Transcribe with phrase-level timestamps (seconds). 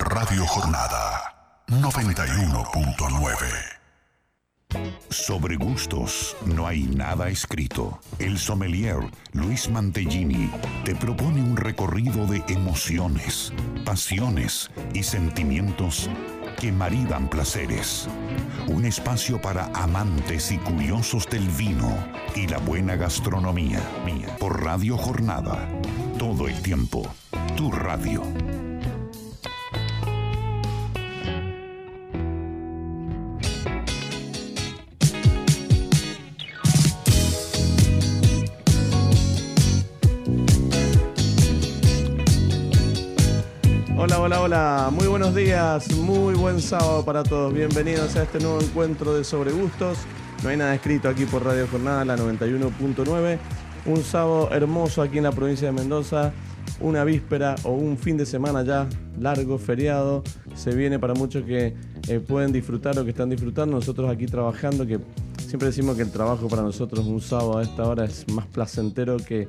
[0.00, 3.36] Radio Jornada 91.9.
[5.10, 8.00] Sobre gustos no hay nada escrito.
[8.18, 8.96] El sommelier
[9.32, 10.50] Luis Mantellini
[10.84, 13.52] te propone un recorrido de emociones,
[13.84, 16.08] pasiones y sentimientos
[16.58, 18.08] que maridan placeres.
[18.68, 21.94] Un espacio para amantes y curiosos del vino
[22.34, 23.82] y la buena gastronomía.
[24.38, 25.68] Por Radio Jornada.
[26.18, 27.06] Todo el tiempo.
[27.54, 28.22] Tu radio.
[44.50, 44.90] Hola.
[44.92, 47.54] Muy buenos días, muy buen sábado para todos.
[47.54, 49.98] Bienvenidos a este nuevo encuentro de Sobre Gustos.
[50.42, 53.38] No hay nada escrito aquí por Radio Jornada, la 91.9.
[53.86, 56.32] Un sábado hermoso aquí en la provincia de Mendoza.
[56.80, 58.88] Una víspera o un fin de semana ya
[59.20, 60.24] largo, feriado.
[60.56, 61.76] Se viene para muchos que
[62.08, 63.76] eh, pueden disfrutar o que están disfrutando.
[63.76, 64.98] Nosotros aquí trabajando, que
[65.46, 69.16] siempre decimos que el trabajo para nosotros un sábado a esta hora es más placentero
[69.18, 69.46] que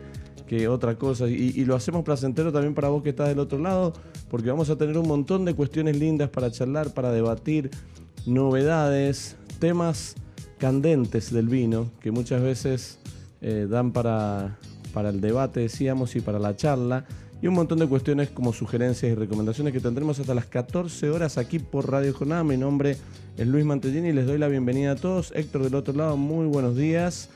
[0.67, 1.27] otra cosa.
[1.27, 3.93] Y, y, lo hacemos placentero también para vos que estás del otro lado,
[4.29, 7.71] porque vamos a tener un montón de cuestiones lindas para charlar, para debatir,
[8.25, 10.15] novedades, temas
[10.57, 12.99] candentes del vino, que muchas veces
[13.41, 14.57] eh, dan para,
[14.93, 17.05] para el debate, decíamos, y para la charla.
[17.41, 21.39] Y un montón de cuestiones como sugerencias y recomendaciones que tendremos hasta las 14 horas
[21.39, 22.43] aquí por Radio Jornada.
[22.43, 22.97] Mi nombre
[23.35, 25.31] es Luis Mantellini y les doy la bienvenida a todos.
[25.35, 27.29] Héctor del otro lado, muy buenos días.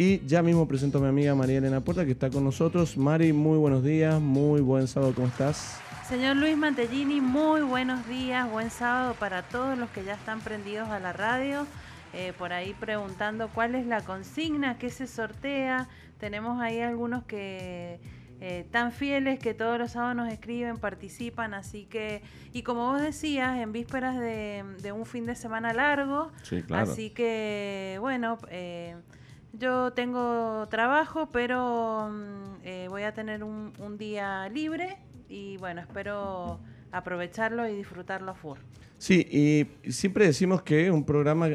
[0.00, 2.96] Y ya mismo presento a mi amiga María Elena Puerta que está con nosotros.
[2.96, 5.78] Mari, muy buenos días, muy buen sábado, ¿cómo estás?
[6.08, 10.88] Señor Luis Mantellini, muy buenos días, buen sábado para todos los que ya están prendidos
[10.88, 11.66] a la radio.
[12.14, 15.86] Eh, por ahí preguntando cuál es la consigna, qué se sortea.
[16.18, 18.00] Tenemos ahí algunos que
[18.40, 22.22] eh, tan fieles que todos los sábados nos escriben, participan, así que,
[22.54, 26.90] y como vos decías, en vísperas de, de un fin de semana largo, sí, claro.
[26.90, 28.96] así que, bueno, eh,
[29.52, 34.96] yo tengo trabajo, pero mm, eh, voy a tener un, un, día libre
[35.28, 36.60] y bueno, espero
[36.92, 38.58] aprovecharlo y disfrutarlo a full.
[38.98, 39.26] Sí,
[39.84, 41.48] y siempre decimos que es un programa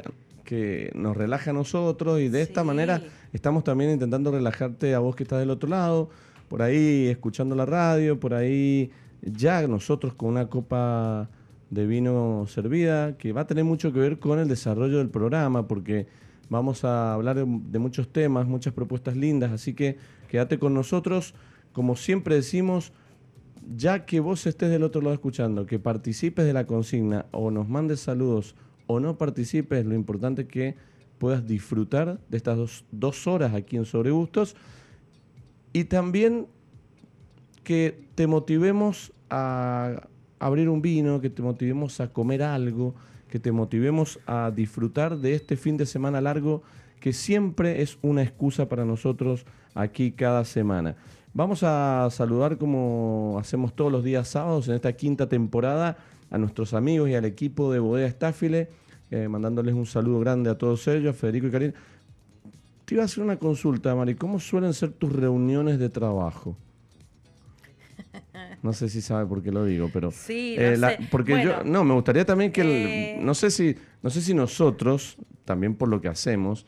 [0.44, 2.68] que nos relaja a nosotros y de esta Sí.
[2.68, 3.02] manera
[3.34, 6.10] estamos también intentando relajarte a vos que estás del otro lado,
[6.48, 11.30] por ahí escuchando la radio, por ahí ya nosotros con una copa
[11.72, 15.68] de vino servida, que va a tener mucho que ver con el desarrollo del programa,
[15.68, 16.06] porque
[16.50, 19.98] vamos a hablar de, muchos temas, muchas propuestas lindas, así que
[20.28, 21.34] quédate con nosotros.
[21.74, 22.94] Como siempre decimos,
[23.76, 27.68] ya que vos estés del otro lado escuchando, que participes de la consigna o nos
[27.68, 28.56] mandes saludos
[28.88, 30.76] o no participes, lo importante es que
[31.18, 34.56] puedas disfrutar de estas dos, dos horas aquí en Sobre Gustos
[35.74, 36.48] y también
[37.64, 40.08] que te motivemos a
[40.40, 42.96] abrir un vino, que te motivemos a comer algo,
[43.30, 46.64] que te motivemos a disfrutar de este fin de semana largo
[47.00, 50.96] que siempre es una excusa para nosotros aquí cada semana.
[51.34, 55.98] Vamos a saludar como hacemos todos los días sábados en esta quinta temporada
[56.32, 58.70] a nuestros amigos y al equipo de Bodega Estáfile,
[59.12, 61.74] eh, mandándoles un saludo grande a todos ellos, Federico y Karin.
[62.86, 64.16] Te iba a hacer una consulta, Mari.
[64.16, 66.56] ¿Cómo suelen ser tus reuniones de trabajo?
[68.66, 70.98] No sé si sabe por qué lo digo, pero Sí, eh, no la- sé.
[71.12, 74.22] porque Bueno, yo no me gustaría también que el- eh, no sé si no sé
[74.22, 76.66] si nosotros también por lo que hacemos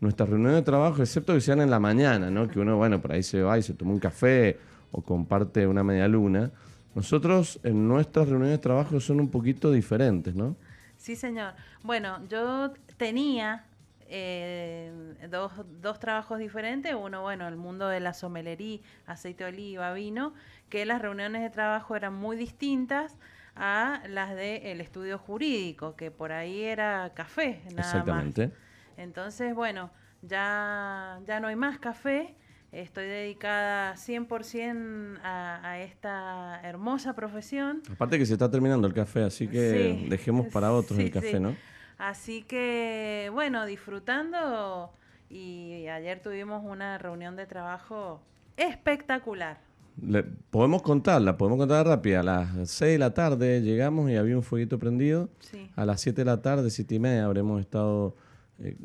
[0.00, 2.46] nuestras reuniones de trabajo, excepto que sean en la mañana, ¿no?
[2.48, 4.58] Que uno bueno por ahí se va y se toma un café
[4.92, 6.52] o comparte una media luna.
[6.94, 10.54] Nosotros en nuestras reuniones de trabajo son un poquito diferentes, ¿no?
[10.96, 11.54] Sí, señor.
[11.82, 13.64] Bueno, yo tenía
[14.10, 14.92] eh,
[15.30, 16.94] dos, dos trabajos diferentes.
[16.94, 20.34] Uno, bueno, el mundo de la somelería, aceite de oliva, vino,
[20.68, 23.16] que las reuniones de trabajo eran muy distintas
[23.56, 28.48] a las del estudio jurídico, que por ahí era café, nada Exactamente.
[28.48, 28.56] más.
[28.96, 29.90] Entonces, bueno,
[30.22, 32.34] ya, ya no hay más café.
[32.72, 37.82] Estoy dedicada 100% a, a esta hermosa profesión.
[37.90, 41.10] Aparte que se está terminando el café, así que Sí, dejemos para otros sí, el
[41.10, 41.40] café, sí.
[41.40, 41.56] ¿no?
[42.00, 44.90] Así que, bueno, disfrutando
[45.28, 48.22] y ayer tuvimos una reunión de trabajo
[48.56, 49.58] espectacular.
[50.02, 52.20] Le- podemos contarla, podemos contar rápida.
[52.20, 55.28] A las 6 de la tarde llegamos y había un fueguito prendido.
[55.40, 55.70] Sí.
[55.76, 58.16] A las 7 de la tarde, 7 y media, habremos estado
[58.60, 58.76] eh,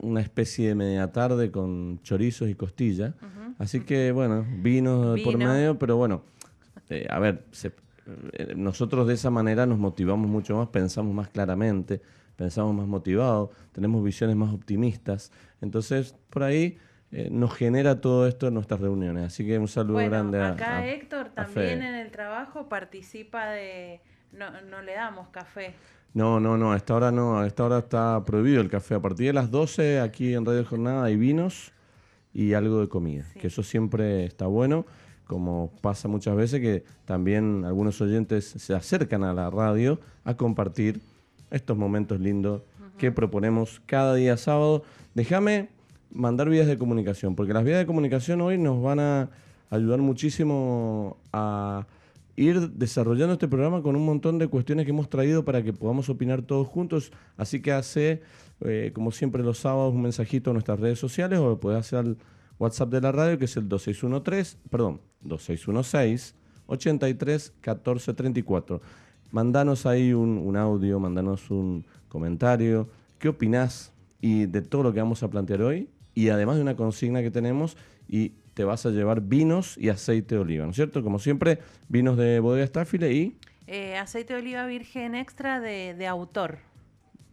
[0.00, 3.12] una especie de media tarde con chorizos y costillas.
[3.58, 6.22] Así que, bueno, vino, por medio, pero bueno,
[6.88, 7.72] eh, a ver, se-
[8.32, 12.00] eh, nosotros de esa manera nos motivamos mucho más, pensamos más claramente,
[12.36, 15.32] pensamos más motivados, tenemos visiones más optimistas.
[15.60, 16.78] Entonces, por ahí
[17.12, 19.24] eh, nos genera todo esto en nuestras reuniones.
[19.24, 23.46] Así que un saludo Bueno, grande a, acá a- Héctor también en el trabajo participa
[23.50, 24.00] de
[24.32, 25.74] no, no le damos café.
[26.14, 28.94] No, no, no, a esta hora no, a esta hora está prohibido el café.
[28.94, 31.72] A partir de las 12 aquí en Radio Jornada hay vinos
[32.32, 34.84] y algo de comida, que eso siempre está bueno,
[35.26, 41.00] como pasa muchas veces que también algunos oyentes se acercan a la radio a compartir
[41.50, 42.62] estos momentos lindos
[42.98, 44.82] que proponemos cada día sábado.
[45.14, 45.68] Déjame
[46.10, 49.30] mandar vías de comunicación, porque las vías de comunicación hoy nos van a
[49.70, 51.86] ayudar muchísimo a
[52.36, 56.08] ir desarrollando este programa con un montón de cuestiones que hemos traído para que podamos
[56.08, 57.12] opinar todos juntos.
[57.36, 58.22] Así que hace,
[58.60, 62.18] eh, como siempre los sábados, un mensajito a nuestras redes sociales o puede hacer al
[62.58, 66.34] WhatsApp de la radio, que es el 2613, perdón, 2616
[66.66, 68.80] 83 14 34.
[69.30, 72.88] Mandanos ahí un, un audio, mandanos un comentario.
[73.18, 75.88] ¿Qué opinás y de todo lo que vamos a plantear hoy?
[76.14, 77.76] Y además de una consigna que tenemos
[78.08, 81.02] y te vas a llevar vinos y aceite de oliva, ¿no es cierto?
[81.02, 81.58] Como siempre,
[81.88, 83.36] vinos de bodega estáfile y...
[83.66, 86.58] Eh, aceite de oliva virgen extra de, de autor.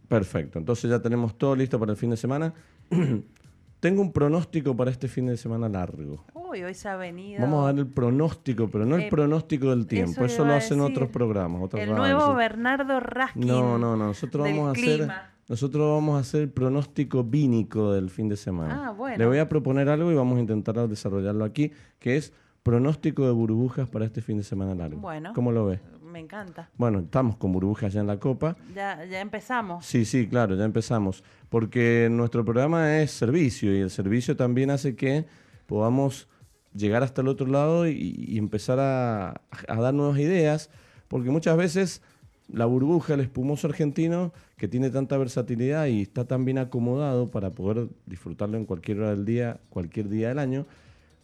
[0.08, 2.52] Perfecto, entonces ya tenemos todo listo para el fin de semana.
[3.84, 6.24] Tengo un pronóstico para este fin de semana largo.
[6.32, 7.42] Uy, hoy se ha venido.
[7.42, 10.24] Vamos a dar el pronóstico, pero no el Eh, pronóstico del tiempo.
[10.24, 11.60] eso lo hacen otros programas.
[11.62, 12.16] Otras El radios.
[12.18, 13.46] nuevo Bernardo Raskin.
[13.46, 14.06] No, no, no.
[14.06, 15.10] Nosotros del vamos a hacer.
[15.50, 18.86] Nosotros vamos a hacer el pronóstico vínico del fin de semana.
[18.86, 19.18] Ah, bueno.
[19.18, 22.32] Le voy a proponer algo y vamos a intentar desarrollarlo aquí, que es
[22.62, 24.98] pronóstico de burbujas para este fin de semana largo.
[25.02, 25.32] Bueno.
[25.34, 25.80] ¿Cómo lo ves?
[26.14, 26.70] Me encanta.
[26.76, 28.56] Bueno, estamos con burbujas ya en la copa.
[28.72, 29.84] Ya, ya empezamos.
[29.84, 31.24] Sí, sí, claro, ya empezamos.
[31.48, 35.26] Porque nuestro programa es servicio y el servicio también hace que
[35.66, 36.28] podamos
[36.72, 39.30] llegar hasta el otro lado y, y empezar a,
[39.66, 40.70] a dar nuevas ideas.
[41.08, 42.00] Porque muchas veces
[42.46, 47.50] la burbuja, el espumoso argentino, que tiene tanta versatilidad y está tan bien acomodado para
[47.50, 50.64] poder disfrutarlo en cualquier hora del día, cualquier día del año,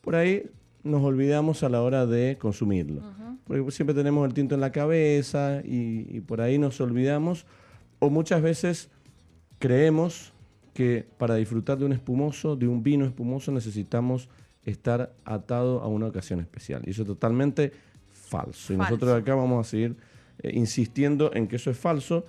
[0.01, 0.51] por ahí
[0.83, 3.03] nos olvidamos a la hora de consumirlo.
[3.47, 7.47] Porque siempre tenemos el tinto en la cabeza y, y por ahí nos olvidamos.
[7.99, 8.91] O muchas veces
[9.59, 10.33] creemos
[10.75, 14.29] que para disfrutar de un espumoso, de un vino espumoso, necesitamos
[14.65, 16.83] estar atado a una ocasión especial.
[16.87, 17.73] Y eso es totalmente
[18.13, 18.73] falso.
[18.73, 19.97] Y nosotros acá vamos a seguir
[20.43, 22.25] eh, insistiendo en que eso es falso,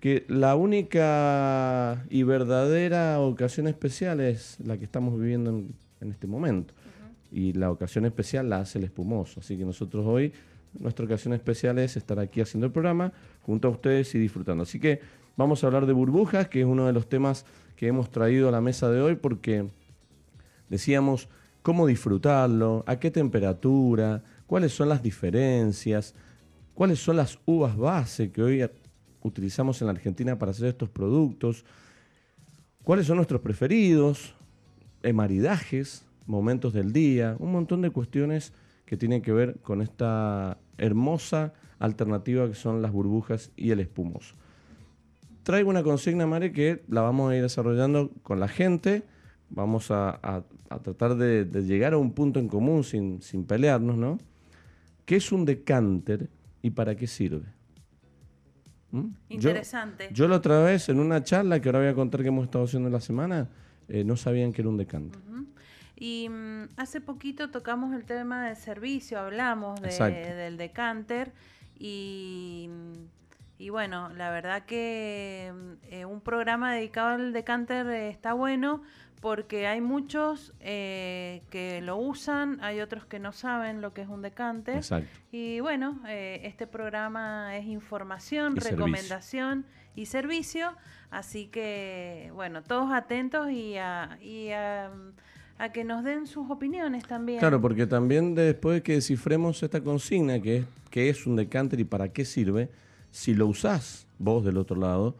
[0.00, 6.26] que la única y verdadera ocasión especial es la que estamos viviendo en, en este
[6.26, 6.74] momento.
[7.34, 9.40] Y la ocasión especial la hace el espumoso.
[9.40, 10.32] Así que nosotros hoy,
[10.78, 14.62] nuestra ocasión especial es estar aquí haciendo el programa junto a ustedes y disfrutando.
[14.62, 15.00] Así que
[15.36, 17.44] vamos a hablar de burbujas, que es uno de los temas
[17.74, 19.66] que hemos traído a la mesa de hoy porque
[20.68, 21.28] decíamos
[21.62, 26.14] cómo disfrutarlo, a qué temperatura, cuáles son las diferencias,
[26.72, 28.64] cuáles son las uvas base que hoy
[29.22, 31.64] utilizamos en la Argentina para hacer estos productos,
[32.84, 34.36] cuáles son nuestros preferidos,
[35.12, 38.52] maridajes, momentos del día, un montón de cuestiones
[38.86, 44.34] que tienen que ver con esta hermosa alternativa que son las burbujas y el espumoso.
[45.42, 49.02] Traigo una consigna, Mare, que la vamos a ir desarrollando con la gente.
[49.50, 53.44] Vamos a, a- a tratar de, de llegar a un punto en común sin, sin
[53.44, 54.18] pelearnos, ¿no?
[55.04, 56.30] ¿Qué es un decánter
[56.62, 57.44] y para qué sirve?
[58.90, 59.08] ¿Mm?
[59.28, 60.08] Interesante.
[60.12, 62.64] yo la otra vez, en una charla que ahora voy a contar que hemos estado
[62.64, 63.48] haciendo en la semana,
[63.88, 65.18] eh, no sabían que era un decante.
[65.96, 69.88] Y mm, hace poquito tocamos el tema del servicio, hablamos de-
[70.34, 71.32] del decanter
[71.78, 72.92] y, mm,
[73.58, 78.82] y bueno, la verdad que mm, eh, un programa dedicado al decanter eh, está bueno
[79.20, 84.08] porque hay muchos eh, que lo usan, hay otros que no saben lo que es
[84.08, 84.76] un decanter.
[84.76, 85.08] Exacto.
[85.32, 88.76] Y bueno, eh, este programa es información, Y servicio.
[88.84, 89.64] recomendación
[89.94, 90.74] y servicio,
[91.10, 94.90] así que bueno, todos atentos y a, y a,
[95.58, 97.38] a que nos den sus opiniones también.
[97.38, 101.80] Claro, porque también después de que descifremos esta consigna, que es qué es un decanter
[101.80, 102.70] y para qué sirve,
[103.10, 105.16] si lo usás vos del otro lado,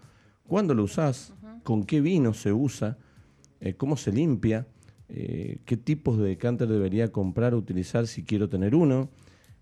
[0.46, 2.98] cuándo lo usás, con qué vino se usa,
[3.60, 4.66] eh, cómo se limpia,
[5.08, 9.08] eh, qué tipos de decanter debería comprar o utilizar si quiero tener uno,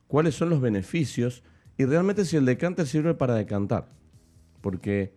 [0.06, 1.42] cuáles son los beneficios
[1.76, 3.88] y realmente si el decanter sirve para decantar.
[4.60, 5.14] Porque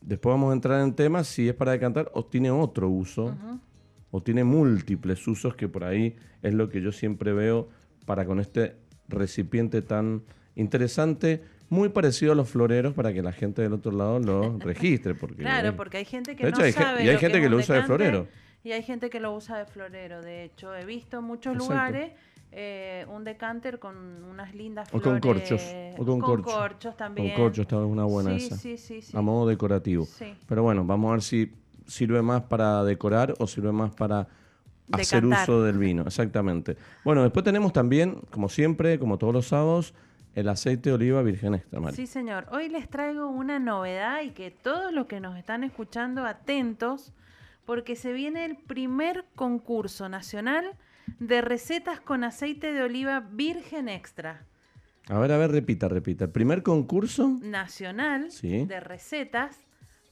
[0.00, 3.34] después vamos a entrar en temas si es para decantar o tiene otro uso
[4.16, 7.68] o tiene múltiples usos que por ahí es lo que yo siempre veo
[8.06, 8.76] para con este
[9.08, 10.22] recipiente tan
[10.54, 15.16] interesante, muy parecido a los floreros para que la gente del otro lado lo registre.
[15.16, 17.20] Porque Claro, hay- porque hay gente que De hecho, no hay sabe y hay lo
[17.20, 18.28] gente que lo usa de florero.
[18.62, 20.22] Y hay gente que lo usa de florero.
[20.22, 21.72] De hecho, he visto en muchos Exacto.
[21.74, 22.12] lugares
[22.52, 25.20] eh, un decanter con unas lindas O flores.
[25.20, 25.62] con corchos.
[25.98, 26.44] O con, corcho.
[26.44, 27.32] corchos también.
[27.34, 28.56] Con corchos, esta es una buena sí, esa.
[28.56, 29.16] Sí, sí, sí.
[29.16, 30.06] A modo decorativo.
[30.46, 31.50] Pero bueno, vamos a ver si
[31.86, 34.28] sirve más para decorar o sirve más para
[34.92, 35.42] hacer Decantar.
[35.42, 36.02] uso del vino.
[36.02, 36.76] Exactamente.
[37.04, 39.94] Bueno, después tenemos también, como siempre, como todos los sábados,
[40.34, 41.96] el aceite de oliva virgen extra, Mari.
[41.96, 42.46] Sí, señor.
[42.50, 47.12] Hoy les traigo una novedad y que todos los que nos están escuchando atentos,
[47.64, 50.76] porque se viene el primer concurso nacional
[51.18, 54.44] de recetas con aceite de oliva virgen extra.
[55.08, 56.24] A ver, a ver, repita, repita.
[56.24, 59.63] El primer concurso nacional de recetas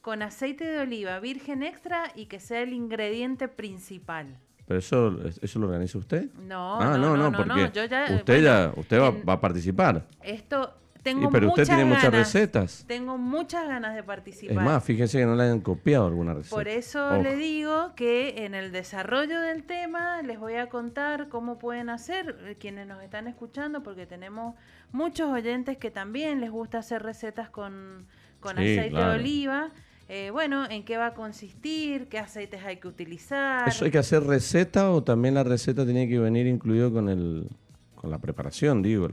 [0.03, 4.37] con aceite de oliva virgen extra y que sea el ingrediente principal.
[4.67, 6.29] ¿Pero eso, eso lo organiza usted?
[6.45, 10.05] No, ah, no, no, porque usted ya usted va, a participar.
[10.21, 12.83] Esto tengo pero usted tiene muchas recetas.
[12.85, 14.57] Tengo muchas ganas de participar.
[14.57, 16.53] Es más, fíjense que no le hayan copiado alguna receta.
[16.53, 21.59] Por eso le digo que en el desarrollo del tema les voy a contar cómo
[21.59, 24.55] pueden hacer eh, quienes nos están escuchando, porque tenemos
[24.91, 28.05] muchos oyentes que también les gusta hacer recetas con,
[28.41, 29.71] con aceite de oliva.
[30.09, 33.67] Eh, bueno, en qué va a consistir, qué aceites hay que utilizar.
[33.67, 37.47] ¿Eso hay que hacer receta o también la receta tiene que venir incluido con el
[38.03, 39.07] con la preparación, digo,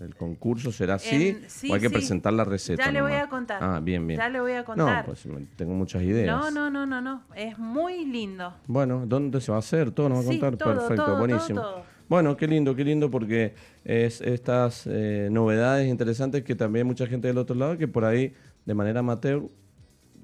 [0.00, 1.36] el concurso será así
[1.68, 2.82] o hay que presentar la receta.
[2.82, 3.62] Ya le voy a contar.
[3.62, 4.18] Ah, bien, bien.
[4.18, 5.00] Ya le voy a contar.
[5.00, 6.34] No, pues tengo muchas ideas.
[6.34, 8.54] No, no, no, no, no, es muy lindo.
[8.66, 9.90] Bueno, ¿dónde se va a hacer?
[9.90, 10.56] Todo nos va a contar.
[10.56, 11.62] Perfecto, buenísimo.
[12.08, 17.28] Bueno, qué lindo, qué lindo porque es estas eh, novedades interesantes que también mucha gente
[17.28, 18.32] del otro lado que por ahí
[18.64, 19.42] de manera amateur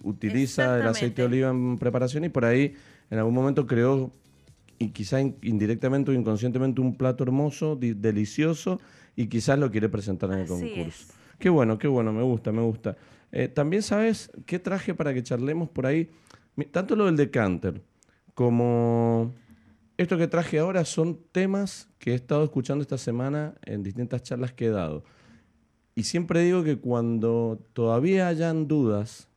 [0.03, 2.75] utiliza el aceite de oliva en preparación y por ahí
[3.11, 4.13] en algún momento creó
[4.79, 8.81] y quizá indirectamente o inconscientemente un plato hermoso, delicioso
[9.17, 11.13] y quizás lo quiere presentar en el concurso.
[11.39, 12.97] Qué bueno, qué bueno, me gusta, me gusta.
[13.33, 16.09] Eh, también sabes qué traje para que charlemos por ahí,
[16.71, 17.83] tanto lo del decanter
[18.35, 19.35] como
[19.97, 24.53] esto que traje ahora son temas que he estado escuchando esta semana en distintas charlas
[24.53, 25.03] que he dado.
[25.97, 29.28] Y siempre digo que cuando todavía hayan dudas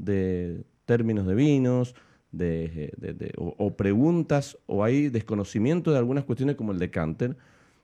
[0.00, 1.94] de términos de vinos,
[2.32, 7.36] de, o, preguntas o hay desconocimiento de algunas cuestiones como el decanter,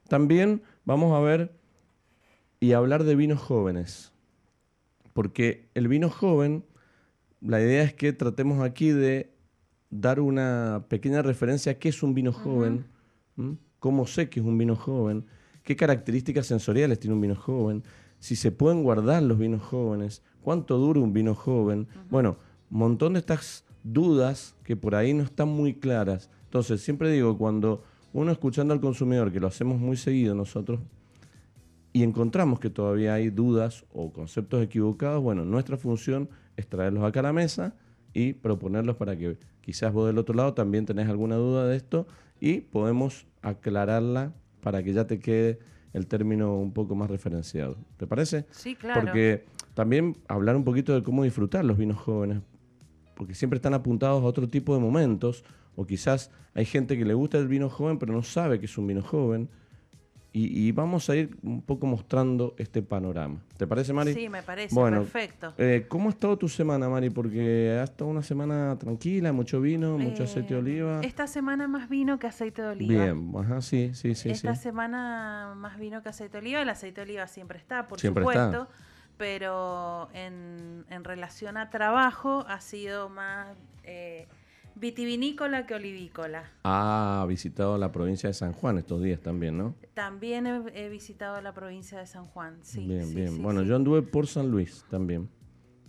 [0.09, 1.53] también vamos a ver
[2.61, 4.13] y hablar de vinos jóvenes.
[5.13, 6.65] Porque el vino joven,
[7.41, 9.33] la idea es que tratemos aquí de
[9.91, 12.87] dar una pequeña referencia a qué es un vino joven,
[13.79, 15.27] cómo sé que es un vino joven,
[15.63, 17.83] qué características sensoriales tiene un vino joven,
[18.19, 21.89] si se pueden guardar los vinos jóvenes, cuánto dura un vino joven.
[22.09, 22.37] Bueno,
[22.71, 26.31] un montón de estas dudas que por ahí no están muy claras.
[26.45, 30.79] Entonces, siempre digo, cuando uno escuchando al consumidor, que lo hacemos muy seguido nosotros,
[31.93, 37.19] y encontramos que todavía hay dudas o conceptos equivocados, bueno, nuestra función es traerlos acá
[37.19, 37.75] a la mesa
[38.15, 42.07] y proponerlos para que quizás vos del otro lado también tenés alguna duda de esto
[42.39, 45.59] y podemos aclararla para que ya te quede
[45.93, 47.77] el término un poco más referenciado.
[47.97, 48.47] ¿Te parece?
[48.53, 49.01] Sí, claro.
[49.01, 52.41] Porque también hablar un poquito de cómo disfrutar los vinos jóvenes,
[53.15, 55.45] porque siempre están apuntados a otro tipo de momentos,
[55.77, 58.79] o quizás hay gente que le gusta el vino joven pero no sabe que es
[58.79, 59.51] un vino joven.
[60.39, 63.41] Y, vamos a ir un poco mostrando este panorama.
[63.57, 64.13] ¿Te parece, Mari?
[64.13, 65.55] Sí, me parece, bueno, perfecto.
[65.57, 67.09] Eh, ¿Cómo ha estado tu semana, Mari?
[67.09, 71.01] Porque ha estado una semana tranquila, mucho vino, mucho aceite de oliva.
[71.01, 73.05] Esta semana más vino que aceite de oliva.
[73.05, 74.29] Bien, ajá, sí, sí, sí.
[74.29, 76.61] Esta semana más vino que aceite de oliva.
[76.61, 78.69] El aceite de oliva siempre está, por supuesto
[79.17, 84.27] pero en, en, relación a trabajo ha sido más eh,
[84.75, 86.51] vitivinícola que olivícola.
[86.65, 89.75] Ha visitado la provincia de San Juan estos días también, ¿no?
[89.95, 92.87] También he, visitado la provincia de San Juan, sí.
[92.87, 93.43] Bien, bien.
[93.43, 95.29] bueno, yo anduve por San Luis también.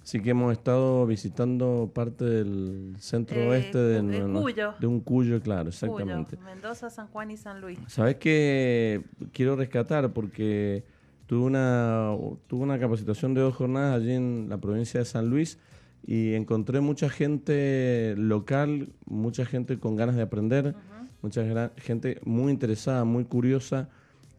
[0.02, 4.74] Así que hemos estado visitando parte del centro eh, oeste de, Cuyo.
[4.80, 6.38] de un Cuyo, claro, exactamente.
[6.38, 7.78] Mendoza, San Juan y San Luis.
[7.88, 9.04] ¿Sabes qué
[9.34, 10.14] quiero rescatar?
[10.14, 10.86] Porque
[11.28, 12.16] Tuve una,
[12.48, 15.60] tuve una capacitación de dos jornadas allí en la provincia de San Luis
[16.06, 20.74] y encontré mucha gente local, mucha gente con ganas de aprender,
[21.22, 23.90] mucha gente muy interesada, muy curiosa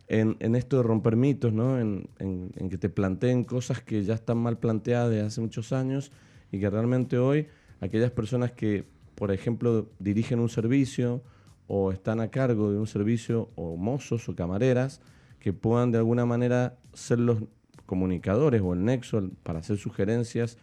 [0.07, 1.79] en, en, esto de romper mitos, ¿no?
[1.79, 6.11] En, en, que te planteen cosas que ya están mal planteadas desde hace muchos años
[6.51, 7.49] y que realmente hoy
[7.81, 11.23] aquellas personas que, por ejemplo, dirigen un servicio
[11.67, 15.03] o están a cargo de un servicio o mozos o camareras,
[15.39, 17.39] que puedan de alguna manera ser los
[17.87, 20.59] comunicadores o el nexo para hacer sugerencias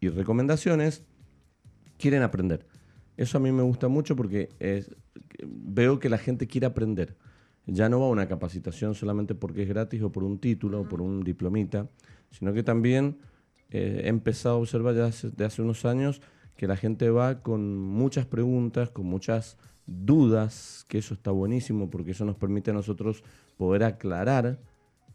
[0.00, 1.04] y recomendaciones,
[1.98, 2.66] quieren aprender.
[3.16, 4.50] Eso a mí me gusta mucho porque
[5.46, 7.16] veo que la gente quiere aprender.
[7.66, 10.88] Ya no va a una capacitación solamente porque es gratis o por un título o
[10.88, 11.88] por un diplomita,
[12.30, 13.18] sino que también
[13.70, 16.20] eh, he empezado a observar ya desde hace unos años
[16.56, 22.10] que la gente va con muchas preguntas, con muchas dudas, que eso está buenísimo porque
[22.12, 23.22] eso nos permite a nosotros
[23.56, 24.58] poder aclarar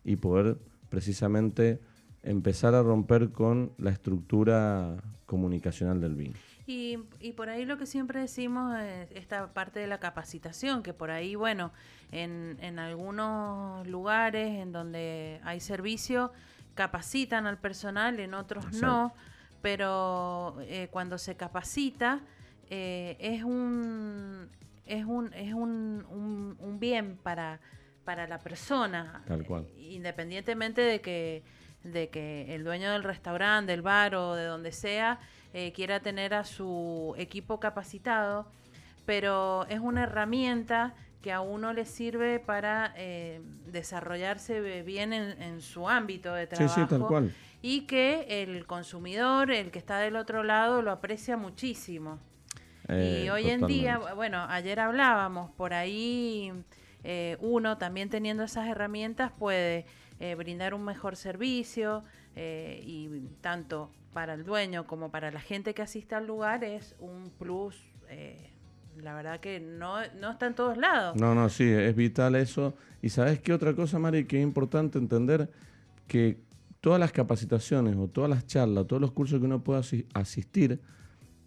[0.04, 0.58] y poder
[0.90, 1.80] precisamente
[2.24, 6.36] empezar a romper con la estructura comunicacional del vino.
[6.68, 10.94] Y, y, por ahí lo que siempre decimos es esta parte de la capacitación, que
[10.94, 11.72] por ahí, bueno,
[12.12, 16.32] en, en algunos lugares en donde hay servicio,
[16.76, 19.14] capacitan al personal, en otros no,
[19.62, 22.22] pero eh, cuando se capacita
[22.74, 24.50] eh, es un
[24.86, 27.60] es un es un, un, bien para
[28.06, 29.68] para la persona, Tal cual.
[29.78, 31.44] independientemente de que
[31.84, 35.20] de que el dueño del restaurante, del bar o de donde sea
[35.54, 38.48] eh, quiera tener a su equipo capacitado,
[39.06, 45.90] pero es una herramienta que a uno le sirve para eh, desarrollarse bien en, su
[45.90, 46.74] ámbito de trabajo.
[46.74, 47.36] Sí, sí, tal cual.
[47.62, 52.20] Y que el consumidor, el que está del otro lado, lo aprecia muchísimo.
[52.90, 52.94] Y
[53.26, 56.52] eh, hoy en día, bueno, ayer hablábamos, por ahí
[57.40, 59.86] uno también teniendo esas herramientas puede
[60.38, 62.04] brindar un mejor servicio
[62.36, 63.10] y
[63.42, 67.82] tanto para el dueño como para la gente que asiste al lugar es un plus.
[68.10, 68.50] Eh,
[68.98, 71.16] la verdad que no, no está en todos lados.
[71.16, 72.76] No, no, sí, es vital eso.
[73.02, 75.50] Y sabes qué otra cosa, Mari, que es importante entender
[76.08, 76.38] que
[76.82, 79.82] todas las capacitaciones o todas las charlas, todos los cursos que uno pueda
[80.14, 80.82] asistir,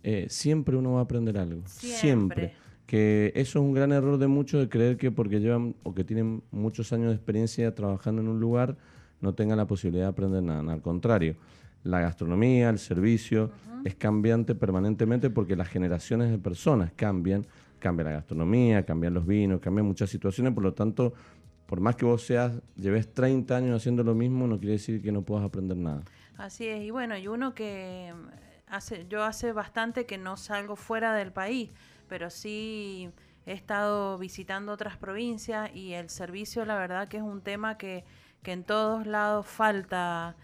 [0.04, 1.62] eh, siempre uno va a aprender algo.
[1.66, 2.52] Siempre.
[2.86, 6.04] Que eso es un gran error de muchos de creer que porque llevan o que
[6.04, 8.76] tienen muchos años de experiencia trabajando en un lugar,
[9.22, 10.70] no tengan la posibilidad de aprender nada.
[10.70, 11.36] Al contrario,
[11.82, 13.50] la gastronomía, el servicio,
[13.84, 17.46] es cambiante permanentemente porque las generaciones de personas cambian,
[17.78, 21.14] cambia la gastronomía, cambian los vinos, cambian muchas situaciones, por lo tanto,
[21.66, 25.12] por más que vos seas, lleves 30 años haciendo lo mismo, no quiere decir que
[25.12, 26.02] no puedas aprender nada.
[26.36, 28.12] Así es, y bueno, y uno que
[28.66, 31.70] hace, yo hace bastante que no salgo fuera del país,
[32.08, 33.10] pero sí
[33.46, 38.04] he estado visitando otras provincias y el servicio, la verdad que es un tema que,
[38.42, 40.36] que en todos lados falta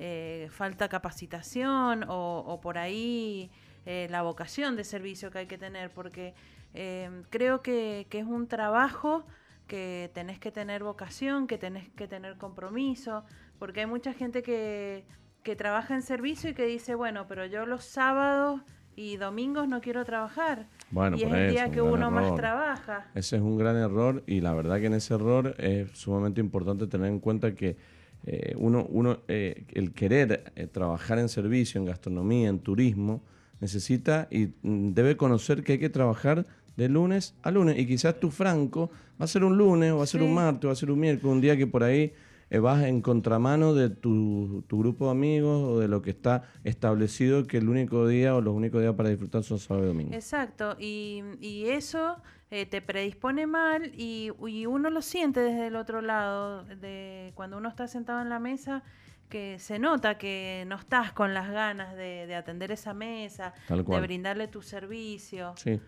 [0.00, 3.50] eh, falta capacitación o, por ahí
[3.84, 6.34] eh, la vocación de servicio que hay que tener, porque
[6.72, 9.24] eh, creo que, es un trabajo
[9.66, 13.24] que tenés que tener vocación, que tenés que tener compromiso,
[13.58, 15.04] porque hay mucha gente que,
[15.48, 18.60] que trabaja en servicio y que dice, bueno, pero yo los sábados
[18.96, 20.66] y domingos no quiero trabajar.
[20.90, 23.06] Bueno, y es el día que uno más trabaja.
[23.14, 26.86] Ese es un gran error y la verdad que en ese error es sumamente importante
[26.86, 27.78] tener en cuenta que
[28.26, 33.22] eh, uno, uno eh, el querer eh, trabajar en servicio, en gastronomía, en turismo,
[33.58, 36.44] necesita y mm, debe conocer que hay que trabajar
[36.76, 37.78] de lunes a lunes.
[37.78, 40.64] Y quizás tu franco va a ser un lunes, o va a ser un martes,
[40.64, 42.12] o va a ser un miércoles, un día que por ahí
[42.50, 47.46] vas en contramano de tu, tu, grupo de amigos o de lo que está establecido
[47.46, 50.14] que el único día o los únicos días para disfrutar son sábado y domingo.
[50.14, 52.16] Exacto, y, y eso
[52.50, 54.30] eh, te predispone mal y,
[54.66, 58.82] uno lo siente desde el otro lado, de cuando uno está sentado en la mesa,
[59.28, 64.48] que se nota que no estás con las ganas de, atender esa mesa, de brindarle
[64.48, 65.52] tu servicio.
[65.56, 65.78] Sí.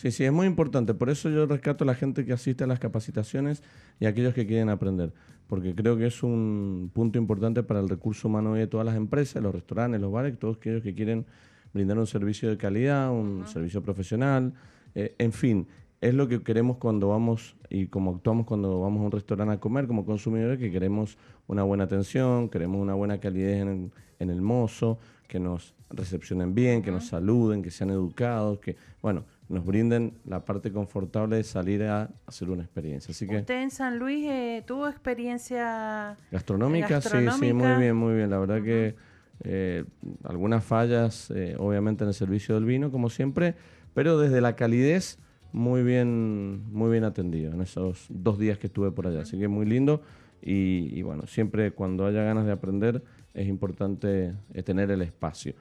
[0.00, 0.94] Sí, sí, es muy importante.
[0.94, 3.62] Por eso yo rescato a la gente que asiste a las capacitaciones
[3.98, 5.12] y a aquellos que quieren aprender,
[5.46, 9.42] porque creo que es un punto importante para el recurso humano de todas las empresas,
[9.42, 11.26] los restaurantes, los bares, todos aquellos que quieren
[11.74, 14.54] brindar un servicio de calidad, un servicio profesional,
[14.94, 15.66] eh, en fin
[16.00, 19.60] es lo que queremos cuando vamos y como actuamos cuando vamos a un restaurante a
[19.60, 24.98] comer como consumidores, que queremos una buena atención, queremos una buena calidez en, el mozo,
[25.28, 30.44] que nos recepcionen bien, que nos saluden, que sean educados, que, bueno, nos brinden la
[30.44, 33.12] parte confortable de salir a hacer una experiencia.
[33.12, 37.00] Así que, ¿Usted en San Luis eh, tuvo experiencia gastronómica?
[37.00, 38.30] Sí, sí, muy bien, muy bien.
[38.30, 38.94] La verdad que
[39.42, 39.84] eh,
[40.24, 43.54] algunas fallas, eh, obviamente, en el servicio del vino, como siempre,
[43.92, 45.18] pero desde la calidez
[45.52, 49.22] muy bien, muy bien atendido en esos dos días que estuve por allá.
[49.22, 50.02] Así que muy lindo
[50.42, 53.02] y, bueno, siempre cuando haya ganas de aprender
[53.34, 55.54] es importante eh, tener el espacio.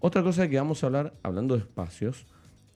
[0.00, 2.26] Otra cosa que vamos a hablar, hablando de espacios,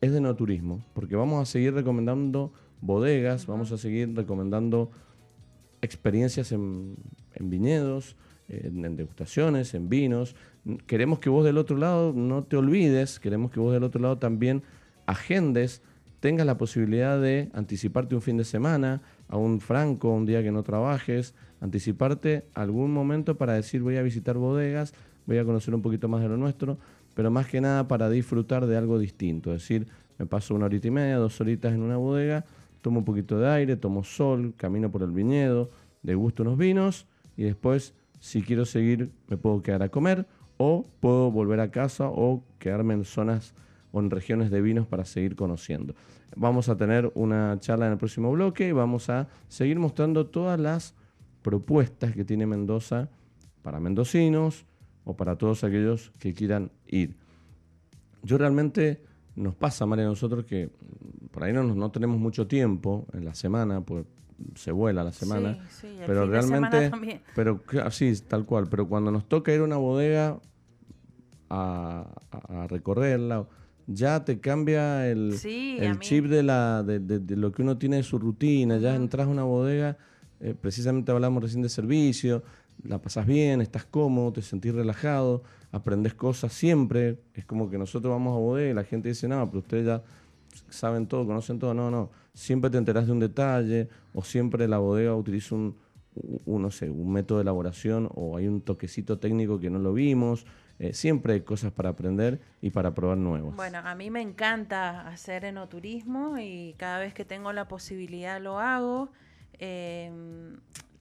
[0.00, 4.90] es de no turismo, porque vamos a seguir recomendando bodegas, vamos a seguir recomendando
[5.82, 6.96] experiencias en,
[7.40, 8.16] viñedos,
[8.48, 10.36] en, en, degustaciones, en vinos.
[10.86, 14.18] Queremos que vos del otro lado no te olvides, queremos que vos del otro lado
[14.18, 14.62] también
[15.06, 15.82] agendes
[16.20, 20.50] tengas la posibilidad de anticiparte un fin de semana, a un franco, un día que
[20.50, 24.94] no trabajes, anticiparte algún momento para decir voy a visitar bodegas,
[25.26, 26.78] voy a conocer un poquito más de lo nuestro,
[27.18, 29.52] pero más que nada para disfrutar de algo distinto.
[29.52, 32.44] Es decir, me paso una horita y media, dos horitas en una bodega,
[32.80, 35.68] tomo un poquito de aire, tomo sol, camino por el viñedo,
[36.04, 40.28] degusto unos vinos y después, si quiero seguir, me puedo quedar a comer
[40.58, 43.52] o puedo volver a casa o quedarme en zonas
[43.90, 45.96] o en regiones de vinos para seguir conociendo.
[46.36, 50.60] Vamos a tener una charla en el próximo bloque y vamos a seguir mostrando todas
[50.60, 50.94] las
[51.42, 53.08] propuestas que tiene Mendoza
[53.62, 54.67] para mendocinos
[55.08, 57.14] o para todos aquellos que quieran ir.
[58.22, 59.00] Yo realmente
[59.36, 60.68] nos pasa, María, a nosotros que
[61.30, 64.04] por ahí no, no tenemos mucho tiempo en la semana, pues
[64.54, 68.86] se vuela la semana, Sí, sí, el pero semana realmente, pero así, tal cual, pero
[68.86, 70.38] cuando nos toca ir a una bodega
[71.48, 72.06] a,
[72.68, 73.46] recorrerla,
[73.86, 77.78] ya te cambia el, Sí, el chip de, la, de, de- de lo que uno
[77.78, 79.96] tiene de su rutina, ya entras a una bodega,
[80.40, 82.42] eh, precisamente hablamos recién de servicio,
[82.84, 88.10] la pasas bien, estás cómodo, te sentís relajado, aprendes cosas siempre, es como que nosotros
[88.10, 90.02] vamos a bodega y la gente dice, no, pero ustedes ya
[90.68, 94.78] saben todo, conocen todo, no, no, siempre te enterás de un detalle o siempre la
[94.78, 95.76] bodega utiliza un,
[96.46, 100.46] no sé, un método de elaboración o hay un toquecito técnico que no lo vimos,
[100.78, 103.56] eh, siempre hay cosas para aprender y para probar nuevos.
[103.56, 108.60] Bueno, a mí me encanta hacer enoturismo y cada vez que tengo la posibilidad lo
[108.60, 109.10] hago.
[109.60, 110.10] Eh,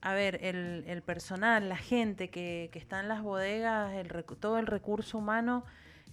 [0.00, 4.08] a ver, el, el personal, la gente que, que está en las bodegas, el,
[4.38, 5.64] todo el recurso humano,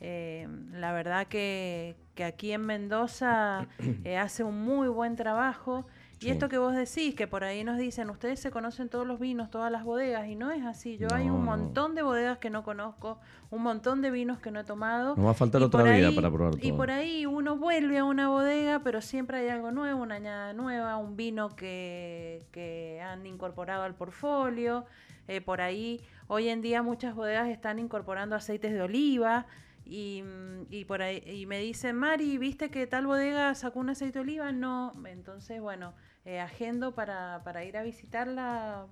[0.01, 3.67] eh, la verdad que, que aquí en Mendoza
[4.03, 5.85] eh, hace un muy buen trabajo.
[6.25, 6.31] Y Sí.
[6.31, 9.51] esto que vos decís, que por ahí nos dicen, ustedes se conocen todos los vinos,
[9.51, 10.97] todas las bodegas, y no es así.
[10.97, 11.51] Yo hay No, un no.
[11.51, 13.19] montón de bodegas que no conozco,
[13.51, 15.15] un montón de vinos que no he tomado.
[15.15, 16.77] Nos va a faltar y otra vida ahí- para probar Y todo.
[16.77, 20.97] por ahí uno vuelve a una bodega, pero siempre hay algo nuevo, una añada nueva,
[20.97, 24.85] un vino que, que han incorporado al portfolio.
[25.27, 29.45] Eh, por ahí, hoy en día muchas bodegas están incorporando aceites de oliva.
[29.87, 30.23] Y,
[30.71, 34.23] y por ahí y me dicen, Mari, ¿viste que tal bodega sacó un aceite de
[34.23, 34.51] oliva?
[34.51, 34.93] No.
[35.05, 35.93] Entonces, bueno,
[36.25, 38.87] eh, agendo para, para ir a visitarla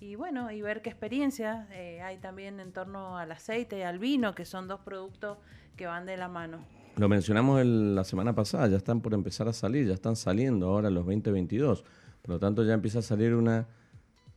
[0.00, 3.98] y bueno, y ver qué experiencias eh, hay también en torno al aceite y al
[3.98, 5.36] vino, que son dos productos
[5.76, 6.64] que van de la mano.
[6.96, 10.88] Lo mencionamos la semana pasada, ya están por empezar a salir, ya están saliendo ahora
[10.88, 11.84] los 2022.
[12.22, 13.68] Por lo tanto, ya empieza a salir una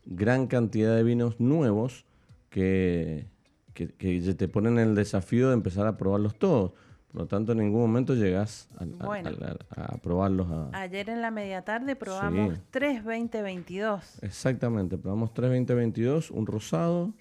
[0.05, 2.05] gran cantidad de vinos nuevos
[2.49, 3.27] que,
[3.73, 6.73] que, que te ponen el desafío de empezar a probarlos todos.
[7.13, 9.29] Por lo tanto, en ningún momento llegas a, Bueno.
[9.29, 10.47] a- a- a probarlos.
[10.49, 12.61] a- Ayer en la media tarde probamos Sí.
[12.71, 14.17] 3 2022.
[14.23, 17.13] Exactamente, probamos tres 2022, un rosado,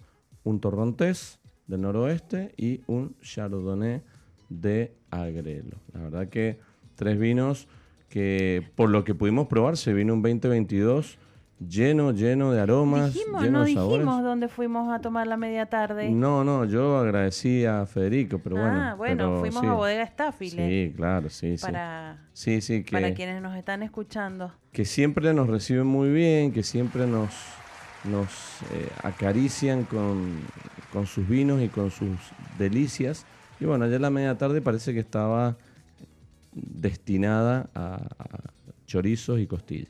[0.44, 4.02] un torrontés del noroeste y un chardonnay
[4.48, 5.76] de Agrelo.
[5.92, 6.58] La verdad que
[6.94, 7.68] tres vinos
[8.08, 11.18] que por lo que pudimos probar se vino un 2022
[11.68, 13.98] lleno, lleno de aromas, Dijimos, lleno no de sabores.
[14.06, 16.10] dijimos dónde fuimos a tomar la media tarde.
[16.10, 18.80] No, no, yo agradecí a Federico, pero bueno.
[18.80, 19.66] ah, bueno, pero fuimos sí.
[19.66, 21.62] a Bodega Staffile Sí, claro, sí, sí.
[21.62, 24.52] para, Sí, sí, que para quienes nos están escuchando.
[24.72, 27.30] que siempre nos reciben muy bien, que siempre nos,
[28.04, 28.28] nos
[28.72, 30.40] eh, acarician con,
[30.92, 32.16] con sus vinos y con sus
[32.58, 33.24] delicias.
[33.60, 35.56] Y bueno, ayer la media tarde parece que estaba
[36.52, 38.38] destinada a, a
[38.86, 39.88] chorizos y costillas.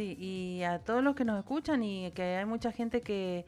[0.00, 3.44] Sí, y a todos los que nos escuchan y que hay mucha gente que,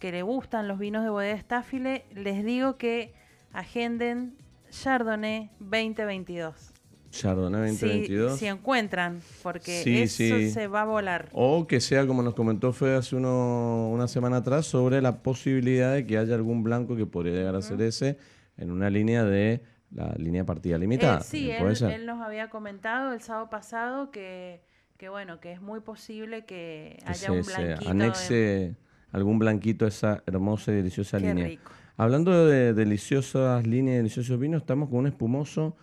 [0.00, 3.14] que le gustan los vinos de Bodega Staffile, les digo que
[3.52, 4.34] agenden
[4.68, 6.72] Chardonnay 2022.
[7.10, 8.36] Chardonnay Si, 2022.
[8.36, 10.50] si encuentran, porque Sí, eso sí.
[10.50, 11.28] se va a volar.
[11.34, 15.94] O que sea, como nos comentó Fede hace uno, una semana atrás, sobre la posibilidad
[15.94, 18.18] de que haya algún blanco que podría llegar a ser ese
[18.56, 19.62] en una línea de
[19.92, 21.18] la línea partida limitada.
[21.20, 24.64] Eh, sí, ¿Puede él, él nos había comentado el sábado pasado que,
[25.02, 27.90] que bueno, que es muy posible que haya un blanquito.
[27.90, 28.76] anexe
[29.10, 31.48] algún blanquito a esa hermosa y deliciosa Qué línea.
[31.48, 31.72] rico.
[31.96, 35.76] Hablando de deliciosas líneas y deliciosos vinos, estamos con un espumoso.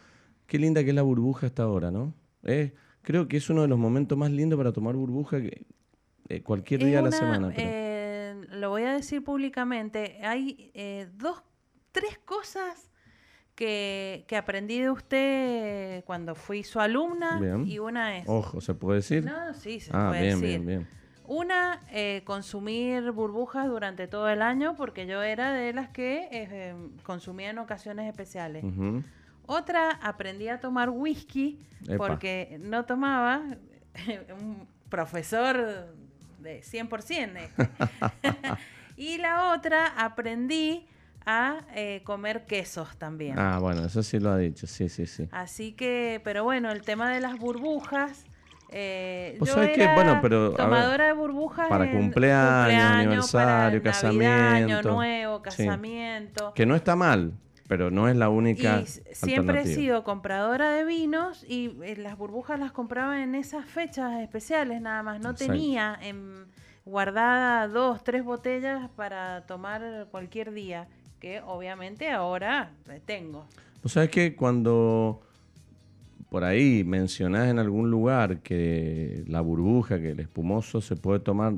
[0.48, 2.14] Qué linda que es la burbuja hasta ahora, ¿no?
[2.44, 5.66] Eh, creo que es uno de los momentos más lindos para tomar burbuja que
[6.30, 7.52] eh, cualquier día de la semana.
[7.54, 11.44] pero- eh, lo voy a decir públicamente, hay eh, dos,
[11.92, 12.89] tres cosas
[13.60, 17.68] que, que aprendí de usted cuando fui su alumna Bien.
[17.68, 18.24] y una es...
[18.26, 19.26] Ojo, ¿se puede decir?
[19.26, 20.62] No, sí, se ah, puede bien, decir.
[20.62, 20.88] bien, bien.
[21.28, 26.74] Una, eh, consumir burbujas durante todo el año porque yo era de las que eh,
[27.04, 28.64] consumía en ocasiones especiales.
[29.46, 31.98] Otra, aprendí a tomar whisky Epa.
[31.98, 33.42] porque no tomaba
[34.40, 35.94] un profesor
[36.40, 37.38] de 100%.
[37.38, 37.70] este.
[38.96, 40.88] y la otra, aprendí
[41.30, 43.38] a eh, comer quesos también.
[43.38, 45.28] Ah, bueno, eso sí lo ha dicho, sí, sí, sí.
[45.32, 48.26] Así que, pero bueno, el tema de las burbujas.
[48.72, 52.84] Eh, Vos yo sabés que, era bueno, pero, ver, tomadora de burbujas para en cumpleaños,
[52.92, 54.92] aniversario, para Navidad, Año casamiento.
[54.92, 55.44] nuevo, Sí.
[55.44, 56.54] casamiento.
[56.54, 57.34] Que no está mal,
[57.68, 62.18] pero no es la única Y siempre he sido compradora de vinos y eh, las
[62.18, 65.20] burbujas las compraba en esas fechas especiales nada más.
[65.20, 65.54] No Exacto.
[65.54, 66.46] tenía en,
[66.86, 70.88] guardada dos, tres botellas para tomar cualquier día,
[71.20, 72.72] que obviamente ahora
[73.06, 73.46] tengo.
[73.84, 75.22] Vos sabés que cuando
[76.30, 81.54] por ahí mencionás en algún lugar que la burbuja, que el espumoso se puede tomar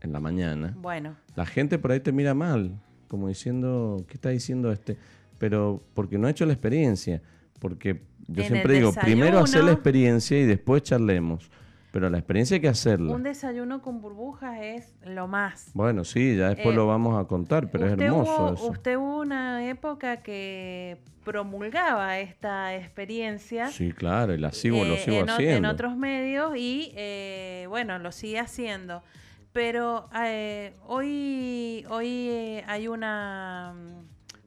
[0.00, 2.72] en la mañana, Bueno, la gente por ahí te mira mal,
[3.08, 4.96] como diciendo, ¿qué está diciendo este?
[5.38, 7.20] Pero porque no ha hecho la experiencia.
[7.60, 11.50] Porque yo En siempre digo, primero hacer la experiencia y después charlemos.
[11.92, 13.12] Pero la experiencia hay que hacerla.
[13.12, 15.70] un desayuno con burbujas es lo más.
[15.74, 18.66] Bueno, sí, ya después Eh, lo vamos a contar, pero es hermoso hubo, eso.
[18.66, 23.68] Usted hubo una época que promulgaba esta experiencia.
[23.68, 25.56] Sí, claro, y la sigo, lo eh, sigo en, haciendo.
[25.58, 29.02] en otros medios y eh, bueno, lo sigue haciendo.
[29.52, 33.74] Pero eh, hoy, hoy eh, hay una,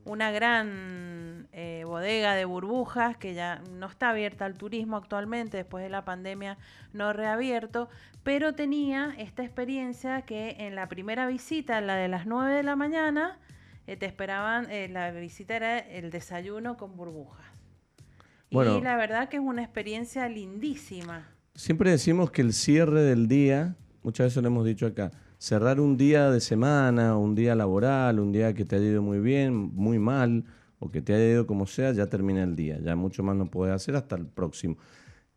[0.03, 5.81] una gran eh, bodega de burbujas que ya no está abierta al turismo actualmente, después
[5.81, 6.57] de la pandemia
[6.91, 7.87] no reabierto,
[8.23, 12.75] pero tenía esta experiencia que en la primera visita, la de las 9 de la
[12.75, 13.39] mañana,
[13.87, 17.45] eh, te esperaban, eh, la visita era el desayuno con burbujas.
[18.51, 18.77] Bueno.
[18.77, 21.25] y la verdad que es una experiencia lindísima.
[21.53, 25.95] Siempre decimos que el cierre del día, muchas veces lo hemos dicho acá, cerrar un
[25.95, 29.99] día de semana, un día laboral, un día que te haya ido muy bien, muy
[29.99, 30.43] mal,
[30.79, 32.79] o que te haya ido como sea, ya termina el día.
[32.79, 34.77] Ya mucho más no puedes hacer hasta el próximo.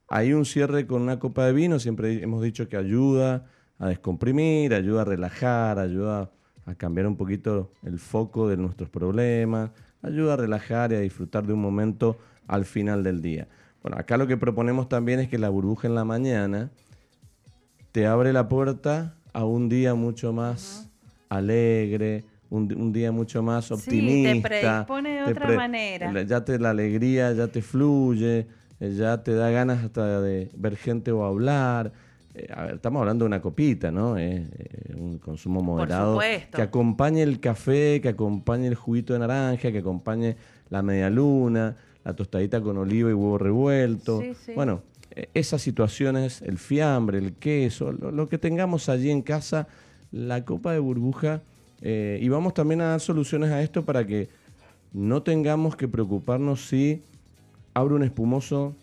[0.08, 3.46] Hay un cierre con una copa de vino, siempre hemos dicho que ayuda
[3.78, 6.30] a descomprimir, ayuda a relajar, ayuda
[6.66, 9.70] a cambiar un poquito el foco de nuestros problemas,
[10.02, 13.48] ayuda a relajar y a disfrutar de un momento al final del día.
[13.82, 16.70] Bueno, acá lo que proponemos también es que la burbuja en la mañana
[17.92, 20.90] te abre la puerta a un día mucho más
[21.28, 24.48] alegre, un, un día mucho más Sí, te optimista.
[24.48, 26.22] predispone de te otra manera.
[26.22, 28.46] Ya te la alegría, ya te fluye,
[28.80, 31.92] eh, ya te da ganas hasta de ver gente o hablar.
[32.34, 34.16] Eh, a ver, estamos hablando de una copita, ¿no?
[34.16, 36.12] Es eh, un consumo moderado.
[36.14, 36.56] supuesto.
[36.56, 40.36] Que acompañe el café, que acompañe el juguito de naranja, que acompañe
[40.70, 44.20] la media luna, la tostadita con oliva y huevo revuelto.
[44.20, 44.52] Sí, sí.
[44.54, 44.82] Bueno,
[45.16, 49.66] eh, esas situaciones, el fiambre, el queso, lo, lo que tengamos allí en casa,
[50.12, 51.42] la copa de burbuja,
[51.82, 54.28] eh, y vamos también a dar soluciones a esto para que
[54.92, 57.02] no tengamos que preocuparnos si
[57.74, 58.74] abro un espumoso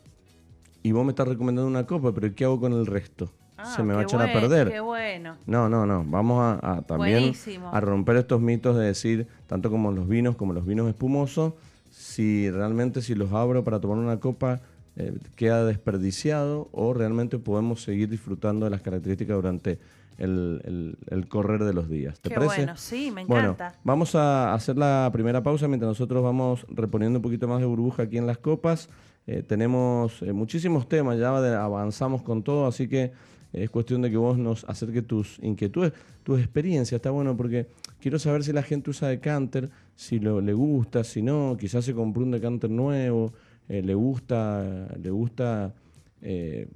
[0.84, 3.31] y vos me estás recomendando una copa, pero ¿qué hago con el resto?
[3.58, 4.69] Ah, Se me va a echar a perder.
[4.69, 5.38] Qué bueno.
[5.47, 6.03] No, no, no.
[6.05, 7.69] Vamos a, a también Buenísimo.
[7.73, 11.53] a romper estos mitos de decir, tanto como los vinos como los vinos espumosos,
[11.89, 14.60] si realmente si los abro para tomar una copa
[14.97, 19.79] eh, queda desperdiciado o realmente podemos seguir disfrutando de las características durante
[20.17, 22.19] el, el- el correr de los días.
[22.19, 22.58] ¿Te Qué parece?
[22.58, 23.80] bueno, sí, me Bueno, encanta.
[23.84, 28.04] vamos a hacer la primera pausa mientras nosotros vamos reponiendo un poquito más de burbuja
[28.04, 28.89] aquí en las copas.
[29.28, 31.30] Eh, tenemos eh, muchísimos temas, ya
[31.63, 33.12] avanzamos con todo, así que
[33.54, 36.97] es cuestión de que vos nos acerques tus inquietudes, tus experiencias.
[36.99, 37.67] Está bueno porque
[38.01, 41.93] quiero saber si la gente usa decanter, si lo, le gusta, si no, quizás se
[41.93, 43.34] compró un decanter nuevo,
[43.69, 45.73] eh, le gusta, le gusta
[46.21, 46.67] eh,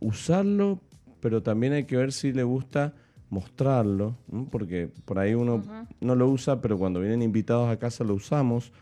[0.00, 0.80] usarlo,
[1.24, 2.92] pero también hay que ver si le gusta
[3.30, 4.46] mostrarlo, ¿m?
[4.50, 5.62] porque por ahí uno
[6.02, 8.72] no lo usa, pero cuando vienen invitados a casa lo usamos,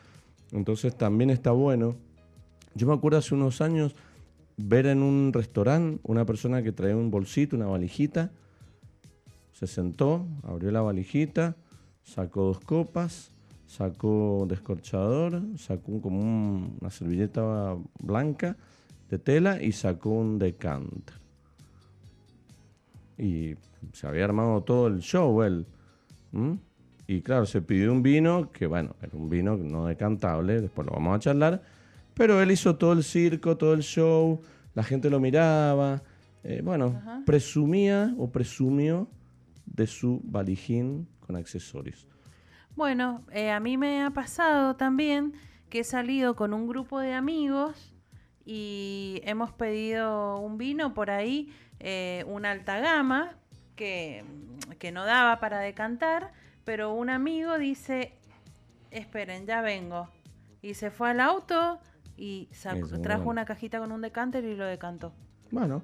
[0.50, 1.94] entonces también está bueno.
[2.74, 3.94] Yo me acuerdo hace unos años
[4.56, 8.32] ver en un restaurante una persona que traía un bolsito, una valijita,
[9.52, 11.54] se sentó, abrió la valijita,
[12.02, 13.30] sacó dos copas,
[13.68, 18.56] sacó un descorchador, sacó como un- una servilleta blanca
[19.08, 21.21] de tela y sacó un decanter.
[23.22, 23.56] Y
[23.92, 25.66] se había armado todo el show él.
[27.06, 30.94] Y claro, se pidió un vino, que bueno, era un vino no decantable, después lo
[30.94, 31.62] vamos a charlar,
[32.14, 34.40] pero él hizo todo el circo, todo el show,
[34.74, 36.02] la gente lo miraba,
[36.42, 39.08] eh, bueno, presumía o presumió
[39.66, 42.08] de su valijín con accesorios.
[42.74, 45.34] Bueno, eh, a mí me ha pasado también
[45.68, 47.92] que he salido con un grupo de amigos
[48.44, 53.32] y hemos pedido un vino por ahí, eh, una alta gama,
[53.76, 54.24] que,
[54.78, 56.32] que no daba para decantar,
[56.64, 58.14] pero un amigo dice,
[58.90, 60.08] esperen, ya vengo.
[60.60, 61.78] Y se fue al auto
[62.16, 63.30] y sacó- trajo bueno.
[63.30, 65.12] una cajita con un decanter y lo decantó.
[65.50, 65.82] Bueno,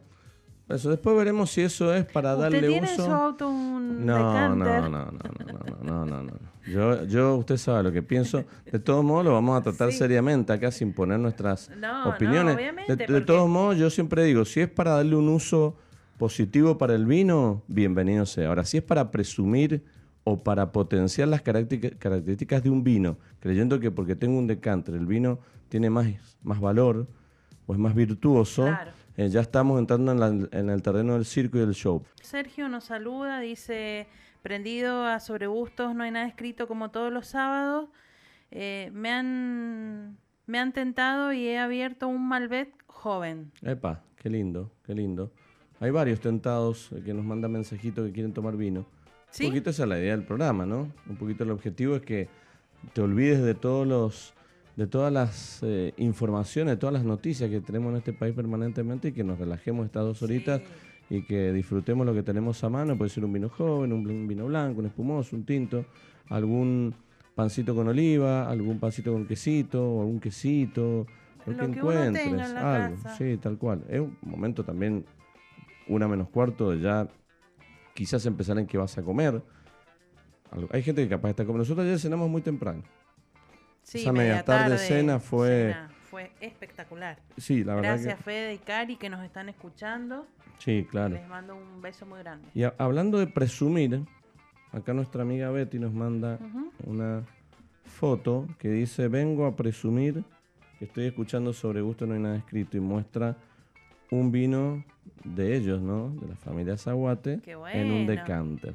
[0.69, 3.05] eso después veremos si eso es para ¿Usted darle tiene en uso.
[3.07, 4.83] su auto un No, decanter?
[4.83, 6.33] no, no, no, no, no, no, no, no.
[6.67, 8.45] Yo, yo, usted sabe lo que pienso.
[8.71, 9.99] De todos modos, lo vamos a tratar Sí.
[9.99, 12.55] seriamente acá sin poner nuestras No, no, opiniones.
[12.55, 15.77] obviamente, de, de porque- todos modos, yo siempre digo, si es para darle un uso
[16.19, 18.49] positivo para el vino, bienvenido sea.
[18.49, 19.85] Ahora, si es para presumir
[20.25, 25.07] o para potenciar las características de un vino, creyendo que porque tengo un decanter el
[25.07, 26.09] vino tiene más,
[26.43, 27.07] más valor
[27.67, 28.91] o es más virtuoso, Claro.
[29.17, 32.03] eh, ya estamos entrando en, la- en el terreno del circo y del show.
[32.21, 34.07] Sergio nos saluda, dice,
[34.43, 37.89] prendido a sobre gustos, no hay nada escrito como todos los sábados.
[38.51, 43.53] Eh, me, han, me han tentado y he abierto un Malbec joven.
[43.63, 45.31] Epa, qué lindo, qué lindo.
[45.81, 48.87] Hay varios tentados que nos mandan mensajitos que quieren tomar vino.
[49.41, 50.91] Un poquito esa es la idea del programa, ¿no?
[51.09, 52.29] Un poquito el objetivo es que
[52.93, 54.35] te olvides de todos los
[54.77, 59.09] de todas las eh, informaciones, de todas las noticias que tenemos en este país permanentemente
[59.09, 60.63] y que nos relajemos estas dos horitas
[61.11, 62.97] y que disfrutemos lo que tenemos a mano.
[62.97, 65.85] Puede ser un vino joven, un vino blanco, un espumoso, un tinto,
[66.29, 66.95] algún
[67.35, 71.07] pancito con oliva, algún pancito con quesito, o algún quesito,
[71.47, 73.85] lo, que, encuentres, algo, sí, tal cual.
[73.89, 75.05] Es un momento también,
[75.89, 77.09] una menos cuarto, ya
[77.95, 79.43] quizás empezar en qué vas a comer.
[80.71, 82.83] Hay gente que capaz está como nosotros ayer cenamos muy temprano.
[83.83, 85.75] Sí, Esa media, tarde, cena fue...
[86.11, 87.19] fue espectacular.
[87.37, 90.27] Sí, la verdad Gracias Fede y Cari que nos están escuchando.
[90.59, 91.15] Sí, claro.
[91.15, 92.49] Les mando un beso muy grande.
[92.55, 94.05] Y hablando de presumir,
[94.73, 96.39] acá nuestra amiga Betty nos manda
[96.85, 97.25] una
[97.85, 100.25] foto que dice, vengo a presumir
[100.79, 103.37] que estoy escuchando sobre gusto no hay nada escrito y muestra
[104.11, 104.85] un vino
[105.25, 106.11] de ellos, ¿no?
[106.21, 107.41] De la familia Zaguate
[107.73, 108.75] en un decanter.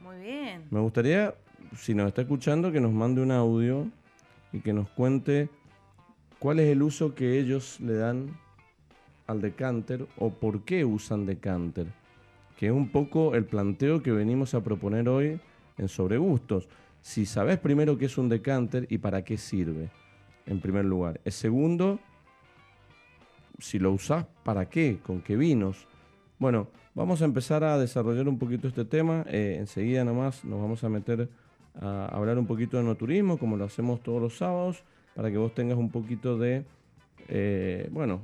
[0.00, 0.64] Muy bien.
[0.70, 1.34] Me gustaría,
[1.76, 3.86] si nos está escuchando, que nos mande un audio
[4.52, 5.48] y que nos cuente
[6.38, 8.36] cuál es el uso que ellos le dan
[9.26, 11.86] al decanter o por qué usan decanter,
[12.58, 15.40] que es un poco el planteo que venimos a proponer hoy
[15.78, 16.68] en Sobre Gustos.
[17.00, 19.90] Si sabes primero qué es un decanter y para qué sirve,
[20.46, 21.20] en primer lugar.
[21.24, 21.98] El segundo,
[23.58, 24.98] si lo usás, ¿para qué?
[25.02, 25.86] ¿Con qué vinos?
[26.38, 29.24] Bueno, vamos a empezar a desarrollar un poquito este tema.
[29.28, 31.28] Eh, enseguida nomás nos vamos a meter
[31.80, 35.38] a hablar un poquito de no turismo, como lo hacemos todos los sábados, para que
[35.38, 36.64] vos tengas un poquito de,
[37.28, 38.20] eh, bueno,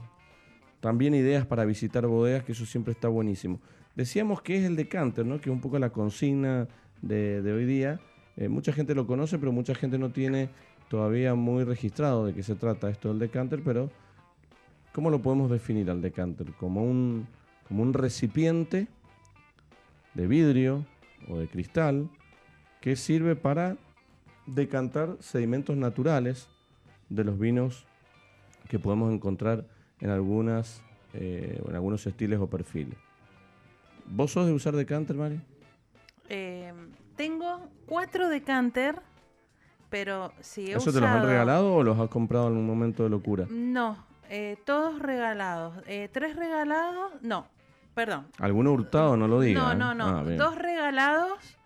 [0.81, 3.61] también ideas para visitar bodegas, que eso siempre está buenísimo.
[3.95, 5.41] Decíamos que es el decanter, ¿no?
[5.41, 6.69] que es un poco la consigna
[7.03, 8.01] de, hoy día.
[8.37, 10.49] Eh, mucha gente lo conoce, pero mucha gente no tiene
[10.89, 13.91] todavía muy registrado de qué se trata esto del decanter, pero
[14.93, 16.53] ¿cómo lo podemos definir al decanter?
[16.53, 17.27] Como un,
[17.69, 18.89] como un recipiente
[20.15, 20.85] de vidrio
[21.29, 22.09] o de cristal
[22.81, 23.77] que sirve para
[24.47, 26.49] decantar sedimentos naturales
[27.09, 27.87] de los vinos
[28.69, 29.67] que podemos encontrar
[30.01, 32.97] en algunas eh, en algunos estilos o perfiles.
[34.07, 35.41] ¿Vos sos de usar decanter, Mari?
[36.29, 36.73] Eh,
[37.17, 39.01] tengo cuatro decanter,
[39.89, 43.03] pero si he ¿Eso te los han regalado o los has comprado en un momento
[43.03, 43.47] de locura?
[43.51, 43.97] No,
[44.31, 45.75] eh, todos regalados.
[46.13, 47.49] tres regalados, no,
[47.95, 48.29] perdón.
[48.39, 49.17] ¿Alguno hurtado?
[49.17, 49.75] No lo diga.
[49.75, 50.19] No, no, no.
[50.19, 51.59] Ah, Dos regalados,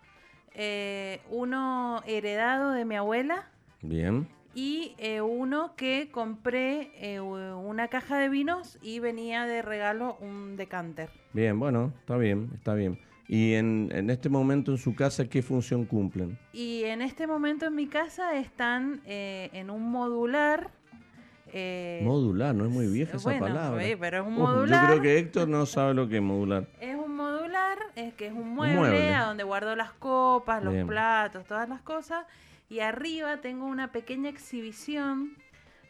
[1.29, 3.49] uno heredado de mi abuela.
[3.81, 10.17] Bien y eh, uno que compré eh, una caja de vinos y venía de regalo
[10.21, 11.09] un decanter.
[11.33, 12.97] Bien, bueno, está bien, está bien.
[13.27, 16.39] ¿Y en, este momento en su casa qué función cumplen?
[16.53, 20.71] Y en este momento en mi casa están eh, en un modular.
[22.03, 23.81] Modular, no es muy vieja esa palabra.
[23.99, 24.81] pero es un modular.
[24.81, 26.67] yo creo que Héctor no sabe lo que es modular.
[26.79, 31.45] Es un modular, es que es un mueble, a donde guardo las copas, los platos,
[31.45, 32.25] todas las cosas
[32.69, 35.37] y arriba tengo una pequeña exhibición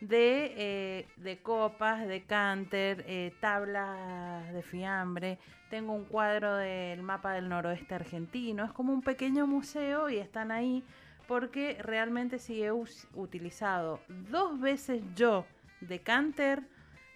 [0.02, 5.40] de, eh, de copas, de canter, eh, tablas de fiambre.
[5.70, 8.66] Tengo un cuadro del mapa del noroeste argentino.
[8.66, 10.84] Es como un pequeño museo y están ahí
[11.28, 14.00] porque realmente si he utilizado
[14.32, 15.46] dos veces yo
[15.82, 16.64] de canter,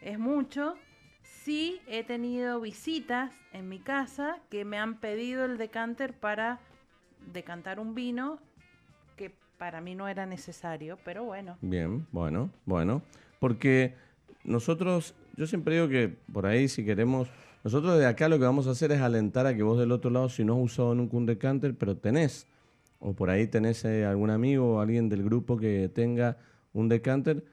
[0.02, 0.76] es mucho.
[1.22, 6.60] Sí he tenido visitas en mi casa que me han pedido el decanter para
[7.34, 8.39] decantar un vino
[9.60, 11.58] para mí no era necesario, pero bueno.
[11.62, 13.04] Bien, bueno, bueno.
[13.39, 13.93] Porque
[14.45, 17.30] nosotros, yo siempre digo que por ahí si queremos,
[17.63, 20.10] nosotros de acá lo que vamos a hacer es alentar a que vos del otro
[20.10, 22.48] lado, si no has usado nunca un decanter, pero tenés,
[22.99, 26.38] o por ahí tenés eh, algún amigo o alguien del grupo que tenga
[26.73, 27.43] un decanter,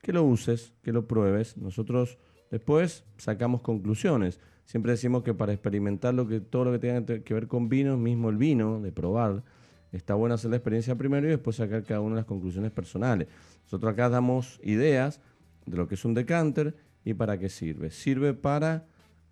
[0.00, 1.56] que lo uses, que lo pruebes.
[1.56, 2.18] Nosotros
[2.50, 4.40] después sacamos conclusiones.
[4.64, 7.96] Siempre decimos que para experimentar lo que, todo lo que tenga que ver con vino,
[7.96, 9.42] mismo el vino, de probar,
[9.90, 13.28] está bueno hacer la experiencia primero y después sacar cada una de las conclusiones personales.
[13.64, 15.20] Nosotros acá damos ideas
[15.66, 17.90] de lo que es un decanter y para qué sirve.
[17.90, 18.86] Sirve para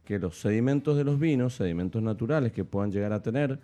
[0.04, 3.61] que los sedimentos de los vinos, sedimentos naturales que puedan llegar a tener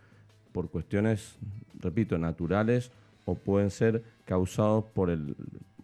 [0.56, 1.36] por cuestiones,
[1.80, 2.90] repito, naturales
[3.26, 5.36] o pueden ser causados por el,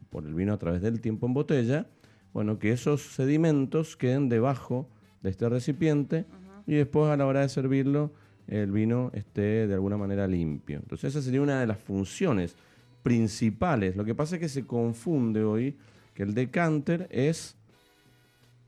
[0.08, 1.85] por el vino a través del tiempo en botella,
[2.32, 4.88] bueno, que esos sedimentos queden debajo
[5.20, 6.24] de este recipiente
[6.66, 8.12] y después a la hora de servirlo
[8.49, 10.78] el vino esté de alguna manera limpio.
[10.78, 12.57] Entonces esa sería una de las funciones
[13.03, 13.94] principales.
[13.94, 15.76] Lo que pasa es que se confunde hoy
[16.14, 17.57] que el decanter es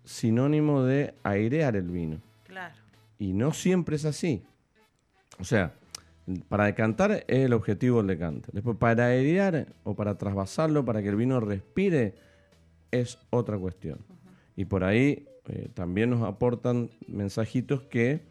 [0.04, 2.18] sinónimo de airear el vino.
[2.46, 2.74] Claro.
[3.18, 4.42] Y no siempre es así.
[5.40, 5.72] O sea,
[6.48, 8.52] para decantar es el objetivo del decanter.
[8.52, 12.14] Después, para airear o para trasvasarlo, para que el vino respire,
[12.90, 13.98] es otra cuestión.
[14.56, 18.22] Y por ahí eh, también nos aportan mensajitos que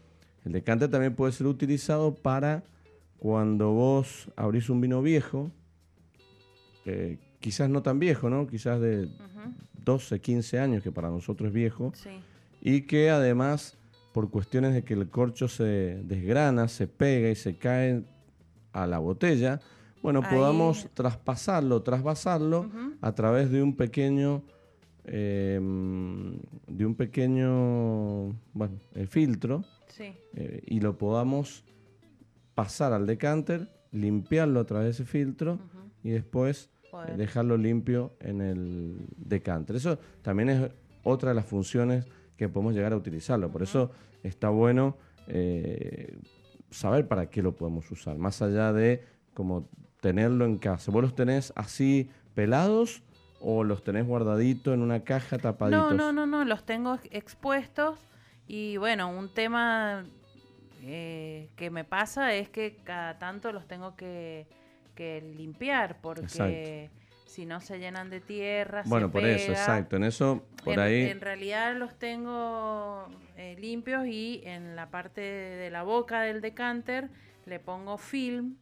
[0.46, 2.64] el decante también puede ser utilizado para
[3.18, 5.52] cuando vos abrís un vino viejo,
[6.86, 8.48] eh, quizás no tan viejo, ¿no?
[8.48, 9.08] Quizás de
[9.86, 11.94] 12, 15 años, que para nosotros es viejo,
[12.62, 13.78] y que además,
[14.14, 18.03] por cuestiones de que el corcho se desgrana, se pega y se cae
[18.72, 19.59] a la botella,
[20.01, 22.70] bueno, podamos traspasarlo, trasvasarlo
[23.01, 24.43] a través de un pequeño,
[25.05, 29.64] em, de un pequeño, bueno, filtro,
[29.99, 31.64] eh, y lo podamos
[32.53, 35.59] pasar al decanter, limpiarlo a través de ese filtro
[36.03, 36.70] y después
[37.07, 39.78] eh, dejarlo limpio en el decanter.
[39.78, 40.72] Eso también es
[41.03, 42.05] otra de las funciones
[42.38, 43.52] que podemos llegar a utilizarlo.
[43.52, 43.92] Por eso
[44.24, 46.18] está bueno eh,
[46.70, 49.04] saber para qué lo podemos usar, más allá de
[49.34, 49.70] como
[50.02, 50.92] tenerlo en casa.
[50.92, 53.04] ¿Vos los tenés así pelados
[53.40, 55.94] o los tenés guardaditos en una caja tapaditos?
[55.94, 58.00] No, no, no, no, los tengo expuestos
[58.48, 60.06] y bueno, un tema
[60.82, 64.46] eh, que me pasa es que cada tanto los tengo que,
[65.36, 66.92] limpiar porque
[67.34, 68.84] si no se llenan de tierra.
[68.86, 69.96] Bueno, por eso, exacto.
[69.96, 71.06] En eso, por ahí.
[71.06, 73.08] En realidad los tengo
[73.38, 77.10] eh, limpios y en la parte de la boca del decanter
[77.48, 78.58] le pongo film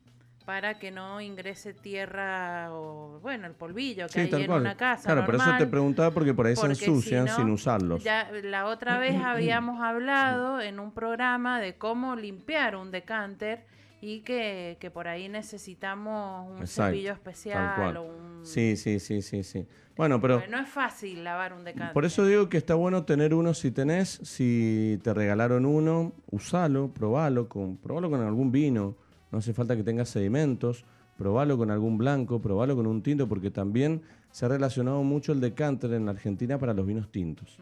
[0.45, 5.03] para que no ingrese tierra o, bueno, el polvillo que hay en una casa.
[5.03, 8.01] Claro, por eso te preguntaba porque por ahí se ensucian sin usarlos.
[8.01, 13.65] Ya, la otra vez habíamos hablado en un programa de cómo limpiar un decanter
[14.01, 18.45] y que, por ahí necesitamos un cepillo especial o un...
[18.45, 19.65] Sí, sí, sí, sí, sí.
[19.95, 20.41] Bueno, pero...
[20.49, 21.93] no es fácil lavar un decanter.
[21.93, 26.91] Por eso digo que está bueno tener uno si tenés, si te regalaron uno, usalo,
[26.93, 28.95] probalo con, probalo con algún vino
[29.31, 30.85] no hace falta que tenga sedimentos,
[31.17, 35.39] probalo con algún blanco, probalo con un tinto, porque también se ha relacionado mucho el
[35.39, 37.57] decanter en la Argentina para los vinos tintos.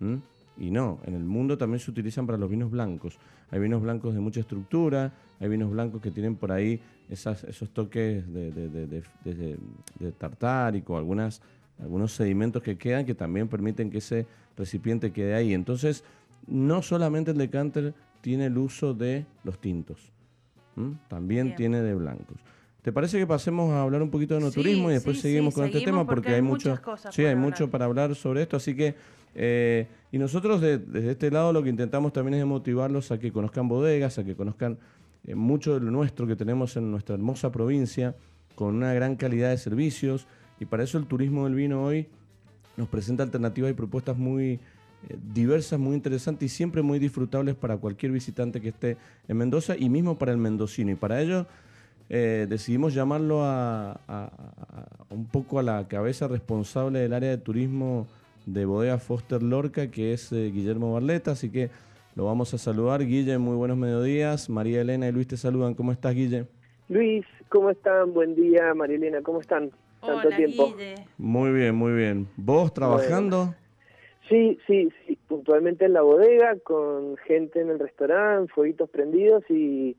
[0.00, 0.16] ¿Mm?
[0.58, 3.18] Y no, en el mundo también se utilizan para los vinos blancos.
[3.52, 6.80] Hay vinos blancos de mucha estructura, hay vinos blancos que tienen por ahí
[7.10, 11.42] esas, esos toques de, de, tartárico, algunas,
[11.78, 14.26] algunos sedimentos que quedan que también permiten que ese
[14.56, 15.52] recipiente quede ahí.
[15.52, 16.02] Entonces,
[16.46, 20.10] no solamente el decanter tiene el uso de los tintos.
[21.08, 22.38] También tiene de blancos.
[22.80, 25.66] ¿Te parece que pasemos a hablar un poquito de no turismo y después seguimos con
[25.66, 26.04] este tema?
[26.04, 26.80] Porque, hay, mucho,
[27.10, 28.56] sí, hay mucho para hablar sobre esto.
[28.56, 28.96] Así que,
[29.34, 33.68] eh, y nosotros desde este lado lo que intentamos también es motivarlos a que conozcan
[33.68, 34.78] bodegas, a que conozcan
[35.26, 38.14] eh, mucho de lo nuestro que tenemos en nuestra hermosa provincia,
[38.54, 40.26] con una gran calidad de servicios.
[40.60, 42.08] Y para eso el turismo del vino hoy
[42.76, 44.58] nos presenta alternativas y propuestas muy eh,
[45.32, 49.88] diversas, muy interesantes y siempre muy disfrutables para cualquier visitante que esté en Mendoza y
[49.88, 50.90] mismo para el mendocino.
[50.90, 51.46] Y para ello
[52.08, 53.98] decidimos llamarlo a,
[55.08, 58.06] un poco a la cabeza responsable del área de turismo
[58.46, 61.32] de Bodega Foster Lorca, que es eh, Guillermo Barleta.
[61.32, 61.70] Así que
[62.14, 63.04] lo vamos a saludar.
[63.04, 64.50] Guille, muy buenos mediodías.
[64.50, 65.74] María Elena y Luis te saludan.
[65.74, 66.46] ¿Cómo estás, Guille?
[66.88, 68.12] Luis, ¿cómo están?
[68.12, 69.70] Buen día, María Elena, ¿cómo están?
[70.00, 70.74] Tanto tiempo.
[71.16, 72.28] Muy bien, muy bien.
[72.36, 73.54] ¿Vos trabajando?
[74.28, 79.96] Sí, sí, sí, puntualmente en la bodega, con gente en el restaurante, fueguitos prendidos y,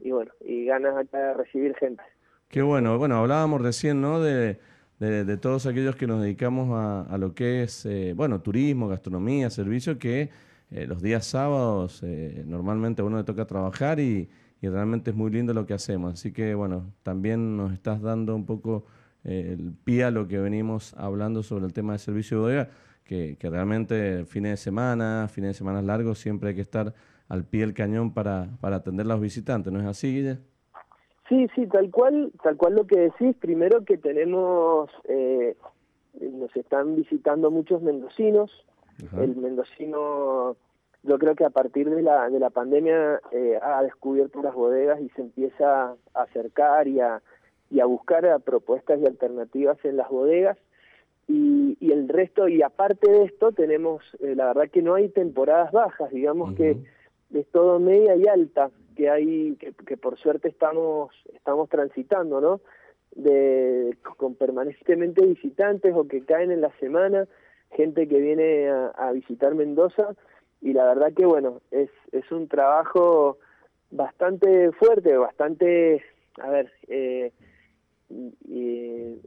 [0.00, 2.02] y bueno, y ganas acá de recibir gente.
[2.48, 4.20] Qué bueno, bueno, hablábamos recién, ¿no?
[4.20, 4.58] De,
[5.00, 6.70] de, todos aquellos que nos dedicamos
[7.10, 10.30] a, lo que es, eh, bueno, turismo, gastronomía, servicio, que
[10.70, 14.28] eh, los días sábados eh, normalmente a uno le toca trabajar y,
[14.60, 16.14] y, realmente es muy lindo lo que hacemos.
[16.14, 18.84] Así que, bueno, también nos estás dando un poco
[19.24, 22.70] el pie a lo que venimos hablando sobre el tema de servicio de bodega
[23.04, 26.94] que, realmente fines de semana, fines de semana largos, siempre hay que estar
[27.28, 30.24] al pie del cañón para, para atender a los visitantes, ¿no es así?
[31.30, 33.34] Sí, sí, tal cual, tal cual lo que decís.
[33.40, 35.56] Primero que tenemos, eh,
[36.20, 38.50] nos están visitando muchos mendocinos.
[39.16, 40.56] El mendocino,
[41.04, 45.00] yo creo que a partir de la, de la pandemia eh, ha descubierto las bodegas
[45.00, 47.22] y se empieza a acercar y a,
[47.70, 50.58] y a buscar propuestas y alternativas en las bodegas
[51.30, 55.70] y, el resto, y aparte de esto, tenemos, eh, la verdad que no hay temporadas
[55.70, 56.76] bajas, digamos que
[57.34, 62.60] es todo media y alta, que hay, que, por suerte estamos, estamos transitando, ¿no?
[63.14, 67.26] De, con permanentemente visitantes o que caen en la semana,
[67.72, 70.14] gente que viene a, visitar Mendoza,
[70.60, 73.38] y la verdad que bueno, es, es un trabajo
[73.90, 76.02] bastante fuerte, bastante,
[76.38, 77.32] a ver, eh,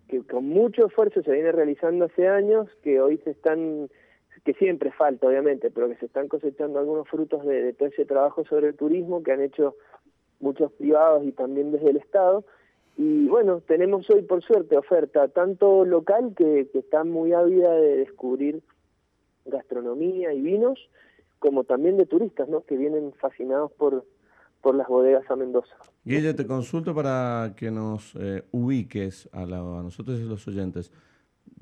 [0.07, 3.89] que con mucho esfuerzo se viene realizando hace años, que hoy se están,
[4.43, 8.43] que siempre falta obviamente, pero que se están cosechando algunos frutos de, todo ese trabajo
[8.45, 9.75] sobre el turismo que han hecho
[10.39, 12.43] muchos privados y también desde el Estado.
[12.97, 17.97] Y bueno, tenemos hoy por suerte oferta tanto local que, que está muy ávida de
[17.97, 18.61] descubrir
[19.45, 20.89] gastronomía y vinos,
[21.39, 22.61] como también de turistas, ¿no?
[22.61, 24.05] Que vienen fascinados por,
[24.61, 25.75] por las bodegas a Mendoza.
[26.05, 30.91] Guille, te consulto para que nos eh, ubiques a, a, nosotros y los oyentes.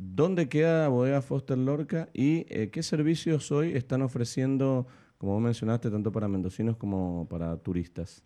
[0.04, 4.88] ¿Dónde queda bodega Foster Lorca y eh, qué servicios hoy están ofreciendo,
[5.20, 8.26] como vos mencionaste, tanto para mendocinos como para turistas?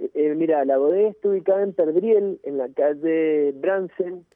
[0.00, 4.26] Eh, mira, la bodega está ubicada en Perdriel, en la calle Bransen,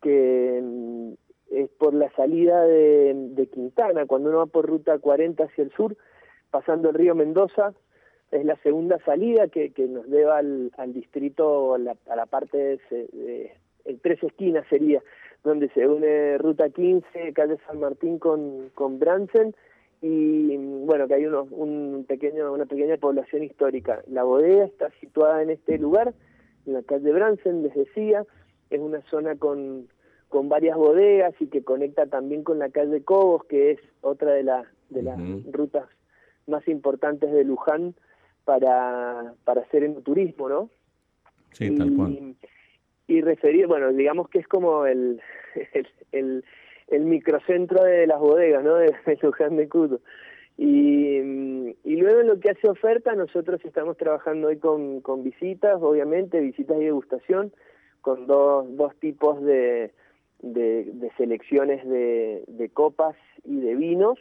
[0.00, 1.12] que mm,
[1.50, 5.98] es por la salida de, Quintana, cuando uno va por ruta 40 hacia el sur,
[6.50, 7.74] pasando el río Mendoza,
[8.30, 13.52] es la segunda salida que, nos lleva al, distrito, a la, a la parte de,
[13.84, 15.02] el Tres Esquinas sería,
[15.46, 19.54] donde se une Ruta 15, calle San Martín con, con Bransen,
[20.02, 24.02] y bueno, que hay unos, un pequeño, una pequeña población histórica.
[24.08, 26.14] La bodega está situada en este lugar,
[26.66, 28.24] en la calle Bransen, les decía,
[28.70, 29.86] es una zona con,
[30.28, 34.42] con varias bodegas y que conecta también con la calle Cobos, que es otra de,
[34.42, 35.18] la, de las
[35.52, 35.86] rutas
[36.48, 37.94] más importantes de Luján
[38.44, 40.70] para, para hacer en turismo, ¿no?
[41.52, 42.36] Sí, tal cual.
[43.08, 45.20] Y referir, bueno, digamos que es como el,
[46.12, 46.42] el,
[46.90, 48.76] microcentro de las bodegas, ¿no?
[48.76, 50.00] De, Luján de Cuto.
[50.58, 51.18] Y,
[51.84, 56.40] y luego en lo que hace oferta, nosotros estamos trabajando hoy con, con visitas, obviamente,
[56.40, 57.52] visitas y degustación,
[58.00, 59.92] con dos, dos tipos de,
[60.40, 64.18] de, selecciones de, copas y de vinos.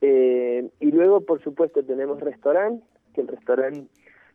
[0.00, 3.88] Eh, y luego, por supuesto, tenemos restaurante, que el restaurante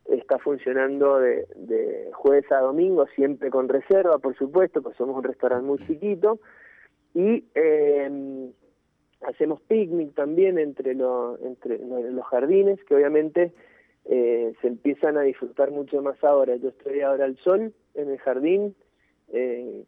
[0.06, 5.66] está funcionando de, jueves a domingo, siempre con reserva, por supuesto, pues somos un restaurante
[5.66, 6.40] muy chiquito.
[7.14, 8.52] Y eh,
[9.22, 13.54] hacemos picnic también entre, entre los jardines, que obviamente
[14.06, 16.56] eh, se empiezan a disfrutar mucho más ahora.
[16.56, 18.76] Yo estoy ahora al sol en el jardín,
[19.34, 19.84] eh,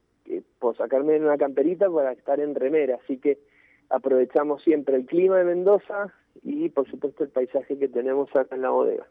[0.59, 3.39] por sacarme en una camperita para estar en remera, así que
[3.89, 8.61] aprovechamos siempre el clima de Mendoza y por supuesto el paisaje que tenemos acá en
[8.61, 9.05] la bodega.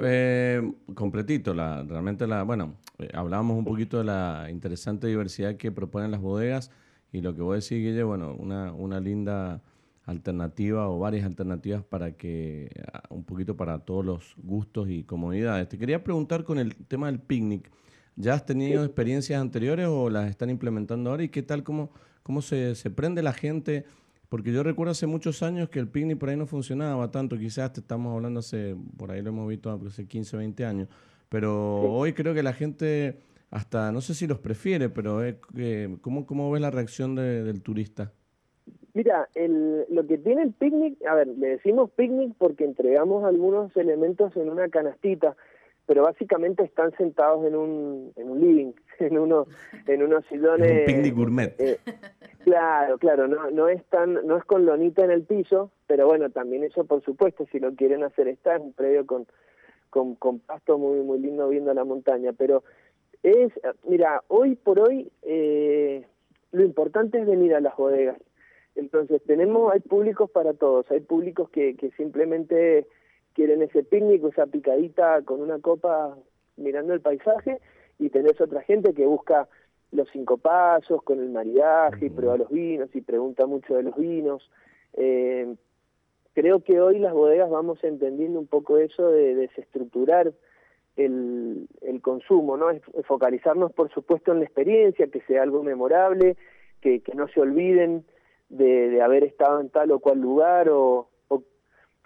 [0.00, 5.70] Eh, completito, la, realmente la, bueno, eh, hablábamos un poquito de la interesante diversidad que
[5.70, 6.70] proponen las bodegas
[7.12, 9.62] y lo que voy a decir, Guille, bueno, una, una linda
[10.04, 12.70] alternativa o varias alternativas para que,
[13.10, 15.68] un poquito para todos los gustos y comodidades.
[15.68, 17.70] Te quería preguntar con el tema del picnic.
[18.16, 21.22] ¿Ya has tenido experiencias anteriores o las están implementando ahora?
[21.22, 21.90] ¿Y qué tal, cómo,
[22.22, 23.86] cómo se, se prende la gente?
[24.32, 27.70] Porque yo recuerdo hace muchos años que el picnic por ahí no funcionaba tanto, quizás
[27.74, 30.88] te estamos hablando hace, por ahí lo hemos visto hace 15, 20 años,
[31.28, 33.18] pero hoy creo que la gente
[33.50, 35.38] hasta, no sé si los prefiere, pero eh,
[36.00, 38.10] ¿cómo, ¿cómo ves la reacción del turista?
[38.94, 43.76] Mira, el, lo que tiene el picnic, a ver, le decimos picnic porque entregamos algunos
[43.76, 45.36] elementos en una canastita,
[45.86, 49.46] pero básicamente están sentados en un, en un living, en uno,
[49.86, 50.80] en unos sillones.
[50.80, 51.54] un picnic gourmet.
[51.58, 51.78] Eh,
[52.44, 56.30] claro, claro, no, no es tan, no es con lonita en el piso, pero bueno,
[56.30, 59.26] también eso por supuesto, si lo quieren hacer está, en un predio con,
[59.90, 62.62] con, con pasto muy, muy lindo viendo la montaña, pero
[63.22, 63.52] es,
[63.86, 66.04] mira, hoy por hoy eh,
[66.50, 68.18] lo importante es venir a las bodegas.
[68.74, 72.86] Entonces tenemos, hay públicos para todos, hay públicos que, que simplemente
[73.34, 76.16] quieren ese picnic, esa picadita con una copa
[76.56, 77.58] mirando el paisaje
[77.98, 79.48] y tenés otra gente que busca
[79.90, 83.96] los cinco pasos con el maridaje y prueba los vinos y pregunta mucho de los
[83.96, 84.50] vinos.
[84.94, 85.54] Eh,
[86.34, 90.32] creo que hoy las bodegas vamos entendiendo un poco eso de desestructurar
[90.96, 92.70] el, el consumo, ¿no?
[92.70, 96.36] Es focalizarnos, por supuesto, en la experiencia, que sea algo memorable,
[96.80, 98.04] que, que no se olviden
[98.48, 101.08] de, de haber estado en tal o cual lugar o,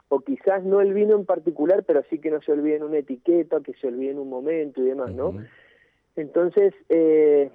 [0.09, 3.61] o quizás no el vino en particular, pero sí que no se olviden una etiqueta,
[3.61, 5.35] que se olviden un momento y demás, ¿no?
[6.15, 7.51] Entonces, eh,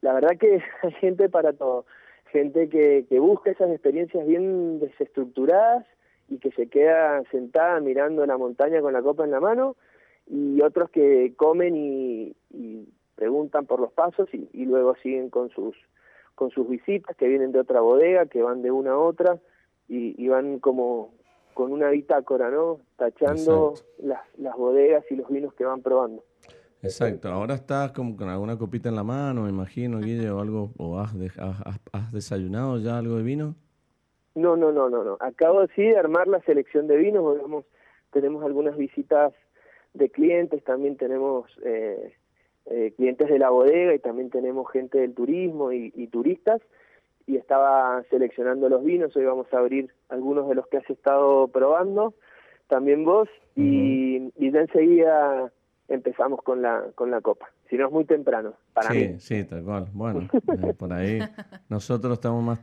[0.00, 1.84] la verdad que hay gente para todo,
[2.32, 5.84] gente que, que busca esas experiencias bien desestructuradas
[6.28, 9.76] y que se queda sentada mirando la montaña con la copa en la mano,
[10.28, 12.36] y otros que comen y,
[13.16, 15.76] preguntan por los pasos y, y, luego siguen con sus
[16.34, 19.38] con sus visitas que vienen de otra bodega, que van de una a otra
[19.88, 21.12] y, y van como
[21.60, 22.80] con una bitácora, ¿no?
[22.96, 26.24] Tachando las, las bodegas y los vinos que van probando.
[26.82, 30.70] Exacto, ahora estás como con alguna copita en la mano, me imagino, Guille, o algo,
[30.78, 31.14] o has,
[31.92, 33.56] has, desayunado ya algo de vino.
[34.34, 35.18] No, no, no, no, no.
[35.20, 37.66] Acabo sí de armar la selección de vinos, digamos,
[38.10, 39.34] tenemos algunas visitas
[39.92, 42.14] de clientes, también tenemos eh,
[42.70, 46.62] eh, clientes de la bodega y también tenemos gente del turismo y, y turistas
[47.26, 51.48] y estaba seleccionando los vinos, hoy vamos a abrir algunos de los que has estado
[51.48, 52.14] probando,
[52.68, 55.52] también vos, y, y ya enseguida
[55.88, 57.48] empezamos con la, con la copa.
[57.68, 59.86] Si no es muy temprano, para sí, Sí, tal cual.
[59.92, 60.28] Bueno,
[60.68, 61.20] eh, por ahí
[61.68, 62.60] nosotros estamos más,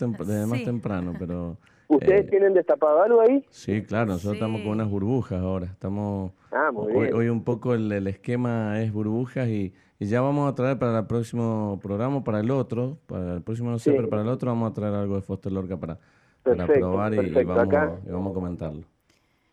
[0.47, 1.57] más temprano, pero
[1.89, 3.45] ¿Ustedes Eh, tienen destapado algo ahí?
[3.49, 5.67] Sí, claro, nosotros estamos con unas burbujas ahora.
[5.67, 7.13] Estamos Ah, muy hoy, bien.
[7.15, 10.99] hoy un poco el, el esquema es burbujas y, y ya vamos a traer para
[10.99, 13.95] el próximo programa, para el otro, para el próximo no sé, Sí.
[13.95, 15.97] pero para el otro vamos a traer algo de Foster Lorca para,
[16.43, 18.83] para probar y, vamos, Acá- y vamos a comentarlo.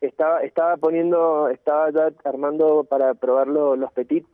[0.01, 4.26] Estaba, estaba poniendo, estaba ya armando para probar lo- los Petit,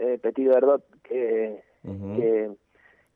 [0.00, 1.62] eh, Petit Verdot, que,
[2.16, 2.50] que,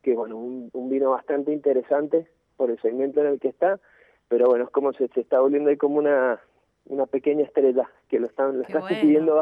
[0.02, 3.80] que, bueno, un, un vino bastante interesante por el segmento en el que está,
[4.28, 6.38] pero bueno, es como se, se está volviendo ahí como una,
[6.86, 8.96] una pequeña estrella, que lo están, lo Qué está bueno.
[9.00, 9.34] pidiendo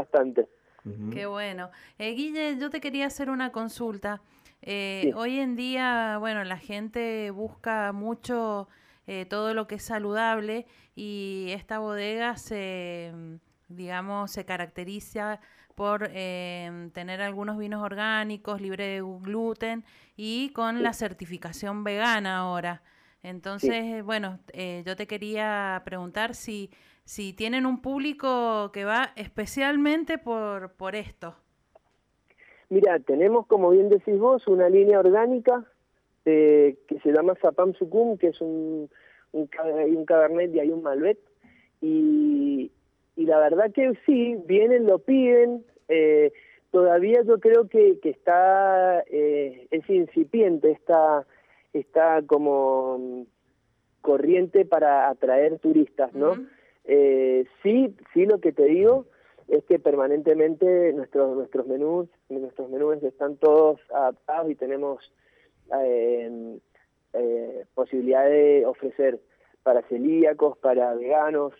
[1.12, 1.70] Qué bueno.
[1.98, 4.20] Eh, Guille, yo te quería hacer una consulta.
[4.62, 5.12] Eh, Sí.
[5.14, 8.68] Hoy en día, bueno, la gente busca mucho
[9.06, 13.34] eh, todo lo que es saludable y esta bodega se, mm,
[13.68, 15.40] digamos, se caracteriza
[15.74, 19.84] por eh, tener algunos vinos orgánicos, libre de gluten
[20.16, 22.82] y con la certificación vegana ahora.
[23.22, 26.70] Entonces, eh, bueno, eh, yo te quería preguntar si,
[27.06, 31.36] si tienen un público que va especialmente por, por esto.
[32.68, 35.64] Mira, tenemos, como bien decís vos, una línea orgánica
[36.24, 38.90] eh, que se llama Zapam Sucum, que es un,
[39.30, 39.48] un,
[39.96, 41.18] un Cabernet y hay un Malbec.
[41.80, 42.72] Y,
[43.14, 45.64] y la verdad que sí, vienen, lo piden.
[45.88, 46.32] eh,
[46.72, 51.24] todavía yo creo que, que está, eh, es incipiente, está,
[51.72, 53.22] está como mm,
[54.00, 56.34] corriente para atraer turistas, ¿no?
[56.86, 59.06] Eh, sí, sí, lo que te digo
[59.48, 65.12] es que permanentemente nuestros nuestros menús nuestros menús están todos adaptados y tenemos
[65.80, 66.58] eh,
[67.12, 69.20] eh, posibilidad de ofrecer
[69.62, 71.52] para celíacos, para veganos,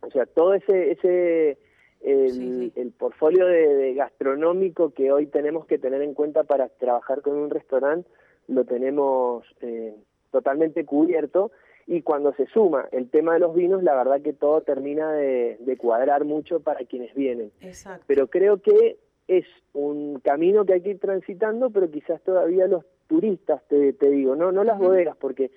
[0.00, 1.58] o sea, todo ese ese
[2.02, 2.80] el, Sí, sí.
[2.80, 7.36] el portfolio de, de gastronómico que hoy tenemos que tener en cuenta para trabajar con
[7.36, 8.08] un restaurante
[8.48, 9.94] lo tenemos eh,
[10.30, 11.50] totalmente cubierto
[11.86, 15.56] y cuando se suma el tema de los vinos, la verdad que todo termina de,
[15.60, 17.52] de cuadrar mucho para quienes vienen.
[17.60, 18.04] Exacto.
[18.08, 22.84] Pero creo que es un camino que hay que ir transitando, pero quizás todavía los
[23.06, 25.50] turistas, te, te digo, no no las bodegas, porque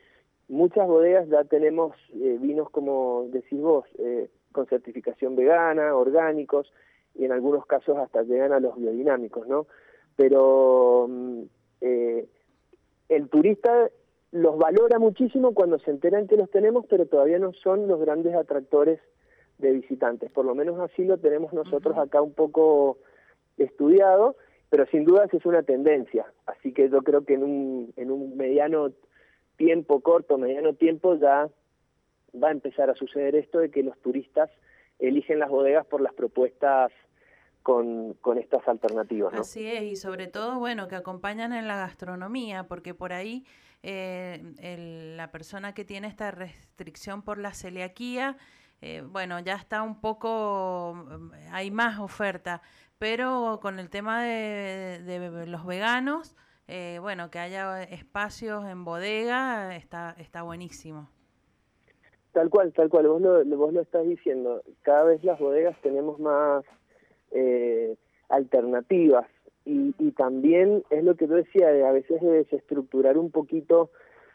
[0.48, 6.72] muchas bodegas ya tenemos eh, vinos, como decís vos, eh, con certificación vegana, orgánicos,
[7.16, 9.68] y en algunos casos hasta llegan a los biodinámicos, ¿no?
[10.16, 11.42] Pero mm,
[11.82, 12.28] eh,
[13.10, 13.90] el turista
[14.32, 18.36] los valora muchísimo cuando se enteran que los tenemos, pero todavía no son los grandes
[18.36, 19.00] atractores
[19.58, 20.32] de visitantes.
[20.32, 22.98] Por lo menos así lo tenemos nosotros acá un poco
[23.58, 24.36] estudiado,
[24.70, 26.32] pero sin dudas es una tendencia.
[26.46, 28.92] Así que yo creo que en un, en un mediano
[29.58, 31.50] tiempo, corto, mediano tiempo, ya
[32.42, 34.50] va a empezar a suceder esto de que los turistas
[35.00, 36.92] eligen las bodegas por las propuestas
[37.64, 39.34] con, con estas alternativas.
[39.34, 39.42] ¿no?
[39.42, 43.44] Así es, y sobre todo, bueno, que acompañan en la gastronomía, porque por ahí
[43.84, 48.38] eh, el- la persona que tiene esta restricción por la celiaquía,
[48.82, 52.62] eh, bueno, ya está un poco, mm, hay más oferta,
[52.98, 56.36] pero con el tema de, de los veganos,
[56.68, 61.10] eh, bueno, que haya espacios en bodega, está, está buenísimo.
[62.32, 64.62] Tal cual, tal cual, vos lo, vos lo estás diciendo.
[64.82, 66.64] Cada vez las bodegas tenemos más
[67.32, 67.96] eh,
[68.30, 69.26] alternativas
[69.70, 73.92] y, y también es lo que yo decía, de a veces de desestructurar un poquito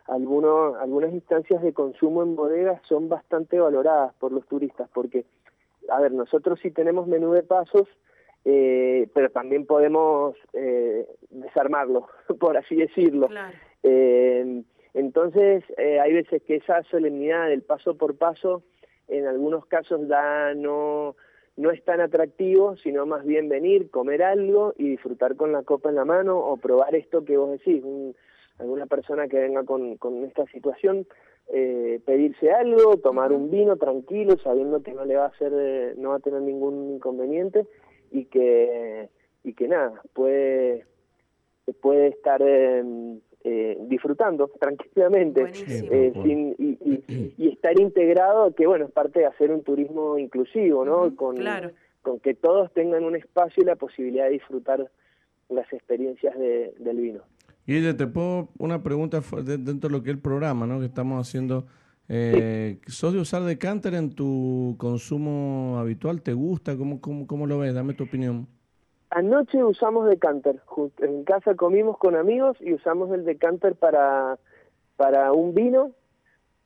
[0.06, 5.24] algunos, algunas instancias de consumo en bodegas son bastante valoradas por los turistas porque,
[5.88, 7.88] a ver, nosotros sí tenemos menú de pasos,
[8.44, 12.06] eh, pero también podemos eh, desarmarlo,
[12.38, 13.28] por así decirlo.
[13.28, 13.56] Claro.
[13.82, 14.62] Eh,
[14.92, 18.62] entonces, eh, hay veces que esa solemnidad del paso por paso,
[19.08, 21.16] en algunos casos ya no,
[21.56, 25.88] no es tan atractivo, sino más bien venir, comer algo y disfrutar con la copa
[25.90, 28.14] en la mano o probar esto que vos decís, un-
[28.58, 31.06] alguna persona que venga con, con esta situación,
[31.48, 35.94] eh, pedirse algo, tomar un vino tranquilo, sabiendo que no le va a hacer, eh,
[35.96, 37.66] no va a tener ningún inconveniente
[38.10, 39.08] y que,
[39.42, 40.86] y que nada, puede,
[41.80, 42.82] puede estar eh,
[43.44, 49.26] eh, disfrutando tranquilamente eh, sin, y, y- y estar integrado, que bueno, es parte de
[49.26, 51.14] hacer un turismo inclusivo, ¿no?
[51.14, 51.70] Con, claro.
[52.02, 54.90] con que todos tengan un espacio y la posibilidad de disfrutar
[55.50, 57.20] las experiencias de, del vino.
[57.66, 60.80] Guille, te puedo una pregunta dentro de lo que es el programa, ¿no?
[60.80, 61.66] Que estamos haciendo.
[62.08, 66.20] Eh, ¿Sos de usar decanter en tu consumo habitual?
[66.22, 66.76] ¿Te gusta?
[66.76, 67.72] ¿Cómo, cómo, cómo lo ves?
[67.74, 68.46] Dame tu opinión.
[69.10, 70.60] Anoche usamos decanter,
[70.98, 74.38] en casa comimos con amigos y usamos el decanter para,
[74.96, 75.92] para un vino.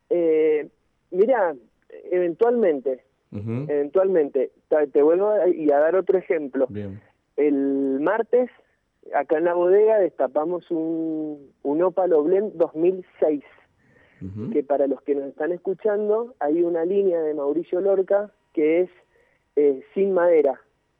[0.09, 0.67] Eh,
[1.11, 1.55] mira,
[2.11, 4.51] eventualmente, eventualmente,
[4.91, 6.65] te, vuelvo a, y a dar otro ejemplo.
[6.69, 6.99] Bien.
[7.37, 8.49] El martes,
[9.13, 13.43] acá en la bodega, destapamos un, un Opalo Blend 2006.
[14.51, 18.89] que para los que nos están escuchando hay una línea de Mauricio Lorca que es
[19.55, 20.59] eh, sin madera,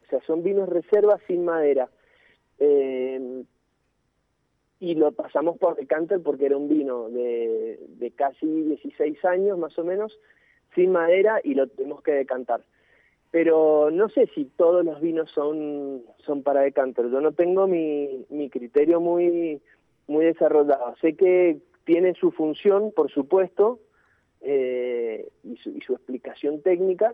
[0.09, 1.89] o sea, son vinos reservas sin madera.
[2.57, 3.43] Eh,
[4.79, 9.77] y lo pasamos por decanter porque era un vino de, de casi 16 años más
[9.77, 10.17] o menos,
[10.73, 12.61] sin madera y lo tenemos que decantar.
[13.31, 17.09] Pero no sé si todos los vinos son, son para decanter.
[17.11, 19.61] Yo no tengo mi, mi criterio muy,
[20.07, 20.95] muy desarrollado.
[21.01, 23.79] Sé que tiene su función, por supuesto,
[24.41, 27.13] eh, y, su, y, su, explicación técnica,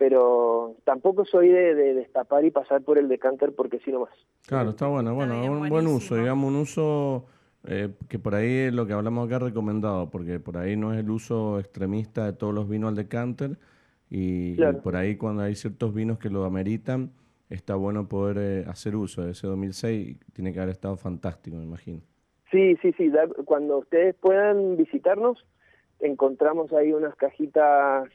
[0.00, 4.14] pero tampoco soy de, de, destapar y pasar por el decanter porque si no más.
[4.46, 7.26] Claro, está bueno, bueno, bien, un buen uso, digamos, un uso
[7.64, 11.00] eh, que por ahí es lo que hablamos acá recomendado, porque por ahí no es
[11.00, 13.58] el uso extremista de todos los vinos al decanter,
[14.08, 14.78] y, claro.
[14.78, 17.12] y por ahí cuando hay ciertos vinos que lo ameritan,
[17.50, 21.64] está bueno poder eh, hacer uso de ese 2006, tiene que haber estado fantástico, me
[21.64, 22.00] imagino.
[22.50, 23.12] Sí, sí, sí,
[23.44, 25.44] cuando ustedes puedan visitarnos,
[25.98, 28.08] encontramos ahí unas cajitas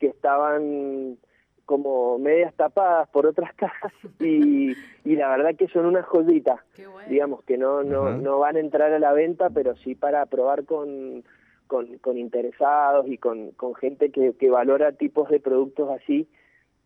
[0.00, 1.18] que estaban
[1.66, 4.72] como medias tapadas por otras cajas y,
[5.04, 7.08] y la verdad que son una joyita, bueno.
[7.08, 10.64] digamos que no, no, no van a entrar a la venta, pero sí para probar
[10.64, 11.22] con,
[11.68, 16.26] con, con interesados y con, con gente que, que valora tipos de productos así,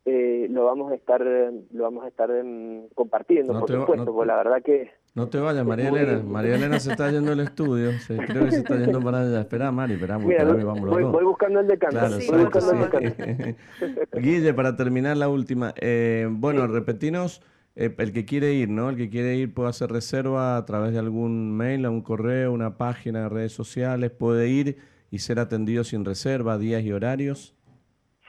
[0.07, 4.13] eh, lo vamos a estar lo vamos a estar en, compartiendo, no por supuesto, no,
[4.13, 4.91] porque la verdad que...
[5.15, 6.23] No te vayas, María Elena.
[6.25, 7.93] María Elena se está yendo al estudio.
[8.01, 9.41] Se, creo que se está yendo para allá.
[9.41, 10.27] Espera, Mari, esperamos.
[10.27, 11.99] Voy, vamos voy, voy, buscando el decanto.
[12.01, 12.77] Claro, sí, voy buscando sí.
[12.77, 13.61] el decanto.
[14.21, 15.73] Guille, para terminar la última.
[15.81, 17.43] Eh, bueno, repetinos,
[17.77, 18.91] eh, el que quiere ir, ¿no?
[18.91, 22.53] El que quiere ir puede hacer reserva a través de algún mail, a un correo,
[22.53, 24.11] una página de redes sociales.
[24.11, 24.79] Puede ir
[25.13, 27.54] y ser atendido sin reserva, días y horarios.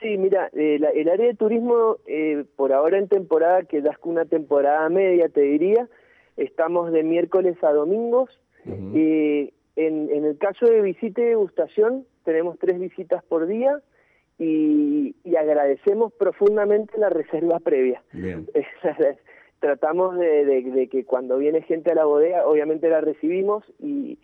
[0.06, 3.96] Sí, mira, eh, la, el área de turismo, eh, por ahora en temporada, que das
[4.04, 5.88] una temporada media, te diría,
[6.36, 8.30] estamos de miércoles a domingos.
[8.64, 8.92] Uh -huh.
[8.94, 13.80] eh, en, en, el caso de visita y degustación, tenemos tres visitas por día
[14.38, 18.00] y, y agradecemos profundamente la reserva previa.
[19.58, 24.18] Tratamos de, de, de, que cuando viene gente a la bodega, obviamente la recibimos y,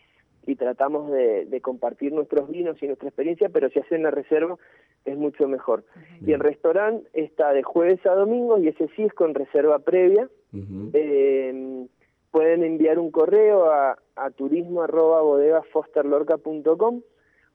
[0.47, 4.59] y tratamos de, de, compartir nuestros vinos y nuestra experiencia, pero si hacen la reserva
[5.05, 5.84] es mucho mejor.
[6.24, 10.28] Y el restaurante está de jueves a domingo y ese sí es con reserva previa.
[10.53, 10.90] Uh -huh.
[10.95, 11.86] eh,
[12.30, 17.03] pueden enviar un correo a, a turismo arroba bodegafosterlorca.com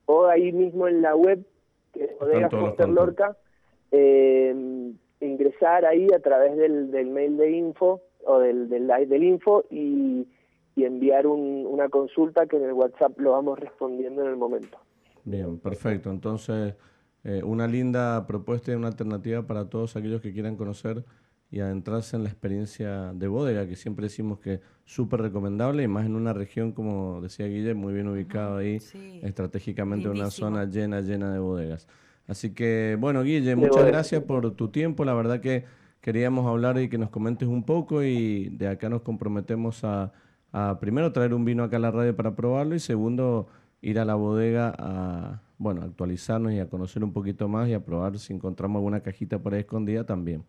[0.06, 1.44] o ahí mismo en la web
[1.94, 3.36] que es bodega Foster Lorca
[3.92, 4.56] eh,
[5.20, 10.28] ingresar ahí a través del, del mail de info o del, del, del info y
[10.78, 14.78] y enviar un, una consulta que en el WhatsApp lo vamos respondiendo en el momento.
[15.26, 16.12] Bien, perfecto.
[16.12, 16.76] Entonces,
[17.24, 21.04] eh, una linda propuesta y una alternativa para todos aquellos que quieran conocer
[21.50, 25.88] y adentrarse en la experiencia de bodega, que siempre decimos que es súper recomendable y
[25.88, 29.20] más en una región, como decía Guille, muy bien ubicado ahí, sí.
[29.24, 30.48] estratégicamente Lindísimo.
[30.48, 31.88] una zona llena, llena de bodegas.
[32.28, 35.06] Así que, bueno, Guille, muchas gracias por tu tiempo.
[35.06, 35.66] La verdad que
[36.02, 40.14] queríamos hablar y que nos comentes un poco y de acá nos comprometemos a
[40.52, 43.48] a primero traer un vino acá a la radio para probarlo y segundo
[43.82, 47.80] ir a la bodega a bueno actualizarnos y a conocer un poquito más y a
[47.84, 50.44] probar si encontramos alguna cajita por ahí escondida también.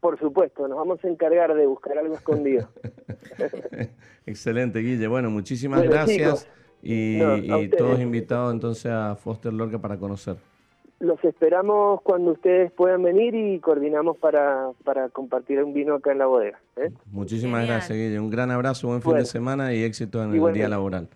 [0.00, 2.68] Por supuesto, nos vamos a encargar de buscar algo escondido.
[4.26, 5.06] Excelente, Guille.
[5.06, 6.48] Bueno, muchísimas bueno, gracias chicos,
[6.82, 10.36] y, no, y todos invitados entonces a Foster Lorca para conocer
[11.04, 16.18] los esperamos cuando ustedes puedan venir y coordinamos para, para compartir un vino acá en
[16.18, 16.58] la bodega.
[16.76, 16.90] ¿eh?
[17.12, 17.78] Muchísimas Genial.
[17.78, 18.18] gracias, Guille.
[18.18, 19.20] Un gran abrazo, buen fin bueno.
[19.20, 21.08] de semana y éxito en el día laboral.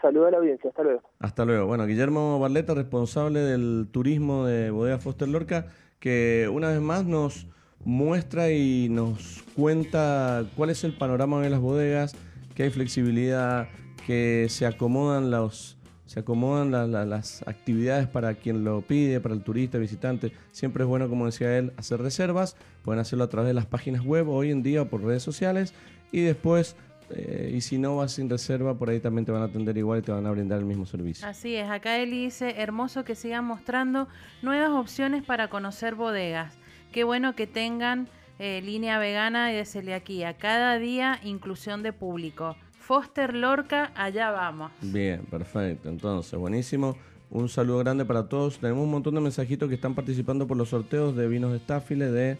[0.00, 1.00] Saludos a la audiencia, hasta luego.
[1.18, 1.66] Hasta luego.
[1.66, 5.66] Bueno, Guillermo Barleta, responsable del turismo de Bodega Foster Lorca,
[5.98, 7.46] que una vez más nos
[7.84, 12.14] muestra y nos cuenta cuál es el panorama de las bodegas,
[12.54, 13.68] que hay flexibilidad,
[14.06, 15.73] que se acomodan los
[16.14, 20.30] se acomodan la, la, las actividades para quien lo pide, para el turista, visitante.
[20.52, 22.56] Siempre es bueno, como decía él, hacer reservas.
[22.84, 25.74] Pueden hacerlo a través de las páginas web hoy en día o por redes sociales.
[26.12, 26.76] Y después,
[27.10, 29.98] eh, y si no vas sin reserva, por ahí también te van a atender igual
[29.98, 31.26] y te van a brindar el mismo servicio.
[31.26, 34.06] Así es, acá él dice, hermoso que sigan mostrando
[34.40, 36.54] nuevas opciones para conocer bodegas.
[36.92, 38.06] Qué bueno que tengan
[38.38, 40.34] eh, línea vegana y de celiaquía.
[40.34, 42.56] Cada día inclusión de público.
[42.86, 44.70] Foster Lorca, allá vamos.
[44.82, 45.88] Bien, perfecto.
[45.88, 46.96] Entonces, buenísimo.
[47.30, 48.58] Un saludo grande para todos.
[48.58, 52.10] Tenemos un montón de mensajitos que están participando por los sorteos de vinos de Staffile,
[52.10, 52.36] de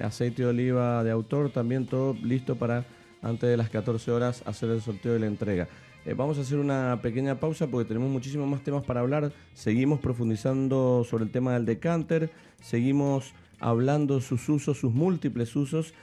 [0.00, 2.84] aceite de oliva de autor, también todo listo para
[3.22, 5.68] antes de las 14 horas hacer el sorteo y la entrega.
[6.04, 9.30] Eh, vamos a hacer una pequeña pausa porque tenemos muchísimos más temas para hablar.
[9.54, 12.30] Seguimos profundizando sobre el tema del decanter,
[12.60, 15.94] seguimos hablando sus usos, sus múltiples usos.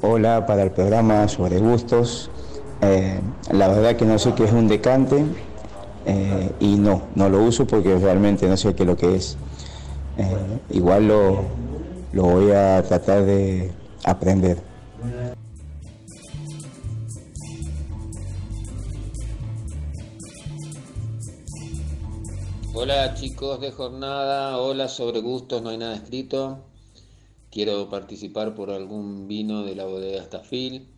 [0.00, 2.30] Hola, para el programa sobre gustos.
[2.82, 3.20] Eh,
[3.52, 5.24] la verdad que no sé qué es un decante,
[6.06, 9.36] eh, y no, no lo uso porque realmente no sé qué es lo que es.
[10.16, 11.42] Eh, igual lo,
[12.12, 13.70] lo voy a tratar de
[14.04, 14.58] aprender.
[22.72, 26.60] Hola chicos de jornada, hola sobre gustos, no hay nada escrito.
[27.50, 30.88] Quiero participar por algún vino de la bodega Stafil.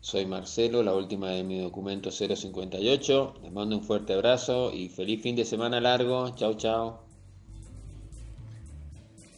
[0.00, 3.34] Soy Marcelo, la última de mi documento 058.
[3.42, 6.34] Les mando un fuerte abrazo y feliz fin de semana largo.
[6.36, 7.02] Chao, chao.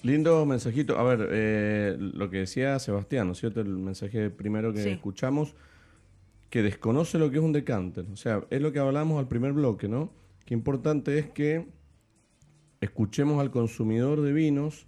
[0.02, 0.98] Lindo mensajito.
[0.98, 3.60] A ver, eh, lo que decía Sebastián, ¿no es cierto?
[3.60, 5.54] El mensaje primero que escuchamos,
[6.50, 8.06] que desconoce lo que es un decanter.
[8.12, 10.10] O sea, es lo que hablamos al primer bloque, ¿no?
[10.44, 11.68] Qué importante es que
[12.80, 14.86] escuchemos al consumidor de vinos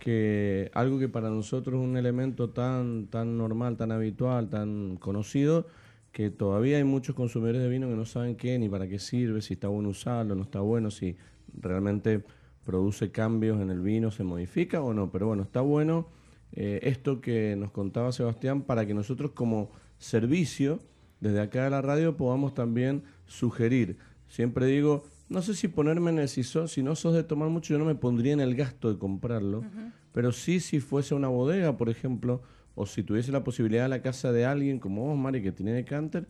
[0.00, 5.66] que algo que para nosotros es un elemento tan, tan normal, tan habitual, tan conocido,
[6.10, 9.42] que todavía hay muchos consumidores de vino que no saben qué ni para qué sirve,
[9.42, 11.16] si está bueno usarlo, no está bueno, si
[11.56, 12.24] realmente
[12.64, 15.12] produce cambios en el vino, se modifica o no.
[15.12, 16.08] Pero bueno, está bueno
[16.52, 20.80] eh, esto que nos contaba Sebastián para que nosotros como servicio,
[21.20, 23.98] desde acá de la radio, podamos también sugerir.
[24.28, 27.72] Siempre digo, no sé si ponerme en el si, si no sos de tomar mucho,
[27.72, 29.64] yo no me pondría en el gasto de comprarlo,
[30.12, 32.42] pero sí si fuese una bodega, por ejemplo,
[32.74, 35.72] o si tuviese la posibilidad de la casa de alguien como vos, Mari, que tiene
[35.72, 36.26] decanter,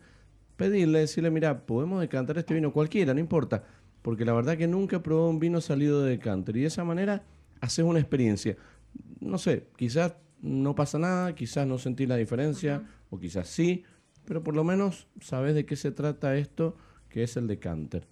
[0.55, 3.63] pedirle, decirle, mira, podemos decantar este vino cualquiera, no importa,
[4.03, 6.83] porque la verdad que nunca he probado un vino salido de decanter y de esa
[6.83, 7.23] manera
[7.59, 8.55] haces una experiencia.
[9.19, 13.83] No sé, quizás no pasa nada, quizás no sentís la diferencia, o quizás sí,
[14.25, 16.77] pero por lo menos sabes de qué se trata esto,
[17.09, 18.07] que es el decanter.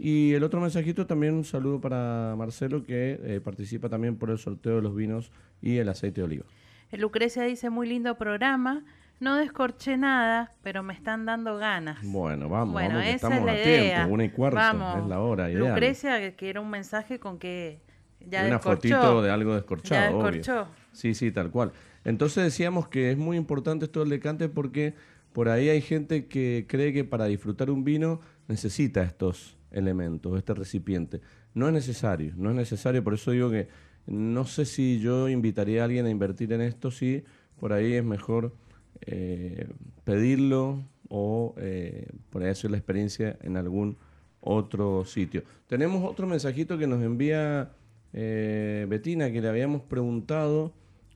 [0.00, 4.38] Y el otro mensajito también un saludo para Marcelo que eh, participa también por el
[4.38, 6.44] sorteo de los vinos y el aceite de oliva.
[6.92, 8.84] Lucrecia dice muy lindo programa.
[9.18, 11.98] No descorché nada, pero me están dando ganas.
[12.04, 14.60] Bueno, vamos, bueno, estamos a tiempo, una y cuarto,
[15.00, 15.70] es la hora ideal.
[15.70, 17.80] Lucrecia, que era un mensaje con que
[18.20, 20.68] ya Una fotito de algo descorchado, Obvio.
[20.92, 21.72] Sí, sí, tal cual.
[22.04, 24.94] Entonces decíamos que es muy importante esto del decante porque
[25.32, 30.54] por ahí hay gente que cree que para disfrutar un vino necesita estos elementos, este
[30.54, 31.20] recipiente.
[31.54, 33.68] No es necesario, no es necesario, por eso digo que
[34.06, 37.24] no sé si yo invitaría a alguien a invertir en esto, si
[37.60, 38.54] por ahí es mejor
[39.02, 39.68] eh,
[40.04, 43.96] pedirlo o eh, por ahí hacer la experiencia en algún
[44.40, 45.42] otro sitio.
[45.66, 47.72] Tenemos otro mensajito que nos envía
[48.12, 50.72] eh, Betina, que le habíamos preguntado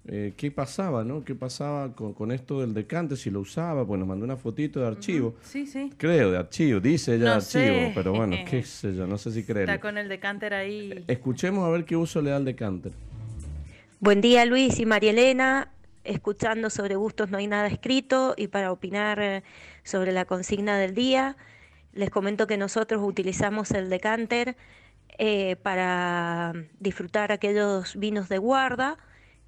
[0.09, 1.24] eh, qué pasaba, ¿no?
[1.24, 3.16] ¿Qué pasaba con, esto del decante?
[3.16, 5.36] Si lo usaba, pues nos mandó una fotito de archivo.
[5.42, 5.92] Sí, sí.
[5.96, 9.44] Creo, de archivo, dice ella de archivo, pero bueno, qué sé yo, no sé si
[9.44, 9.68] creer.
[9.68, 11.05] Está con el decanter ahí.
[11.07, 12.92] Escuchemos a ver qué uso le da el decanter.
[14.00, 15.70] Buen día Luis y María Elena,
[16.03, 19.44] escuchando sobre gustos no hay nada escrito y para opinar eh,
[19.84, 21.36] sobre la consigna del día,
[21.92, 24.57] les comento que nosotros utilizamos el decanter
[25.18, 28.98] eh, para disfrutar aquellos vinos de guarda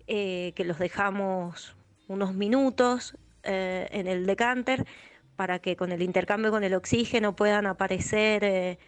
[0.07, 1.75] eh, que los dejamos
[2.09, 4.87] unos minutos eh, en el decanter
[5.35, 8.79] para que con el intercambio con el oxígeno puedan aparecer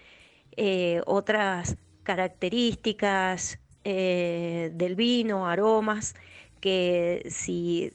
[0.57, 6.17] eh, otras características del vino, aromas,
[6.61, 7.93] que si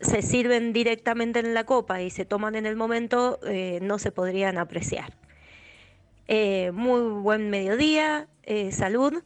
[0.00, 3.38] se sirven directamente en la copa y se toman en el momento,
[3.82, 5.12] no se podrían apreciar.
[6.72, 8.28] muy buen mediodía,
[8.70, 9.22] salud,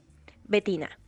[0.49, 0.99] Betina.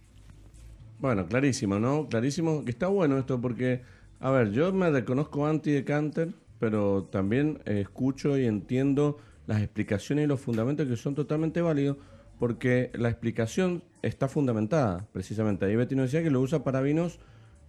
[1.01, 2.09] Bueno, clarísimo, ¿no?
[2.09, 3.81] Clarísimo que está bueno esto porque,
[4.21, 10.41] a ver, yo me reconozco anti-decanter, pero también escucho y entiendo las explicaciones y los
[10.41, 11.97] fundamentos que son totalmente válidos
[12.39, 15.65] porque la explicación está fundamentada, precisamente.
[15.65, 17.19] Ahí Betty nos decía que lo usa para vinos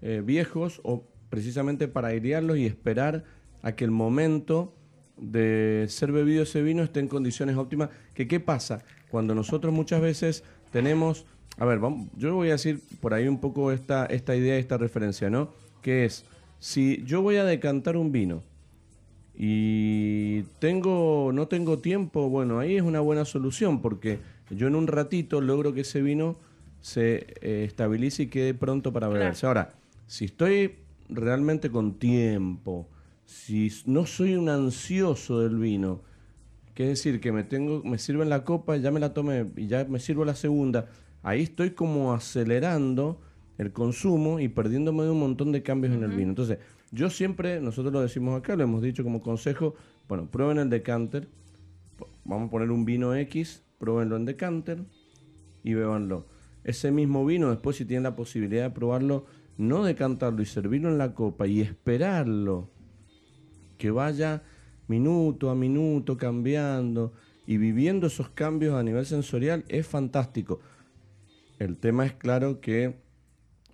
[0.01, 3.23] eh, viejos o precisamente para airearlos y esperar
[3.61, 4.75] a que el momento
[5.15, 7.89] de ser bebido ese vino esté en condiciones óptimas.
[8.13, 11.25] Que qué pasa cuando nosotros muchas veces tenemos
[11.57, 14.77] a ver, vamos, yo voy a decir por ahí un poco esta, esta idea, esta
[14.77, 15.49] referencia, ¿no?
[15.81, 16.25] Que es,
[16.59, 18.43] si yo voy a decantar un vino
[19.35, 24.87] y tengo, no tengo tiempo, bueno, ahí es una buena solución porque yo en un
[24.87, 26.35] ratito logro que ese vino
[26.81, 29.45] se eh, estabilice y quede pronto para beberse.
[29.45, 29.73] Ahora,
[30.07, 30.75] si estoy
[31.09, 32.87] realmente con tiempo,
[33.25, 36.01] si no soy un ansioso del vino,
[36.73, 39.45] que es decir, que me tengo, me sirve en la copa, ya me la tomé
[39.55, 40.87] y ya me sirvo la segunda,
[41.23, 43.21] ahí estoy como acelerando
[43.57, 46.29] el consumo y perdiéndome de un montón de cambios en el vino.
[46.29, 46.57] Entonces,
[46.91, 49.75] yo siempre, nosotros lo decimos acá, lo hemos dicho como consejo,
[50.07, 51.27] bueno, prueben el decanter,
[52.25, 54.83] vamos a poner un vino X, pruébenlo en decanter
[55.63, 56.25] y bebanlo.
[56.63, 59.25] Ese mismo vino, después si tienen la posibilidad de probarlo,
[59.57, 62.69] no decantarlo y servirlo en la copa y esperarlo,
[63.77, 64.43] que vaya
[64.87, 67.13] minuto a minuto cambiando
[67.47, 70.59] y viviendo esos cambios a nivel sensorial es fantástico.
[71.61, 72.95] El tema es claro que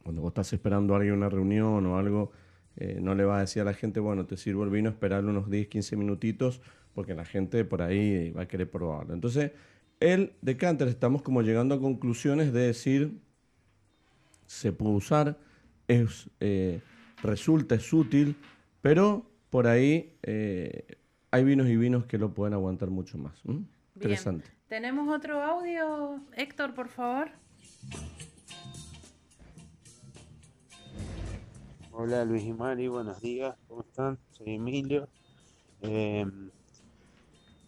[0.04, 2.34] cuando vos estás esperando a alguien una reunión o algo,
[2.76, 5.30] eh, no le va a decir a la gente, bueno, te sirvo el vino, esperarle
[5.30, 6.60] unos 10, 15 minutitos,
[6.94, 9.14] porque la gente por ahí va a querer probarlo.
[9.14, 9.54] Entonces,
[10.02, 13.22] el decanter estamos como llegando a conclusiones de decir,
[14.48, 15.38] se puede usar,
[15.88, 16.82] es, eh,
[17.24, 18.36] resulta, es útil,
[18.82, 20.98] pero por ahí eh,
[21.32, 23.42] hay vinos y vinos que lo pueden aguantar mucho más.
[23.96, 24.50] Interesante.
[24.68, 27.30] ¿Tenemos otro audio, Héctor, por favor?
[31.92, 34.20] Hola Luis y Mari, buenos días, ¿cómo están?
[34.32, 35.10] Soy Emilio.
[35.82, 36.52] Em,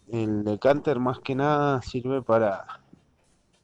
[0.08, 2.66] el decanter más que nada sirve para,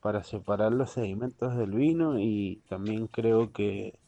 [0.01, 3.99] para separar los sedimentos del vino y también creo que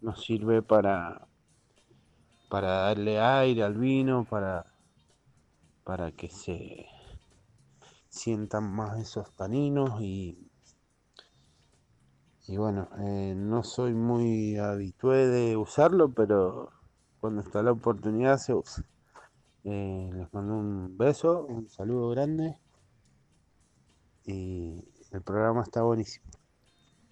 [0.00, 1.26] nos sirve para,
[2.48, 4.66] para darle aire al vino, para,
[5.84, 6.86] para que se
[8.08, 10.47] sientan más esos taninos y
[12.48, 16.70] y bueno, eh, no soy muy habitué de usarlo, pero
[17.20, 18.84] cuando está la oportunidad se usa.
[19.64, 22.56] Eh, les mando un beso, un saludo grande
[24.24, 26.24] y el programa está buenísimo.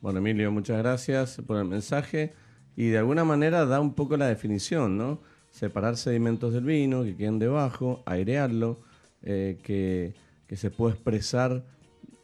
[0.01, 2.32] Bueno, Emilio, muchas gracias por el mensaje
[2.74, 5.20] y de alguna manera da un poco la definición, ¿no?
[5.51, 8.78] Separar sedimentos del vino, que queden debajo, airearlo,
[9.20, 10.14] eh, que,
[10.47, 11.62] que se pueda expresar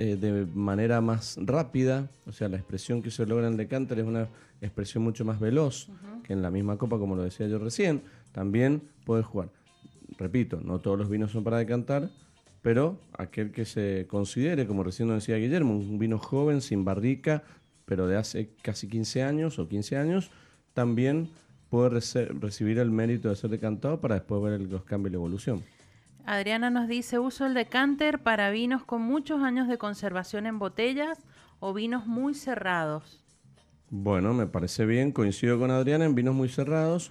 [0.03, 4.01] eh, de manera más rápida, o sea, la expresión que se logra en el decanter
[4.01, 4.29] es una
[4.61, 5.91] expresión mucho más veloz
[6.25, 8.03] que en la misma copa, como lo decía yo recién.
[8.33, 9.51] También puede jugar.
[10.19, 12.11] Repito, no todos los vinos son para decantar,
[12.63, 17.45] pero aquel que se considere, como recién nos decía Guillermo, un vino joven, sin barrica,
[17.85, 20.33] pero de hace casi 15 años o 15 años,
[20.75, 21.31] también
[21.71, 22.01] puede
[22.41, 25.63] recibir el mérito de ser decantado para después ver los cambios y la evolución.
[26.25, 31.19] Adriana nos dice, uso el decanter para vinos con muchos años de conservación en botellas
[31.61, 33.23] o vinos muy cerrados.
[33.91, 37.11] Bueno, me parece bien, coincido con Adriana en vinos muy cerrados.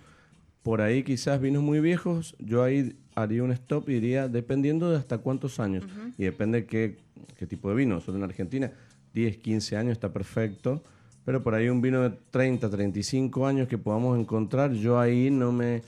[0.63, 4.97] Por ahí quizás vinos muy viejos, yo ahí haría un stop y diría, dependiendo de
[4.97, 5.85] hasta cuántos años.
[6.17, 6.97] Y depende qué,
[7.37, 7.99] qué tipo de vino.
[7.99, 8.71] Solo en Argentina,
[9.13, 10.83] 10, 15 años está perfecto.
[11.25, 15.51] Pero por ahí un vino de 30, 35 años que podamos encontrar, yo ahí no
[15.51, 15.83] me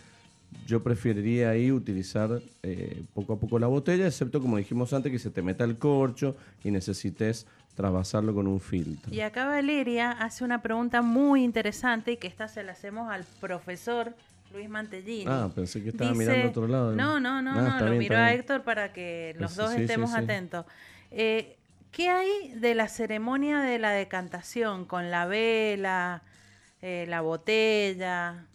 [0.67, 5.19] yo preferiría ahí utilizar eh, poco a poco la botella, excepto como dijimos antes, que
[5.19, 7.45] se te meta el corcho y necesites
[7.75, 9.13] trasvasarlo con un filtro.
[9.13, 13.25] Y acá Valeria hace una pregunta muy interesante y que esta se la hacemos al
[13.39, 14.13] profesor
[14.53, 15.25] Luis Mantellini.
[15.27, 16.95] Ah, pensé que estaba mirando a otro lado.
[16.95, 20.65] No, no, no, ah, no, lo miró a Héctor para que los dos estemos atentos.
[21.11, 21.57] Eh,
[21.91, 26.23] ¿Qué hay de la ceremonia de la decantación con la vela,
[26.81, 28.45] eh, la botella?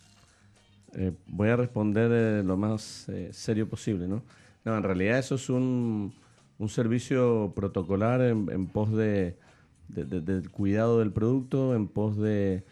[0.94, 4.22] Eh, voy a responder eh, lo más eh, serio posible, ¿no?
[4.64, 6.14] No, en realidad eso es un,
[6.58, 9.36] un servicio protocolar en, pos de,
[9.88, 12.64] del cuidado del producto, en pos de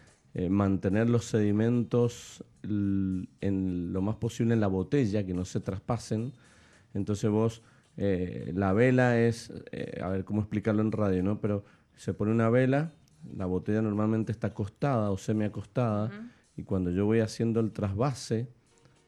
[0.49, 6.33] mantener los sedimentos en lo más posible en la botella, que no se traspasen.
[6.93, 7.63] Entonces vos,
[7.95, 9.51] la vela es,
[9.99, 11.41] a ver cómo explicarlo en radio, ¿no?
[11.41, 11.63] Pero
[11.95, 12.91] se pone una vela,
[13.35, 16.11] la botella normalmente está acostada o semi acostada
[16.57, 18.47] y cuando yo voy haciendo el trasvase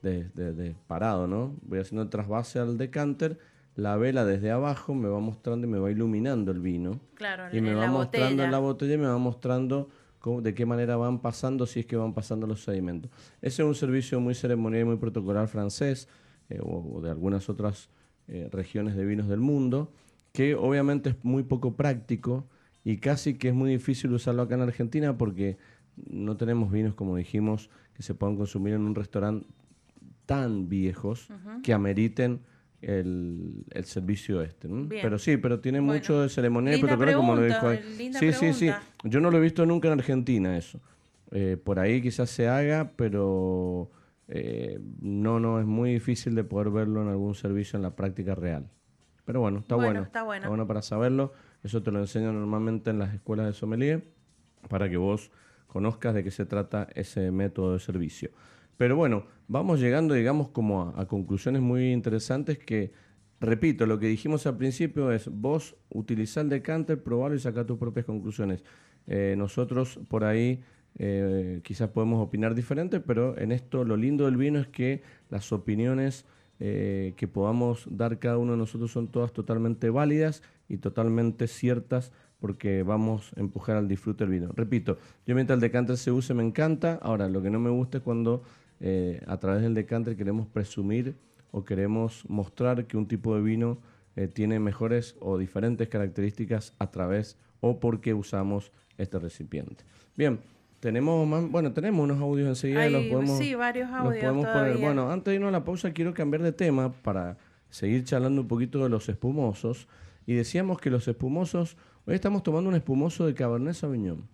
[0.03, 1.55] de, parado, ¿no?
[1.63, 3.37] Voy haciendo el trasvase al decanter,
[3.75, 6.99] la vela desde abajo me va mostrando y me va iluminando el vino.
[7.15, 9.89] Claro, y me va mostrando en la botella y me va mostrando
[10.41, 13.09] de qué manera van pasando, si es que van pasando los sedimentos.
[13.41, 16.07] Ese es un servicio muy ceremonial y muy protocolar francés
[16.49, 17.89] eh, o, de algunas otras
[18.27, 19.91] eh, regiones de vinos del mundo,
[20.33, 22.45] que obviamente es muy poco práctico
[22.83, 25.57] y casi que es muy difícil usarlo acá en Argentina porque
[26.07, 29.47] no tenemos vinos, como dijimos, que se puedan consumir en un restaurante
[30.25, 31.27] tan viejos
[31.63, 32.41] que ameriten
[32.81, 34.69] el, servicio este.
[34.89, 38.11] Pero sí, pero tiene mucho de ceremonial y protocolo, como lo dijo ahí.
[38.19, 38.69] Sí, sí, sí.
[39.03, 40.79] Yo no lo he visto nunca en Argentina eso.
[41.31, 43.91] Eh, por ahí quizás se haga, pero
[44.27, 48.35] eh, no, no, es muy difícil de poder verlo en algún servicio en la práctica
[48.35, 48.69] real.
[49.25, 50.03] Pero bueno, está bueno.
[50.03, 50.43] Está bueno.
[50.43, 51.33] Está bueno para saberlo.
[51.63, 54.03] Eso te lo enseño normalmente en las escuelas de sommelier
[54.69, 55.31] para que vos
[55.69, 58.31] conozcas de qué se trata ese método de servicio.
[58.75, 62.91] Pero bueno, vamos llegando, digamos, como a, conclusiones muy interesantes que,
[63.39, 67.77] repito, lo que dijimos al principio es vos utilizar el decanter, probarlo y sacar tus
[67.77, 68.63] propias conclusiones.
[69.07, 70.63] Eh, nosotros por ahí
[70.97, 75.51] eh, quizás podemos opinar diferente, pero en esto lo lindo del vino es que las
[75.51, 76.25] opiniones
[76.59, 82.11] eh, que podamos dar cada uno de nosotros son todas totalmente válidas y totalmente ciertas
[82.39, 84.51] porque vamos a empujar al disfrute del vino.
[84.55, 87.97] Repito, yo mientras el decanter se use me encanta, ahora lo que no me gusta
[87.97, 88.43] es cuando
[88.79, 91.15] eh, a través del decanter queremos presumir
[91.51, 93.79] o queremos mostrar que un tipo de vino
[94.15, 99.83] eh, tiene mejores o diferentes características a través o porque usamos este recipiente.
[100.15, 100.39] Bien,
[100.79, 104.77] tenemos más, bueno, tenemos unos audios enseguida, los podemos, sí, varios los audios podemos poner.
[104.77, 107.37] Bueno, antes de irnos a la pausa quiero cambiar de tema para
[107.69, 109.87] seguir charlando un poquito de los espumosos.
[110.29, 111.75] Y decíamos que los espumosos,
[112.05, 114.27] hoy estamos tomando un espumoso de Cabernet Sauvignon.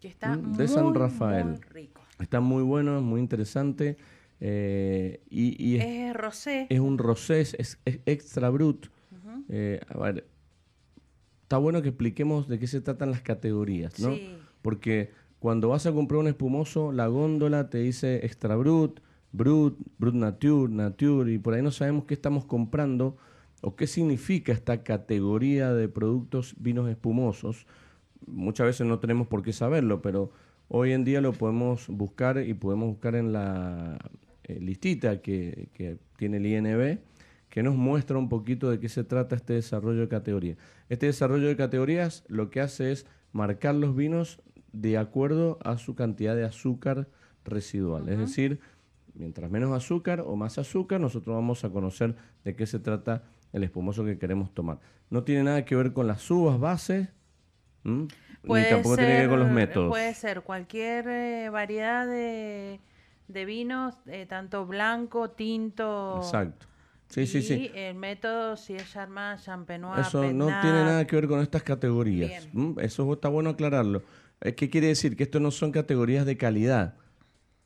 [0.00, 1.46] que está Mm, de muy, San Rafael.
[1.46, 2.02] muy rico.
[2.20, 3.96] Está muy bueno, es muy interesante.
[4.38, 6.66] eh, y y es, Es rosé.
[6.68, 7.54] es un rosé, es,
[7.86, 8.88] es extra brut.
[9.48, 10.26] Eh, a ver,
[11.44, 14.12] está bueno que expliquemos de qué se tratan las categorías, ¿no?
[14.12, 14.28] Sí.
[14.60, 19.00] Porque cuando vas a comprar un espumoso, la góndola te dice extra brut,
[19.32, 23.16] brut, brut nature, nature, y por ahí no sabemos qué estamos comprando
[23.62, 27.66] o qué significa esta categoría de productos vinos espumosos.
[28.26, 30.32] Muchas veces no tenemos por qué saberlo, pero
[30.68, 33.98] hoy en día lo podemos buscar y podemos buscar en la
[34.44, 36.98] eh, listita que, que tiene el INB,
[37.48, 40.56] que nos muestra un poquito de qué se trata este desarrollo de categoría.
[40.88, 44.40] Este desarrollo de categorías lo que hace es marcar los vinos
[44.72, 47.08] de acuerdo a su cantidad de azúcar
[47.44, 48.08] residual.
[48.08, 48.58] Es decir,
[49.14, 53.22] mientras menos azúcar o más azúcar, nosotros vamos a conocer de qué se trata
[53.52, 54.78] el espumoso que queremos tomar.
[55.10, 57.10] No tiene nada que ver con las uvas base,
[57.84, 58.08] ¿m?
[58.42, 59.88] ni tampoco tiene que ver con los métodos.
[59.90, 62.80] Puede ser cualquier eh, variedad de,
[63.28, 66.20] de vinos, eh, tanto blanco, tinto.
[66.22, 66.66] Exacto.
[67.08, 67.70] Sí, sí, sí.
[67.74, 72.48] El método, si es Charmat, Champenois, Eso no tiene nada que ver con estas categorías.
[72.78, 74.02] Eso está bueno aclararlo.
[74.40, 75.14] Eh, ¿Qué quiere decir?
[75.14, 76.94] Que esto no son categorías de calidad.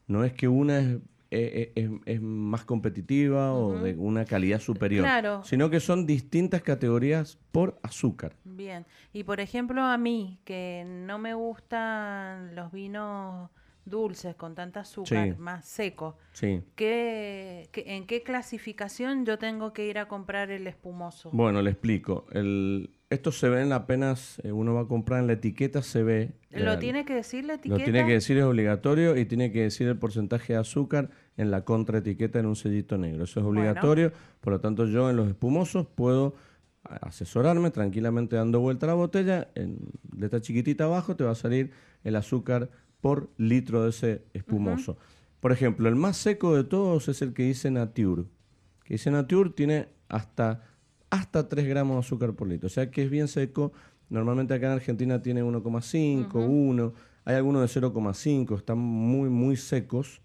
[0.09, 0.99] No es que una es,
[1.31, 5.05] eh, eh, es- más competitiva o de una calidad superior.
[5.05, 5.43] Claro.
[5.45, 8.37] Sino que son distintas categorías por azúcar.
[8.45, 8.87] Bien.
[9.13, 13.51] Y por ejemplo, a mí, que no me gustan los vinos
[13.85, 15.35] dulces con tanta azúcar, Sí.
[15.39, 16.61] más secos, Sí.
[16.75, 21.31] ¿qué, qué- en qué clasificación yo tengo que ir a comprar el espumoso?
[21.33, 22.27] Bueno, le explico.
[22.33, 26.03] El, esto se ve en apenas eh, uno va a comprar en la etiqueta, se
[26.03, 26.33] ve.
[26.51, 27.85] ¿Lo eh, tiene que decir la Lo etiqueta?
[27.85, 31.65] tiene que decir, es obligatorio, y tiene que decir el porcentaje de azúcar en la
[31.65, 33.25] contraetiqueta en un sellito negro.
[33.25, 33.61] Eso es Bueno.
[33.61, 36.35] obligatorio, por lo tanto yo en los espumosos puedo
[36.85, 39.79] asesorarme tranquilamente dando vuelta a la botella, en
[40.17, 41.73] letra chiquitita abajo te va a salir
[42.05, 44.97] el azúcar por litro de ese espumoso.
[45.41, 48.25] Por ejemplo, el más seco de todos es el que dice Nature.
[48.85, 50.63] Que dice Nature tiene hasta,
[51.17, 52.67] hasta 3 gramos de azúcar por litro.
[52.67, 53.73] O sea que es bien seco.
[54.09, 56.93] Normalmente acá en Argentina tiene 1,5, 1.
[57.25, 58.57] Hay algunos de 0,5.
[58.57, 60.21] Están muy, muy secos.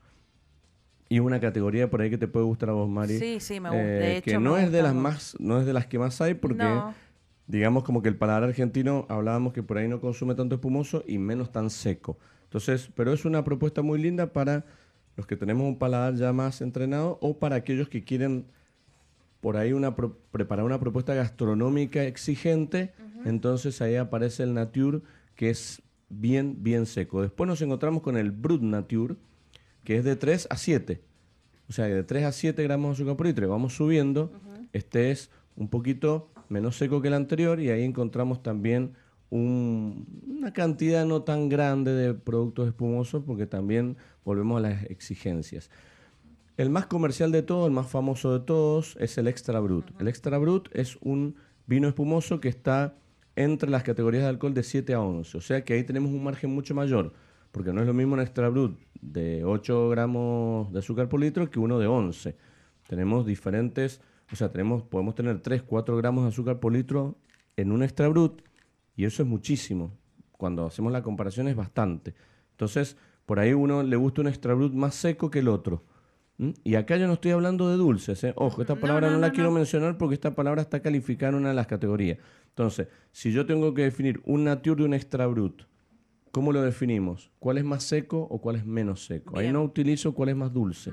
[1.09, 3.19] Y una categoría por ahí que te puede gustar a vos, Mari.
[3.19, 3.83] Sí, sí, me gusta.
[3.83, 5.99] De eh, que hecho, me no es de las más, no es de las que
[5.99, 6.93] más hay porque No.
[7.47, 11.17] digamos como que el paladar argentino hablábamos que por ahí no consume tanto espumoso y
[11.17, 12.17] menos tan seco.
[12.43, 14.63] Entonces, pero es una propuesta muy linda para
[15.17, 18.45] los que tenemos un paladar ya más entrenado o para aquellos que quieren
[19.41, 22.93] por ahí una pro- preparar una propuesta gastronómica exigente,
[23.25, 25.01] entonces ahí aparece el Nature
[25.35, 27.21] que es bien bien seco.
[27.21, 29.15] Después nos encontramos con el Brut Nature
[29.83, 31.01] que es de 3 a 7.
[31.69, 33.49] O sea, de 3 a 7 gramos de azúcar por litro.
[33.49, 34.31] Vamos subiendo.
[34.73, 38.93] Este es un poquito menos seco que el anterior y ahí encontramos también
[39.29, 40.05] un-
[40.37, 45.69] una cantidad no tan grande de productos espumosos porque también volvemos a las exigencias.
[46.57, 49.89] El más comercial de todos, el más famoso de todos, es el Extra Brut.
[49.99, 51.35] El Extra Brut es un
[51.65, 52.95] vino espumoso que está
[53.37, 55.37] entre las categorías de alcohol de 7 a 11.
[55.37, 57.13] O sea que ahí tenemos un margen mucho mayor,
[57.53, 61.49] porque no es lo mismo un Extra Brut de 8 gramos de azúcar por litro
[61.49, 62.35] que uno de 11.
[62.87, 67.17] Tenemos diferentes, o sea, tenemos, podemos tener 3, 4 gramos de azúcar por litro
[67.55, 68.41] en un Extra Brut
[68.97, 69.97] y eso es muchísimo.
[70.33, 72.13] Cuando hacemos la comparación es bastante.
[72.51, 75.85] Entonces, por ahí uno le gusta un Extra Brut más seco que el otro.
[76.41, 76.53] ¿Mm?
[76.63, 78.23] Y acá yo no estoy hablando de dulces.
[78.23, 78.33] ¿eh?
[78.35, 81.35] Ojo, esta palabra no, no, la no, quiero mencionar porque esta palabra está calificada en
[81.35, 82.17] una de las categorías.
[82.49, 85.61] Entonces, si yo tengo que definir un nature de un extra brut,
[86.31, 87.29] ¿cómo lo definimos?
[87.37, 89.37] ¿Cuál es más seco o cuál es menos seco?
[89.37, 90.91] Ahí no utilizo cuál es más dulce.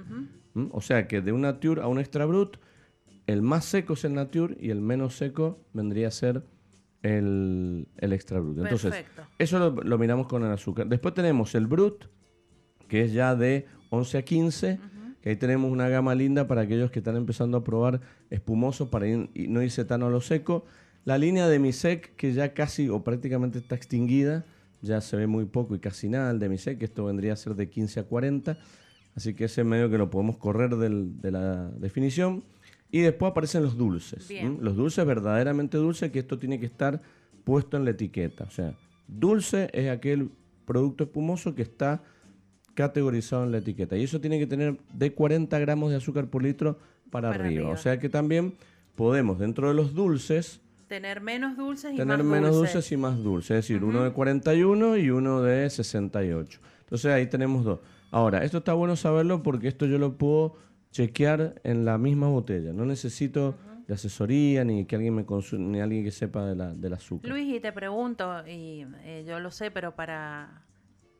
[0.52, 0.66] ¿Mm?
[0.72, 2.58] O sea que de un nature a un extra brut,
[3.26, 6.42] el más seco es el nature y el menos seco vendría a ser
[7.02, 8.58] el, el extra brut.
[8.58, 9.22] Entonces, Perfecto.
[9.38, 10.86] eso lo, lo miramos con el azúcar.
[10.88, 12.04] Después tenemos el brut,
[12.86, 14.97] que es ya de 11 a 15, que
[15.30, 18.00] ahí tenemos una gama linda para aquellos que están empezando a probar
[18.30, 20.64] espumoso para ir- no irse tan a lo seco.
[21.04, 24.44] La línea de Misec, que ya casi o prácticamente está extinguida,
[24.82, 27.36] ya se ve muy poco y casi nada el de Misec, que esto vendría a
[27.36, 28.58] ser de 15 a 40,
[29.16, 32.44] así que ese medio que lo podemos correr del- de la definición.
[32.90, 34.26] Y después aparecen los dulces.
[34.60, 37.02] Los dulces verdaderamente dulces, que esto tiene que estar
[37.44, 38.44] puesto en la etiqueta.
[38.44, 38.74] O sea,
[39.06, 40.30] dulce es aquel
[40.64, 42.02] producto espumoso que está
[42.82, 43.96] categorizado en la etiqueta.
[43.96, 46.78] Y eso tiene que tener de 40 gramos de azúcar por litro
[47.10, 47.60] para, Para arriba.
[47.62, 47.70] arriba.
[47.70, 48.54] O sea que también
[48.94, 52.74] podemos dentro de los dulces tener menos dulces y tener más menos dulces.
[52.74, 56.60] dulces y más dulces, es decir, uno de 41 y uno de 68.
[56.80, 57.80] Entonces ahí tenemos dos.
[58.10, 60.54] Ahora, esto está bueno saberlo porque esto yo lo puedo
[60.92, 62.72] chequear en la misma botella.
[62.72, 63.54] No necesito
[63.86, 67.30] de asesoría ni que alguien me consu- ni alguien que sepa de la, del azúcar.
[67.30, 70.62] Luis, y te pregunto, y eh, yo lo sé, pero para,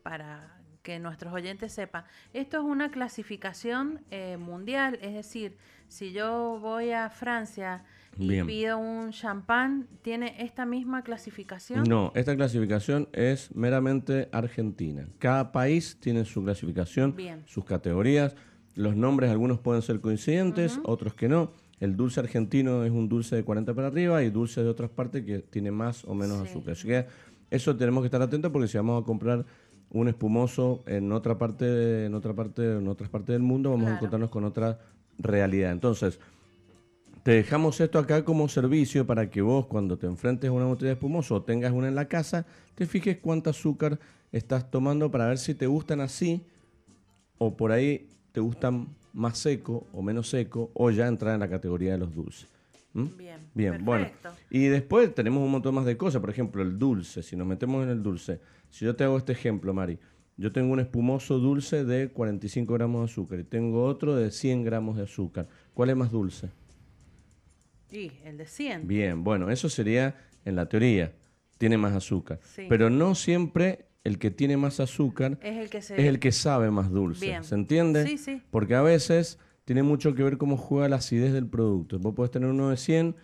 [0.03, 0.58] para
[0.89, 2.03] que nuestros oyentes sepan,
[2.33, 5.55] esto es una clasificación eh, mundial, es decir,
[5.87, 7.83] si yo voy a Francia
[8.17, 8.47] y Bien.
[8.47, 11.83] pido un champán, ¿tiene esta misma clasificación?
[11.83, 15.07] No, esta clasificación es meramente argentina.
[15.19, 17.43] Cada país tiene su clasificación, Bien.
[17.45, 18.35] sus categorías.
[18.73, 21.51] Los nombres, algunos pueden ser coincidentes, otros que no.
[21.79, 25.23] El dulce argentino es un dulce de 40 para arriba y dulce de otras partes
[25.23, 26.47] que tiene más o menos Sí.
[26.49, 26.71] azúcar.
[26.73, 27.05] Así que
[27.51, 29.45] eso tenemos que estar atentos porque si vamos a comprar
[29.91, 33.95] un espumoso en otra parte, en otra parte, en otras partes del mundo, vamos a
[33.95, 34.79] encontrarnos con otra
[35.17, 35.71] realidad.
[35.71, 36.19] Entonces,
[37.23, 40.89] te dejamos esto acá como servicio para que vos cuando te enfrentes a una botella
[40.89, 42.45] de espumoso o tengas una en la casa,
[42.75, 43.99] te fijes cuánto azúcar
[44.31, 46.41] estás tomando para ver si te gustan así
[47.37, 51.49] o por ahí te gustan más seco o menos seco o ya entrar en la
[51.49, 52.47] categoría de los dulces.
[52.93, 53.05] ¿Mm?
[53.17, 54.05] Bien, Bien, bueno.
[54.05, 54.29] perfecto.
[54.49, 57.83] Y después tenemos un montón más de cosas, por ejemplo, el dulce, si nos metemos
[57.83, 58.39] en el dulce.
[58.69, 59.99] Si yo te hago este ejemplo, Mari,
[60.37, 64.63] yo tengo un espumoso dulce de 45 gramos de azúcar y tengo otro de 100
[64.63, 65.47] gramos de azúcar.
[65.73, 66.49] ¿Cuál es más dulce?
[67.91, 68.87] Y el de 100.
[68.87, 71.13] Bien, bueno, eso sería en la teoría,
[71.57, 72.39] tiene más azúcar.
[72.43, 72.65] Sí.
[72.69, 75.95] Pero no siempre el que tiene más azúcar Es el que se...
[75.99, 77.25] es el que sabe más dulce.
[77.25, 77.43] Bien.
[77.43, 78.05] ¿Se entiende?
[78.07, 78.41] Sí, sí.
[78.51, 79.39] Porque a veces
[79.69, 81.99] tiene mucho que ver cómo juega la acidez del producto.
[81.99, 83.15] Vos podés tener uno de 100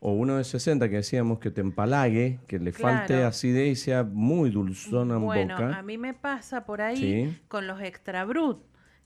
[0.00, 4.02] o uno de 60 que decíamos que te empalague, que le falte acidez y sea
[4.02, 5.78] muy dulzona en Bueno, boca.
[5.78, 7.38] a mí me pasa por ahí Sí.
[7.46, 8.58] con los extra brut,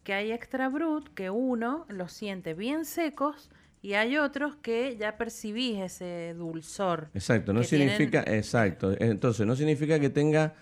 [0.03, 3.51] que hay extra brut que uno los siente bien secos
[3.83, 7.11] y hay otros que ya percibís ese dulzor.
[7.13, 10.55] Exacto, no tienen- significa, exacto, entonces no significa que tenga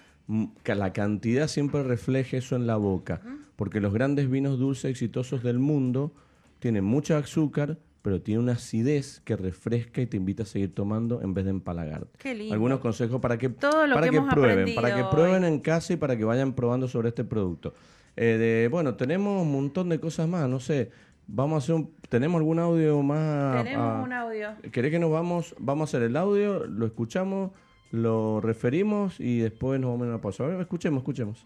[0.63, 3.21] que la cantidad siempre refleje eso en la boca,
[3.57, 6.13] porque los grandes vinos dulces exitosos del mundo
[6.59, 11.23] tienen mucho azúcar, pero tiene una acidez que refresca y te invita a seguir tomando
[11.23, 12.19] en vez de empalagarte.
[12.19, 12.55] Qué lindo.
[12.55, 15.49] Algunos consejos para que, para que prueben, para que prueben hoy.
[15.53, 17.75] en casa y para que vayan probando sobre este producto.
[18.17, 20.91] Eh, de- bueno, tenemos un montón de cosas más, no sé,
[21.27, 23.65] vamos a hacer un, ¿tenemos algún audio más?
[23.65, 24.49] Tenemos a- un audio.
[24.73, 25.55] ¿Querés que nos vamos?
[25.59, 27.51] Vamos a hacer el audio, lo escuchamos,
[27.97, 30.45] lo referimos y después nos vamos a una pausa.
[30.45, 31.45] A ver, escuchemos, escuchemos.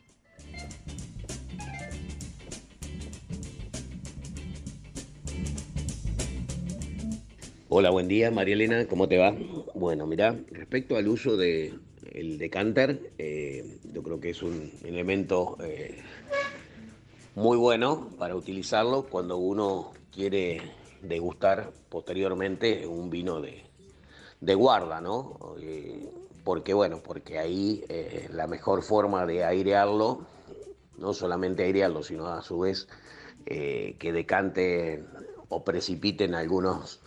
[7.68, 9.32] Hola, buen día, María Elena, ¿cómo te va?
[9.74, 11.72] Bueno, mira, respecto al uso de
[12.12, 15.98] el decanter, eh, yo creo que es un elemento eh,
[17.36, 20.60] muy bueno para utilizarlo cuando uno quiere
[21.00, 23.62] degustar posteriormente un vino de,
[24.40, 25.38] de guarda, ¿no?
[25.62, 26.08] Eh,
[26.44, 30.26] porque bueno, porque ahí eh, la mejor forma de airearlo,
[30.96, 32.88] no solamente airearlo, sino a su vez
[33.46, 35.04] eh, que decante
[35.48, 37.00] o precipiten algunos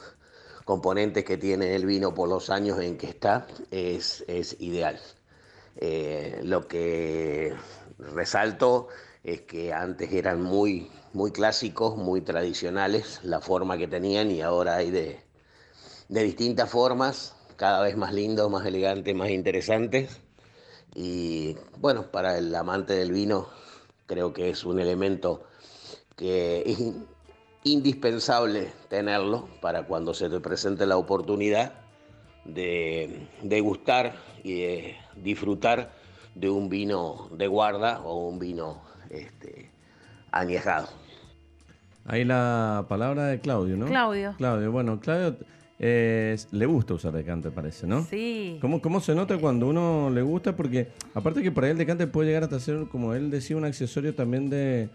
[0.65, 4.99] componentes que tiene el vino por los años en que está, es, es ideal.
[5.77, 7.53] Eh, lo que
[7.97, 8.87] resalto
[9.23, 14.75] es que antes eran muy, muy clásicos, muy tradicionales la forma que tenían y ahora
[14.75, 15.19] hay de,
[16.09, 20.19] de distintas formas, cada vez más lindos, más elegantes, más interesantes.
[20.95, 23.47] Y bueno, para el amante del vino
[24.05, 25.45] creo que es un elemento
[26.17, 27.05] que es in-
[27.63, 31.71] indispensable tenerlo para cuando se te presente la oportunidad
[32.43, 35.93] de degustar y de disfrutar
[36.35, 39.71] de un vino de guarda o un vino este,
[40.33, 40.89] añejado.
[42.07, 43.85] Ahí la palabra de Claudio, ¿no?
[43.85, 44.35] Claudio.
[44.37, 45.37] Claudio, bueno, Claudio
[45.79, 48.03] eh, le gusta usar decante, parece, ¿no?
[48.05, 48.57] Sí.
[48.61, 50.55] ¿Cómo, ¿Cómo se nota cuando uno le gusta?
[50.55, 53.65] Porque aparte que por ahí el decante puede llegar hasta ser, como él decía, un
[53.65, 54.89] accesorio también de,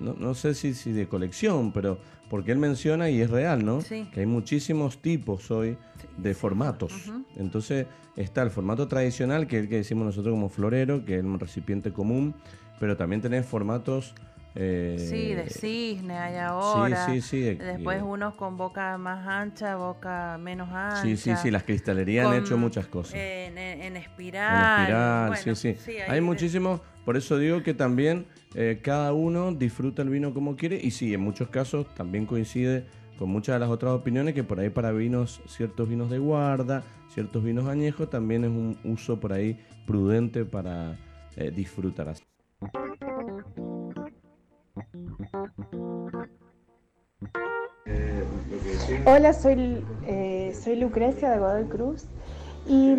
[0.00, 1.98] no, no sé si, si de colección, pero
[2.30, 3.80] porque él menciona y es real, ¿no?
[3.80, 4.08] Sí.
[4.12, 5.76] Que hay muchísimos tipos hoy
[6.16, 6.92] de formatos.
[7.36, 7.86] Entonces
[8.16, 11.38] está el formato tradicional, que es el que decimos nosotros como florero, que es un
[11.38, 12.34] recipiente común,
[12.80, 14.14] pero también tenés formatos...
[14.54, 17.06] eh, Sí, de cisne hay ahora.
[17.06, 21.02] sí, sí, de- Después de- unos con boca más ancha, boca menos ancha.
[21.02, 23.14] Sí, sí, sí, las cristalerías han hecho muchas cosas.
[23.14, 24.62] En, en- en En espiral.
[24.80, 25.92] espiral, Bueno, sí, sí.
[26.06, 30.78] hay muchísimos, por eso digo que también eh, cada uno disfruta el vino como quiere
[30.80, 32.86] y sí, en muchos casos también coincide
[33.18, 36.82] con muchas de las otras opiniones que por ahí para vinos, ciertos vinos de guarda,
[37.08, 40.96] ciertos vinos añejos, también es un uso por ahí prudente para
[41.36, 42.22] eh, disfrutar así.
[49.06, 52.06] Hola, soy eh, soy Lucrecia de Godoy Cruz.
[52.66, 52.94] Y,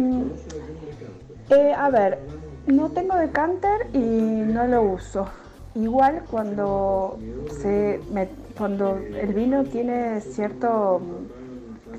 [1.50, 2.20] eh, a ver,
[2.68, 5.28] no tengo decanter y no lo uso.
[5.76, 7.20] Igual cuando,
[7.62, 8.00] se
[8.58, 11.02] cuando el vino tiene cierto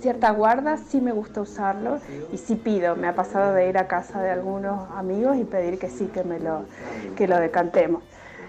[0.00, 1.98] cierta guarda, sí me gusta usarlo
[2.32, 2.96] y sí pido.
[2.96, 6.22] Me ha pasado de ir a casa de algunos amigos y pedir que sí, que,
[6.22, 6.64] me lo,
[7.16, 8.02] que lo decantemos.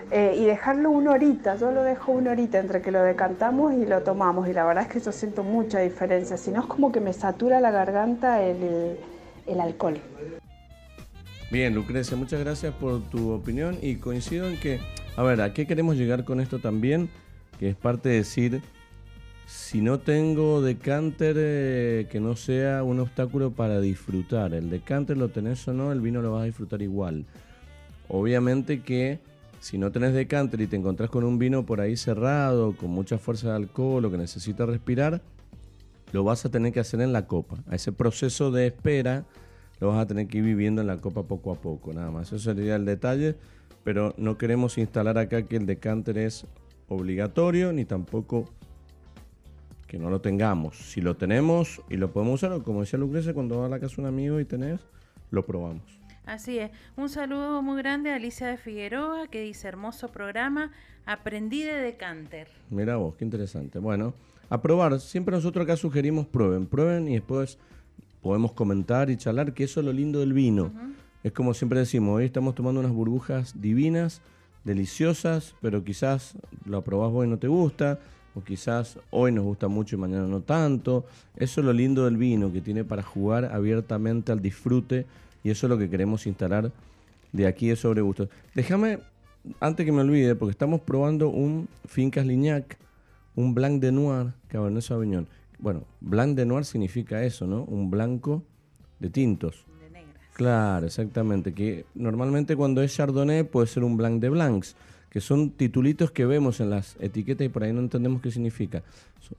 [0.10, 3.86] Eh, y dejarlo una horita, yo lo dejo una horita entre que lo decantamos y
[3.86, 6.94] lo tomamos y la verdad es que yo siento mucha diferencia, si no es como
[6.94, 8.98] que me satura la garganta el,
[9.46, 10.00] el alcohol.
[11.52, 14.80] Bien, Lucrecia, muchas gracias por tu opinión y coincido en que,
[15.18, 17.10] a ver, ¿a qué queremos llegar con esto también?
[17.60, 18.62] Que es parte de decir,
[19.46, 24.54] si no tengo decanter, eh, que no sea un obstáculo para disfrutar.
[24.54, 27.26] El decanter lo tenés o no, el vino lo vas a disfrutar igual.
[28.10, 29.20] Obviamente que
[29.68, 33.18] si no tenés decanter y te encontrás con un vino por ahí cerrado, con mucha
[33.18, 35.22] fuerza de alcohol o que necesita respirar,
[36.14, 37.58] lo vas a tener que hacer en la copa.
[37.68, 39.26] A ese proceso de espera
[39.82, 42.28] lo vas a tener que ir viviendo en la copa poco a poco, nada más.
[42.28, 43.36] Eso sería el detalle,
[43.84, 46.46] pero no queremos instalar acá que el decanter es
[46.88, 48.50] obligatorio ni tampoco
[49.86, 50.78] que no lo tengamos.
[50.78, 53.96] Si lo tenemos y lo podemos usar, como decía Lucrecia, cuando va a la casa
[53.98, 54.80] un amigo y tenés,
[55.30, 55.97] lo probamos.
[56.28, 56.72] Así es.
[56.98, 60.74] Un saludo muy grande a Alicia de Figueroa que dice hermoso programa.
[61.06, 62.50] Aprendí de decanter.
[62.70, 63.80] Mira vos, qué interesante.
[63.80, 64.14] Bueno,
[64.50, 65.00] a probar.
[65.00, 67.58] Siempre nosotros acá sugerimos prueben, prueben y después
[68.22, 70.70] podemos comentar y charlar, que eso es lo lindo del vino.
[71.24, 74.22] Es como siempre decimos, hoy estamos tomando unas burbujas divinas,
[74.66, 76.36] deliciosas, pero quizás
[76.66, 78.00] lo probás vos y no te gusta,
[78.36, 81.06] o quizás hoy nos gusta mucho y mañana no tanto.
[81.38, 85.06] Eso es lo lindo del vino, que tiene para jugar abiertamente al disfrute
[85.48, 86.74] y eso es lo que queremos instalar
[87.32, 88.28] de aquí de Sobre Gustos.
[88.54, 89.00] Déjame,
[89.62, 92.78] antes que me olvide, porque estamos probando un Fincas Lignac,
[93.34, 95.26] un Blanc de Noir Cabernet Sauvignon.
[95.58, 97.64] Bueno, Blanc de Noir significa eso, ¿no?
[97.64, 98.44] Un blanco
[99.00, 99.64] de tintos.
[99.80, 100.18] De negras.
[100.34, 101.54] Claro, exactamente.
[101.54, 104.76] Que normalmente cuando es Chardonnay puede ser un Blanc de Blancs,
[105.10, 108.84] que son titulitos que vemos en las etiquetas y por ahí no entendemos qué significa.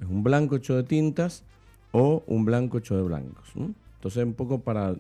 [0.00, 1.44] Es un blanco hecho de tintas
[1.92, 3.52] o un blanco hecho de blancos.
[3.56, 4.96] Entonces, un poco para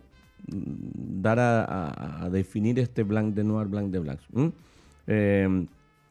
[0.46, 4.22] dar a, definir este blanc de noir, blanc de blancs.
[5.06, 5.66] Eh,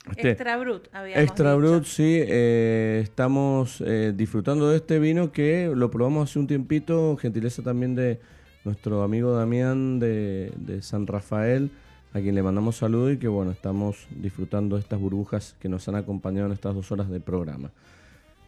[0.10, 2.20] este extra Brut, habíamos Extra Brut, sí.
[2.22, 7.96] Eh, estamos eh, disfrutando de este vino que lo probamos hace un tiempito, gentileza también
[7.96, 8.20] de
[8.64, 11.72] nuestro amigo Damián de, de San Rafael,
[12.14, 15.88] a quien le mandamos saludos y que bueno, estamos disfrutando de estas burbujas que nos
[15.88, 17.72] han acompañado en estas dos horas de programa.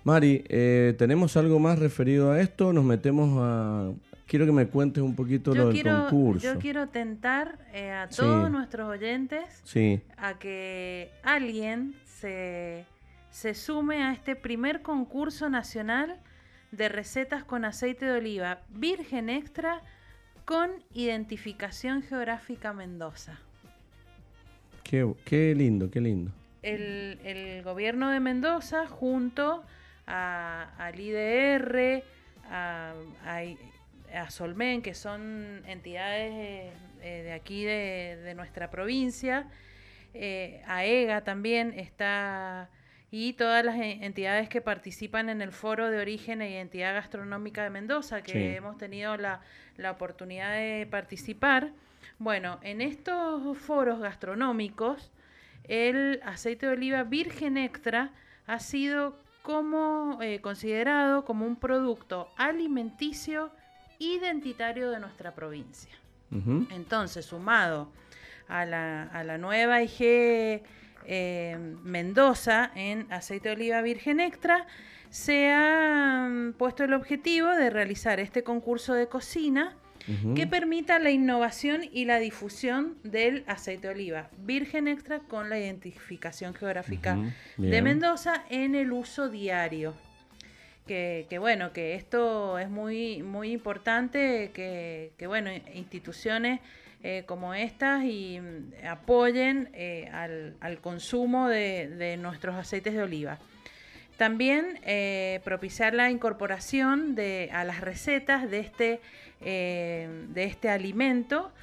[0.06, 0.46] Mari,
[0.98, 2.72] ¿tenemos algo más referido a esto?
[2.72, 3.92] Nos metemos a,
[4.30, 6.54] quiero que me cuentes un poquito lo del concurso.
[6.54, 9.64] Yo quiero tentar eh, a todos nuestros oyentes
[10.18, 12.86] a que alguien se,
[13.32, 16.20] se sume a este primer concurso nacional
[16.72, 19.82] de recetas con aceite de oliva virgen extra
[20.46, 23.40] con identificación geográfica Mendoza.
[24.84, 26.32] Qué, lindo, qué lindo.
[26.62, 29.64] El, gobierno de Mendoza junto
[30.06, 32.04] al IDR,
[32.50, 32.94] a,
[33.26, 33.44] a
[34.14, 36.72] a Solmen, que son entidades
[37.02, 39.48] eh, de aquí de, nuestra provincia,
[40.14, 42.70] eh, AEGA también está,
[43.12, 47.70] y todas las entidades que participan en el Foro de Origen e Identidad Gastronómica de
[47.70, 49.42] Mendoza, que hemos tenido la,
[49.78, 51.72] la oportunidad de participar.
[52.18, 55.12] Bueno, en estos foros gastronómicos,
[55.64, 58.12] el aceite de oliva virgen extra
[58.48, 63.52] ha sido como eh, considerado como un producto alimenticio
[64.00, 65.92] identitario de nuestra provincia.
[66.72, 67.92] Entonces, sumado
[68.48, 70.62] a la, a la nueva IG
[71.06, 74.68] eh, Mendoza en aceite de oliva virgen extra,
[75.10, 79.76] se ha mm, puesto el objetivo de realizar este concurso de cocina
[80.36, 85.60] que permita la innovación y la difusión del aceite de oliva virgen extra con la
[85.60, 87.16] identificación geográfica
[87.58, 89.94] de Mendoza en el uso diario
[90.90, 96.62] que, bueno, que esto es muy, muy importante, que, bueno, instituciones
[97.04, 103.38] eh, como estas y mm, apoyen eh, al, consumo de, nuestros aceites de oliva.
[104.18, 109.00] También eh, propiciar la incorporación de, a las recetas de este,
[109.40, 111.54] de este alimento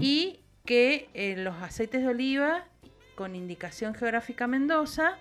[0.00, 2.64] y que los aceites de oliva
[3.14, 5.18] con indicación geográfica Mendoza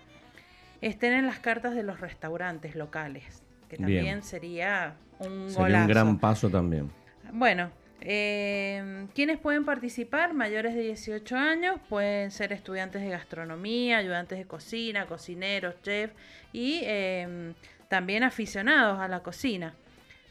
[0.80, 3.45] estén en las cartas de los restaurantes locales
[3.76, 6.90] que también sería un sería un gran paso también.
[7.32, 7.70] Bueno,
[8.02, 10.34] eh, ¿quiénes pueden participar?
[10.34, 16.14] Mayores de 18 años, pueden ser estudiantes de gastronomía, ayudantes de cocina, cocineros, chefs
[16.54, 17.54] y em,
[17.90, 19.74] también aficionados a la cocina.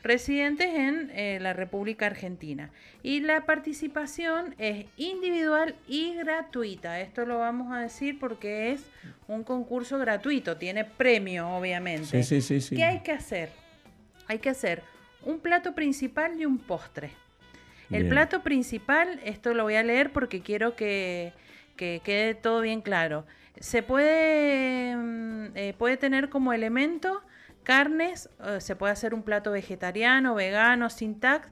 [0.04, 2.70] Residentes en eh, la República Argentina.
[3.02, 7.00] Y la participación es individual y gratuita.
[7.00, 8.84] Esto lo vamos a decir porque es
[9.26, 12.06] un concurso gratuito, tiene premio, obviamente.
[12.06, 12.76] Sí, sí, sí, sí.
[12.76, 13.50] ¿Qué hay que hacer?
[14.28, 14.82] Hay que hacer
[15.24, 17.10] un plato principal y un postre.
[17.90, 18.10] El Bien.
[18.10, 21.32] plato principal, esto lo voy a leer porque quiero que,
[21.76, 23.26] que quede todo bien claro.
[23.58, 27.22] Se puede, mm, eh, puede tener como elemento
[27.64, 31.48] carnes, eh, se puede hacer un plato vegetariano, vegano, sin tax.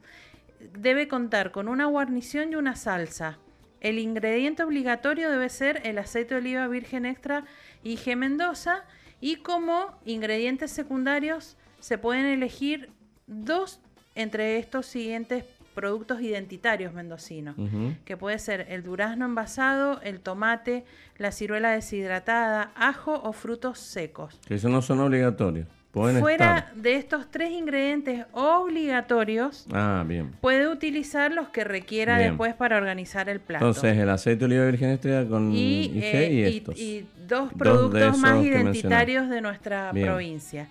[0.78, 3.38] Debe contar con una guarnición y una salsa.
[3.80, 7.44] El ingrediente obligatorio debe ser el aceite de oliva virgen extra
[7.82, 8.84] IG Mendoza
[9.20, 12.90] y como ingredientes secundarios se pueden elegir
[13.26, 13.80] dos
[14.14, 15.44] entre estos siguientes
[15.74, 17.56] productos identitarios mendocinos,
[18.04, 20.84] que puede ser el durazno envasado, el tomate,
[21.16, 24.38] la ciruela deshidratada, ajo o frutos secos.
[24.46, 25.66] Que eso no son obligatorios.
[25.92, 26.74] Pueden Fuera estar.
[26.74, 30.30] de estos tres ingredientes obligatorios, Ah, bien.
[30.40, 32.30] puede utilizar los que requiera Bien.
[32.30, 33.66] después para organizar el plato.
[33.66, 36.78] Entonces, el aceite de oliva virgen extra con y, IG eh, y estos.
[36.80, 40.06] y dos productos más identitarios de nuestra Bien.
[40.06, 40.68] provincia.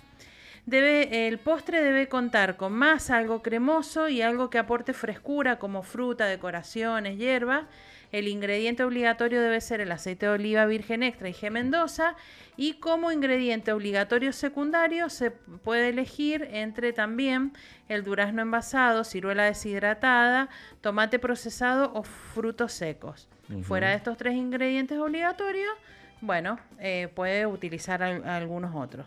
[0.65, 5.83] Debe, el postre debe contar con masa, algo cremoso y algo que aporte frescura como
[5.83, 7.67] fruta, decoraciones, hierba.
[8.11, 12.15] El ingrediente obligatorio debe ser el aceite de oliva virgen extra y G Mendoza.
[12.57, 17.53] Y como ingrediente obligatorio secundario se puede elegir entre también
[17.87, 20.49] el durazno envasado, ciruela deshidratada,
[20.81, 23.29] tomate procesado o frutos secos.
[23.63, 25.73] Fuera de estos tres ingredientes obligatorios,
[26.21, 29.05] bueno, eh, puede utilizar al- algunos otros.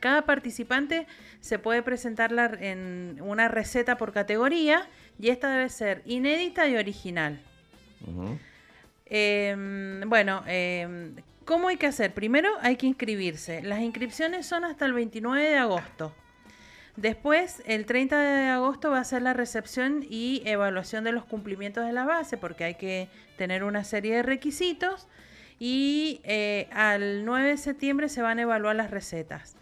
[0.00, 1.06] Cada participante
[1.40, 4.88] se puede presentar la- en una receta por categoría
[5.18, 7.40] y esta debe ser inédita y original.
[9.06, 11.12] Eh, bueno, eh,
[11.44, 12.14] ¿cómo hay que hacer?
[12.14, 13.62] Primero hay que inscribirse.
[13.62, 16.14] Las inscripciones son hasta el 29 de agosto.
[16.96, 21.86] Después, el 30 de agosto va a ser la recepción y evaluación de los cumplimientos
[21.86, 25.08] de la base, porque hay que tener una serie de requisitos.
[25.58, 29.56] Y eh, al 9 de septiembre se van a evaluar las recetas.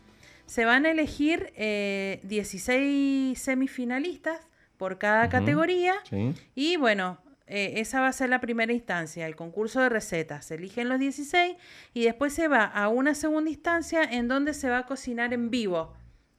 [0.46, 5.94] Se van a elegir eh, 16 semifinalistas por cada categoría.
[6.08, 6.34] Sí.
[6.56, 7.18] Y bueno,
[7.52, 10.46] eh, esa va a ser la primera instancia, el concurso de recetas.
[10.46, 11.56] Se eligen los 16
[11.92, 15.50] y después se va a una segunda instancia en donde se va a cocinar en
[15.50, 15.92] vivo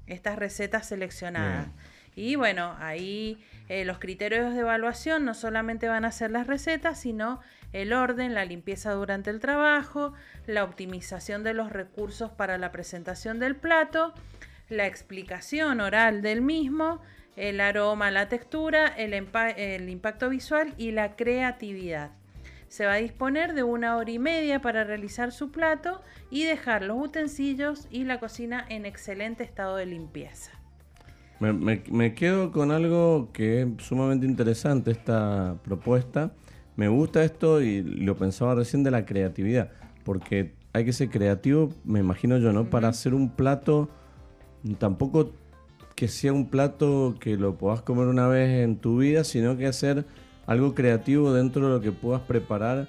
[0.08, 1.68] estas recetas seleccionadas.
[2.16, 7.02] Y bueno, ahí eh, los criterios de evaluación no solamente van a ser las recetas,
[7.02, 7.42] sino
[7.74, 10.14] el orden, la limpieza durante el trabajo,
[10.48, 14.14] la optimización de los recursos para la presentación del plato,
[14.70, 17.02] la explicación oral del mismo,
[17.36, 22.12] el aroma, la textura, el, impacto visual y la creatividad.
[22.68, 26.84] Se va a disponer de una hora y media para realizar su plato y dejar
[26.84, 30.52] los utensilios y la cocina en excelente estado de limpieza.
[31.40, 36.32] Me, me- me quedo con algo que es sumamente interesante, esta propuesta.
[36.76, 39.72] Me gusta esto y lo pensaba recién de la creatividad,
[40.06, 42.70] porque hay que ser creativo, me imagino yo, ¿no?
[42.70, 43.90] Para hacer un plato,
[44.78, 45.34] tampoco
[46.02, 49.68] que sea un plato que lo puedas comer una vez en tu vida, sino que
[49.68, 50.04] hacer
[50.48, 52.88] algo creativo dentro de lo que puedas preparar,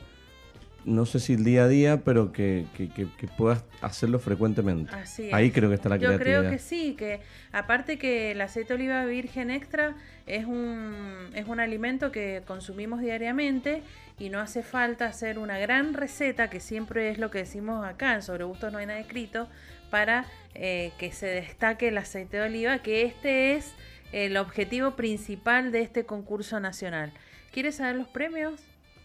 [0.87, 4.95] no sé si el día a día, pero que, que- que- que puedas hacerlo frecuentemente.
[4.95, 5.35] Así es.
[5.35, 6.39] Ahí creo que está la Yo creatividad.
[6.41, 7.21] creo que sí, que
[7.53, 9.95] aparte que el aceite de oliva virgen extra
[10.27, 13.83] es un, es un alimento que consumimos diariamente
[14.19, 18.15] y no hace falta hacer una gran receta, que siempre es lo que decimos acá,
[18.15, 19.49] en Sobre Gustos no hay nada escrito,
[19.93, 20.25] para
[20.55, 23.75] eh, que se destaque el aceite de oliva, que este es
[24.13, 27.13] el objetivo principal de este concurso nacional.
[27.53, 28.59] ¿Quieres saber los premios?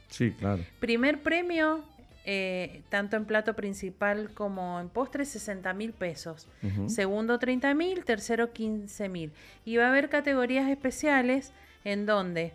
[0.08, 0.64] Sí, claro.
[0.80, 1.84] Primer premio,
[2.24, 6.48] eh, tanto en plato principal como en postre, 60 mil pesos.
[6.88, 8.06] Segundo, 30 mil.
[8.06, 9.34] Tercero, 15 mil.
[9.66, 11.52] Y va a haber categorías especiales
[11.84, 12.54] en donde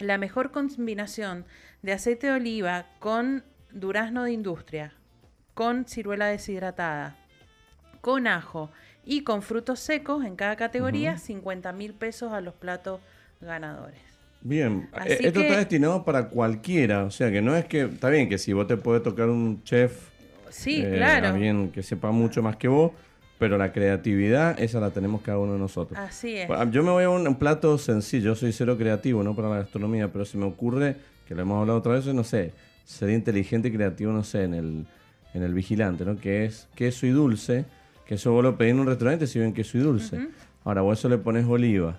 [0.00, 1.46] la mejor combinación
[1.80, 3.42] de aceite de oliva con
[3.72, 4.92] durazno de industria,
[5.54, 7.16] con ciruela deshidratada,
[8.04, 8.70] con ajo
[9.02, 11.20] y con frutos secos en cada categoría, Ujú.
[11.24, 13.00] 50 mil pesos a los platos
[13.40, 13.98] ganadores.
[14.42, 17.84] Bien, Así eh, esto que- está destinado para cualquiera, o sea que no es que,
[17.84, 20.10] está bien que si vos te puede tocar un chef,
[20.50, 21.28] Sí, eh, claro.
[21.28, 22.92] alguien que sepa mucho más que vos,
[23.38, 25.98] pero la creatividad, esa la tenemos cada uno de nosotros.
[25.98, 26.48] Así es.
[26.72, 29.56] Yo me voy a un, un plato sencillo, yo soy cero creativo, no para la
[29.60, 32.52] gastronomía, pero se me ocurre, que lo hemos hablado otra vez, no sé,
[32.84, 34.86] sería inteligente y creativo, no sé, en el,
[35.32, 36.16] en el vigilante, ¿no?
[36.18, 37.64] Que es queso y dulce,
[38.06, 40.28] que eso vos lo pedís en un restaurante si ven queso y dulce.
[40.64, 41.96] Ahora vos eso le pones oliva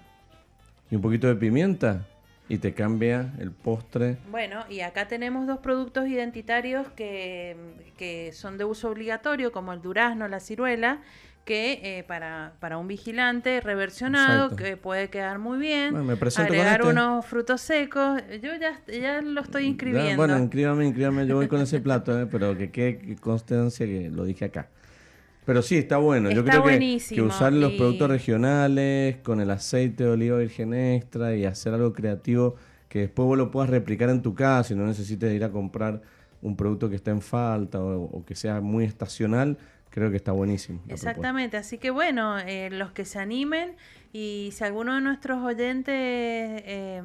[0.90, 2.06] y un poquito de pimienta
[2.48, 4.18] y te cambia el postre.
[4.30, 7.56] Bueno, y acá tenemos dos productos identitarios que,
[7.98, 11.00] que son de uso obligatorio, como el durazno, la ciruela,
[11.44, 14.64] que eh, para, para un vigilante reversionado Exacto.
[14.64, 15.92] que puede quedar muy bien.
[15.92, 16.92] Bueno, me agregar este.
[16.92, 18.22] unos frutos secos.
[18.42, 20.10] Yo ya, ya lo estoy inscribiendo.
[20.10, 23.86] Ya, bueno, inscríbame, inscríbame, yo voy con ese plato, eh, pero que quede que constancia
[23.86, 24.70] que lo dije acá.
[25.46, 26.32] Pero sí, está bueno.
[26.32, 31.36] Yo creo que, usar los y- productos regionales con el aceite de oliva virgen extra
[31.36, 32.56] y hacer algo creativo
[32.90, 36.02] que después vos lo puedas replicar en tu casa y no necesites ir a comprar
[36.42, 39.58] un producto que está en falta o, o que sea muy estacional,
[39.90, 40.80] creo que está buenísimo.
[40.80, 41.10] propuesta.
[41.10, 43.76] Exactamente, así que bueno, eh, los que se animen
[44.14, 47.02] y si alguno de nuestros oyentes eh,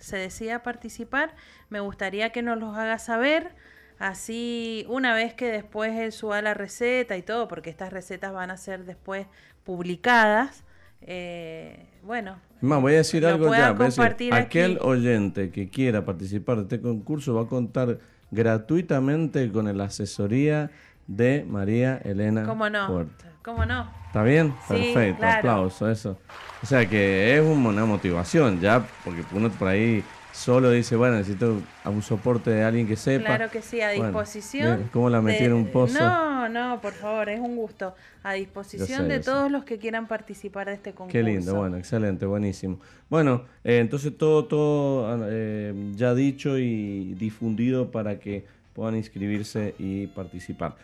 [0.00, 1.34] se decida participar,
[1.70, 3.54] me gustaría que nos los haga saber.
[4.00, 8.50] Así, una vez que después él suba la receta y todo, porque estas recetas van
[8.50, 9.26] a ser después
[9.62, 10.64] publicadas,
[11.02, 12.36] eh, bueno.
[12.62, 13.72] Más, voy a decir algo ya.
[13.72, 14.80] voy a decir, aquel aquí.
[14.82, 17.98] oyente que quiera participar de este concurso va a contar
[18.30, 20.70] gratuitamente con la asesoría
[21.06, 22.86] de María Elena ¿Cómo no?
[22.86, 23.26] Puerta.
[23.42, 23.90] ¿Cómo no?
[24.06, 24.54] ¿Está bien?
[24.68, 25.38] Sí, Perfecto, claro.
[25.38, 26.18] aplauso, eso.
[26.62, 30.02] O sea que es un- una motivación ya, porque uno por ahí
[30.32, 33.26] solo dice, bueno, necesito a un soporte de alguien que sepa.
[33.26, 34.78] Claro que sí, a Bueno, disposición.
[34.78, 35.98] mira, ¿Cómo la en un pozo?
[36.00, 37.94] No, no, por favor, es un gusto.
[38.22, 39.30] A disposición sé, de sé.
[39.30, 41.12] todos los que quieran participar de este concurso.
[41.12, 42.78] Qué lindo, bueno, excelente, buenísimo.
[43.08, 48.44] Bueno, eh, entonces todo, todo eh, ya dicho y difundido para que
[48.74, 50.76] puedan inscribirse y participar.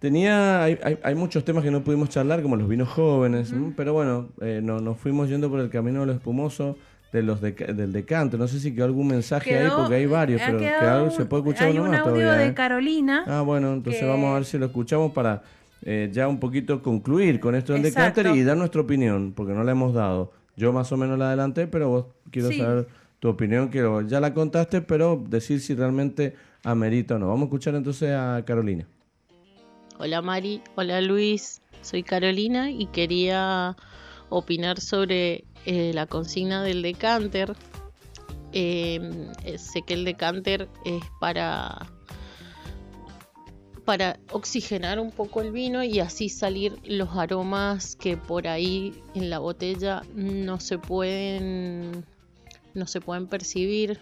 [0.00, 3.94] Tenía, hay, hay- hay muchos temas que no pudimos charlar, como los vinos jóvenes, pero
[3.94, 6.76] bueno, eh, no- nos fuimos yendo por el camino de lo espumoso
[7.14, 8.36] de los deca- del decante.
[8.36, 11.42] No sé si quedó algún mensaje ahí, porque hay varios, ha pero quedado se puede
[11.44, 12.32] escuchar hay uno un más audio todavía.
[12.42, 12.54] de ¿eh?
[12.54, 13.24] Carolina.
[13.26, 15.42] Ah, bueno, entonces que- vamos a ver si lo escuchamos para
[15.86, 19.62] eh, ya un poquito concluir con esto del decanter y dar nuestra opinión, porque no
[19.62, 20.32] la hemos dado.
[20.56, 22.58] Yo más o menos la adelanté, pero vos quiero Sí.
[22.58, 22.88] saber
[23.20, 26.34] tu opinión, que ya la contaste, pero decir si realmente
[26.64, 27.28] amerita o no.
[27.28, 28.86] Vamos a escuchar entonces a Carolina.
[29.98, 33.76] Hola Mari, hola Luis, soy Carolina y quería
[34.30, 37.54] opinar sobre eh, la consigna del decanter.
[38.52, 41.86] Eh, eh, sé que el decanter es para
[43.84, 49.28] para oxigenar un poco el vino y así salir los aromas que por ahí en
[49.28, 52.06] la botella no se pueden
[52.72, 54.00] no se pueden percibir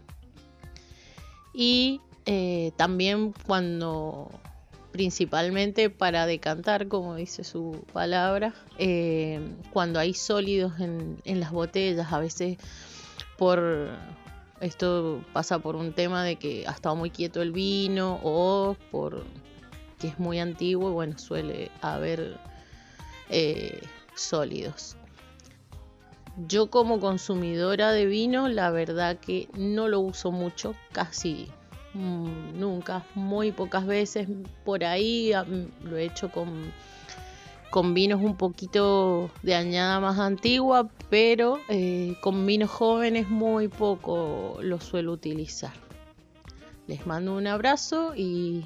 [1.53, 2.01] y
[2.77, 4.31] también cuando
[4.93, 9.41] principalmente para decantar, como dice su palabra, eh,
[9.73, 12.59] cuando hay sólidos en, las botellas, a veces
[13.39, 13.89] por
[14.61, 19.25] esto pasa por un tema de que ha estado muy quieto el vino o por
[19.99, 22.37] que es muy antiguo bueno, suele haber
[23.31, 23.81] eh,
[24.15, 24.97] sólidos.
[26.47, 31.49] Yo como consumidora de vino, la verdad que no lo uso mucho, casi
[31.95, 34.29] nunca, muy pocas veces.
[34.65, 36.73] Por ahí ah, mm, lo he hecho con,
[37.71, 44.59] con vinos un poquito de añada más antigua, pero eh, con vinos jóvenes muy poco
[44.61, 45.73] lo suelo utilizar.
[46.87, 48.65] Les mando un abrazo y,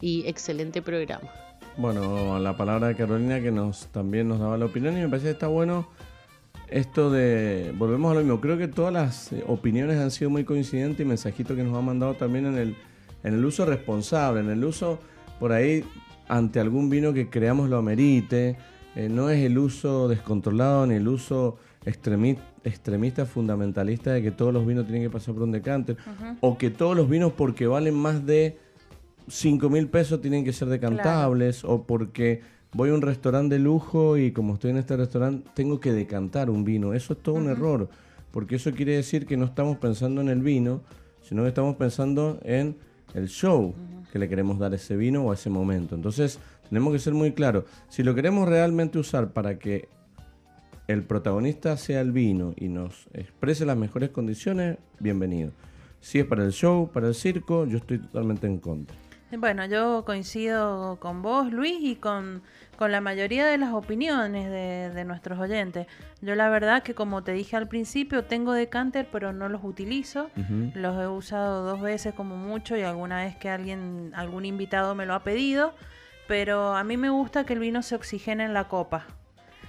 [0.00, 1.30] y excelente programa.
[1.76, 5.26] Bueno, la palabra de Carolina que nos también nos daba la opinión y me parece
[5.26, 5.88] que está bueno
[6.70, 10.44] esto de, volvemos a lo mismo, creo que todas las eh, opiniones han sido muy
[10.44, 12.76] coincidentes y mensajitos que nos han mandado también en el,
[13.24, 14.98] en el uso responsable, en el uso
[15.38, 15.84] por ahí
[16.28, 18.56] ante algún vino que creamos lo amerite,
[18.94, 24.52] eh, no es el uso descontrolado ni el uso extremi- extremista fundamentalista de que todos
[24.54, 25.96] los vinos tienen que pasar por un decanter
[26.40, 28.58] o que todos los vinos porque valen más de
[29.28, 32.42] 5 mil pesos tienen que ser decantables o porque
[32.72, 36.50] voy a un restaurante de lujo y como estoy en este restaurante tengo que decantar
[36.50, 36.94] un vino.
[36.94, 37.88] Eso es todo un error,
[38.30, 40.82] porque eso quiere decir que no estamos pensando en el vino,
[41.22, 42.76] sino que estamos pensando en
[43.14, 43.74] el show
[44.12, 45.94] que le queremos dar a ese vino o a ese momento.
[45.94, 46.38] Entonces
[46.68, 47.64] tenemos que ser muy claros.
[47.88, 49.88] Si lo queremos realmente usar para que
[50.86, 55.52] el protagonista sea el vino y nos exprese las mejores condiciones, bienvenido.
[56.00, 58.96] Si es para el show, para el circo, yo estoy totalmente en contra.
[59.38, 62.42] Bueno, yo coincido con vos, Luis, y con,
[62.76, 65.86] con la mayoría de las opiniones de, de nuestros oyentes.
[66.20, 70.30] Yo la verdad que como te dije al principio, tengo decanter, pero no los utilizo.
[70.74, 75.06] Los he usado dos veces como mucho y alguna vez que alguien, algún invitado me
[75.06, 75.74] lo ha pedido.
[76.26, 79.06] Pero a mí me gusta que el vino se oxigene en la copa.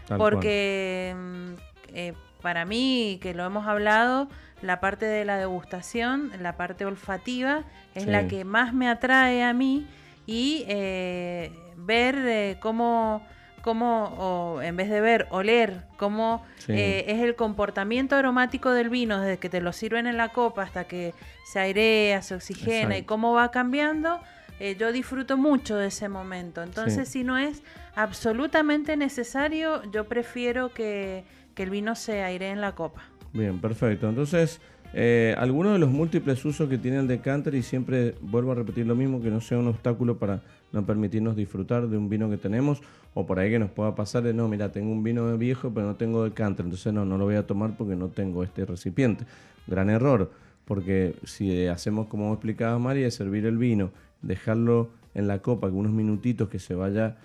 [0.07, 1.53] Tal porque mm,
[1.93, 4.27] eh, para mí, que lo hemos hablado,
[4.61, 7.63] la parte de la degustación, la parte olfativa,
[7.95, 8.09] es Sí.
[8.09, 9.87] la que más me atrae a mí
[10.27, 13.25] y eh, ver eh, cómo,
[13.63, 16.73] cómo o en vez de ver, oler cómo Sí.
[16.73, 20.63] eh, es el comportamiento aromático del vino desde que te lo sirven en la copa
[20.63, 21.13] hasta que
[21.51, 24.19] se airea, se oxigena y cómo va cambiando.
[24.63, 26.61] eh, yo disfruto mucho de ese momento.
[26.61, 27.63] Entonces, si no es
[27.95, 31.23] absolutamente necesario, yo prefiero que,
[31.55, 33.01] que el vino se aire en la copa.
[33.33, 34.09] Bien, perfecto.
[34.09, 34.59] Entonces,
[34.93, 38.85] eh, algunos de los múltiples usos que tiene el decanter, y siempre vuelvo a repetir
[38.85, 40.41] lo mismo, que no sea un obstáculo para
[40.73, 42.81] no permitirnos disfrutar de un vino que tenemos,
[43.13, 45.87] o por ahí que nos pueda pasar de, no, mira, tengo un vino viejo, pero
[45.87, 49.25] no tengo decanter, entonces no, no lo voy a tomar porque no tengo este recipiente.
[49.67, 50.31] Gran error,
[50.65, 53.91] porque si hacemos como explicaba María, servir el vino,
[54.21, 57.17] dejarlo en la copa, unos minutitos que se vaya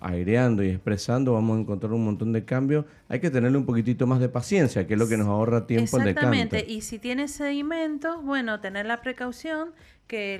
[0.00, 2.84] aireando y expresando, vamos a encontrar un montón de cambios.
[3.08, 5.96] Hay que tenerle un poquitito más de paciencia, que es lo que nos ahorra tiempo
[5.96, 9.72] al Exactamente, y si tiene sedimentos, bueno, tener la precaución
[10.06, 10.36] que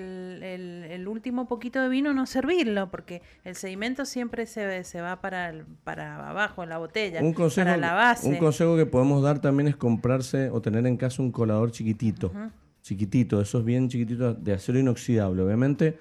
[0.94, 5.55] el, último poquito de vino no servirlo, porque el sedimento siempre se, se va para,
[5.85, 8.28] para abajo en la botella, un consejo, para la base.
[8.28, 12.32] Un consejo que podemos dar también es comprarse o tener en casa un colador chiquitito,
[12.82, 15.98] chiquitito, esos bien chiquititos de acero inoxidable, obviamente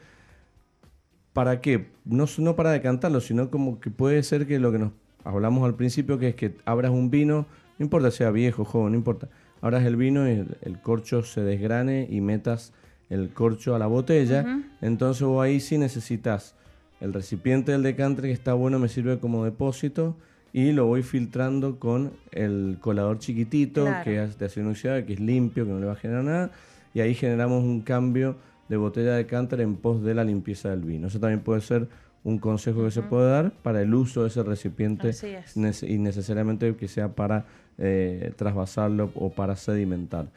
[1.37, 1.85] ¿Para qué?
[2.03, 4.93] No, no para decantarlo, sino como que puede ser que lo que nos
[5.23, 7.45] hablamos al principio, que es que abras un vino,
[7.77, 9.29] no importa sea viejo, joven, no importa,
[9.61, 12.73] abras el vino y el, corcho se desgrane y metas
[13.11, 16.55] el corcho a la botella, entonces vos ahí sí necesitas
[17.01, 20.17] el recipiente del decanter que está bueno, me sirve como depósito
[20.53, 25.19] y lo voy filtrando con el colador chiquitito que es de acero inoxidable, que es
[25.19, 26.51] limpio, que no le va a generar nada,
[26.95, 28.37] y ahí generamos un cambio
[28.69, 31.07] de botella de cántaro en pos de la limpieza del vino.
[31.07, 31.87] Eso también puede ser
[32.23, 35.11] un consejo que se puede dar para el uso de ese recipiente
[35.55, 37.45] y necesariamente que sea para
[37.77, 40.27] eh, trasvasarlo o para sedimentar.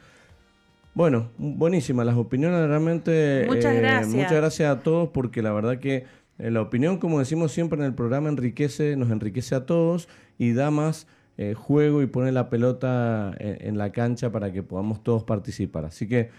[0.93, 3.45] Bueno, buenísimas las opiniones, realmente.
[3.47, 4.07] Muchas eh, gracias.
[4.15, 6.05] Muchas gracias a todos porque la verdad que
[6.39, 10.53] eh, la opinión, como decimos siempre en el programa, enriquece, nos enriquece a todos y
[10.53, 11.07] da más
[11.55, 15.85] juego y pone la pelota en la cancha para que podamos todos participar.
[15.85, 16.29] Así que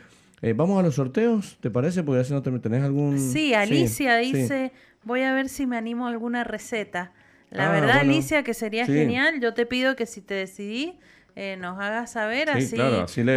[0.43, 2.03] eh, vamos a los sorteos, ¿te parece?
[2.03, 3.19] Porque si no tenés algún...
[3.19, 4.73] Sí, Alicia dice,
[5.05, 7.13] voy a ver si me animo a alguna receta.
[7.51, 9.41] La ah, verdad, Alicia, que sería genial.
[9.41, 10.99] Yo te pido que si te decidí,
[11.37, 12.77] eh, nos hagas saber así,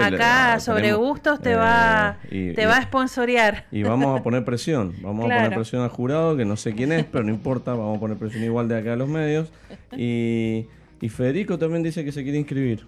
[0.02, 3.68] acá sobre gustos te va eh, te va a sponsorear.
[3.72, 6.92] y vamos a poner presión vamos a poner presión al jurado que no sé quién
[6.92, 9.50] es pero no importa vamos a poner presión igual de acá a los medios.
[9.96, 10.66] Y,
[11.00, 12.86] y Federico también dice que se quiere inscribir.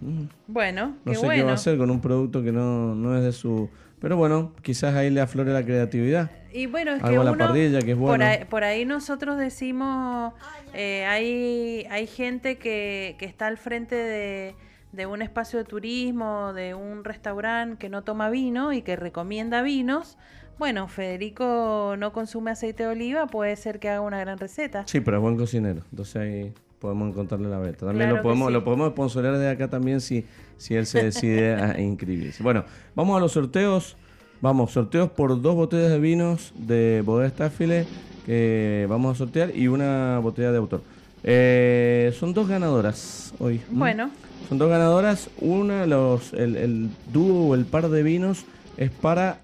[0.48, 3.31] Bueno no sé qué va a hacer con un producto que no, no es de
[3.31, 3.69] su
[3.99, 6.30] pero bueno, quizás ahí le aflore la creatividad.
[6.53, 8.26] Y bueno, es que, la parrilla, que es bueno.
[8.49, 10.34] por, ahí, nosotros decimos,
[10.74, 14.56] eh, hay, hay gente que, que está al frente de,
[14.91, 19.61] de, un espacio de turismo, de un restaurante que no toma vino y que recomienda
[19.61, 20.18] vinos.
[20.60, 24.84] Bueno, Federico no consume aceite de oliva, puede ser que haga una gran receta.
[24.88, 25.84] Sí, pero es buen cocinero.
[25.91, 27.86] Entonces ahí podemos encontrarle la beta.
[27.86, 30.26] También lo podemos, lo podemos sponsorear de acá también si,
[30.58, 32.44] si él se decide a inscribirse.
[32.44, 33.95] Bueno, vamos a los sorteos.
[34.40, 37.88] Vamos, sorteos por dos botellas de vinos de Bodega Staffile
[38.26, 40.82] que vamos a sortear y una botella de autor.
[41.24, 43.62] Eh, son dos ganadoras hoy.
[43.72, 44.12] Bueno.
[44.48, 45.30] Son dos ganadoras.
[45.40, 48.45] Una, los, el, el dúo o el par de vinos
[48.78, 49.40] es para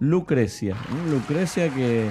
[0.00, 0.76] Lucrecia.
[1.10, 2.10] Lucrecia que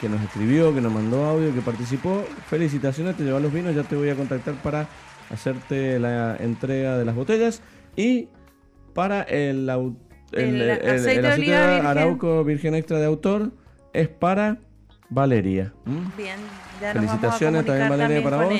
[0.00, 2.24] que, nos escribió, que nos mandó audio, que participó.
[2.48, 4.88] Felicitaciones, te llevan los vinos, ya te voy a contactar para
[5.30, 7.62] hacerte la entrega de las botellas.
[7.94, 8.28] Y
[8.92, 9.68] para el,
[10.32, 13.52] el, aceite, de Arauco Virgen Extra de autor
[13.92, 14.58] es para
[15.10, 15.72] Valeria.
[16.16, 16.36] Bien,
[16.80, 18.54] ya Felicitaciones también Valeria para vos.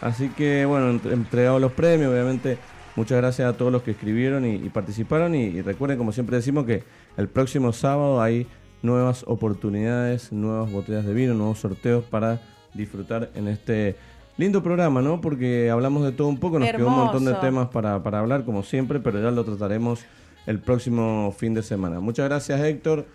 [0.00, 2.58] Así que bueno, entregado los premios, obviamente.
[2.96, 5.34] Muchas gracias a todos los que escribieron y, participaron.
[5.34, 6.82] y recuerden, como siempre decimos, que
[7.18, 8.46] el próximo sábado hay
[8.86, 12.40] nuevas oportunidades, nuevas botellas de vino, nuevos sorteos para
[12.72, 13.96] disfrutar en este
[14.36, 15.20] lindo programa, ¿no?
[15.20, 18.44] Porque hablamos de todo un poco, nos quedó un montón de temas para, para hablar,
[18.44, 20.04] como siempre, pero ya lo trataremos
[20.46, 22.00] el próximo fin de semana.
[22.00, 23.06] Muchas gracias, Héctor,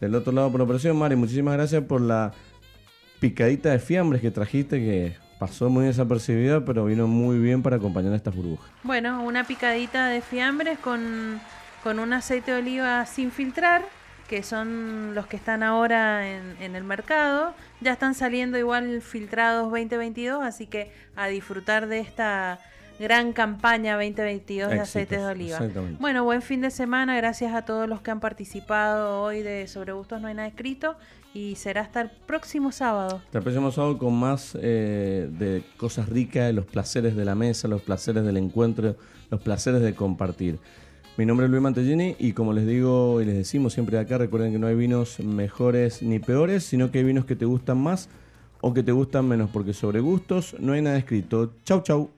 [0.00, 0.96] del otro lado por la operación.
[0.96, 2.32] Mari, muchísimas gracias por la
[3.20, 8.12] picadita de fiambres que trajiste, que pasó muy desapercibida, pero vino muy bien para acompañar
[8.12, 8.70] a estas burbujas.
[8.82, 11.40] Bueno, una picadita de fiambres con,
[11.82, 13.82] con un aceite de oliva sin filtrar
[14.28, 17.54] que son los que están ahora en, el mercado.
[17.80, 22.60] Ya están saliendo igual filtrados 2022, así que a disfrutar de esta
[23.00, 25.58] gran campaña 2022 de aceites de oliva.
[25.98, 29.92] Bueno, buen fin de semana, gracias a todos los que han participado hoy de Sobre
[29.92, 30.96] Gustos No hay nada escrito
[31.32, 33.22] y será hasta el próximo sábado.
[33.24, 37.66] Hasta el próximo sábado con más eh, de cosas ricas, los placeres de la mesa,
[37.66, 38.96] los placeres del encuentro,
[39.30, 40.58] los placeres de compartir.
[41.18, 44.52] Mi nombre es Luis Mantellini y como les digo y les decimos siempre acá, recuerden
[44.52, 48.08] que no hay vinos mejores ni peores, sino que hay vinos que te gustan más
[48.60, 51.54] o que te gustan menos, porque sobre gustos no hay nada escrito.
[51.64, 52.17] Chau, chau.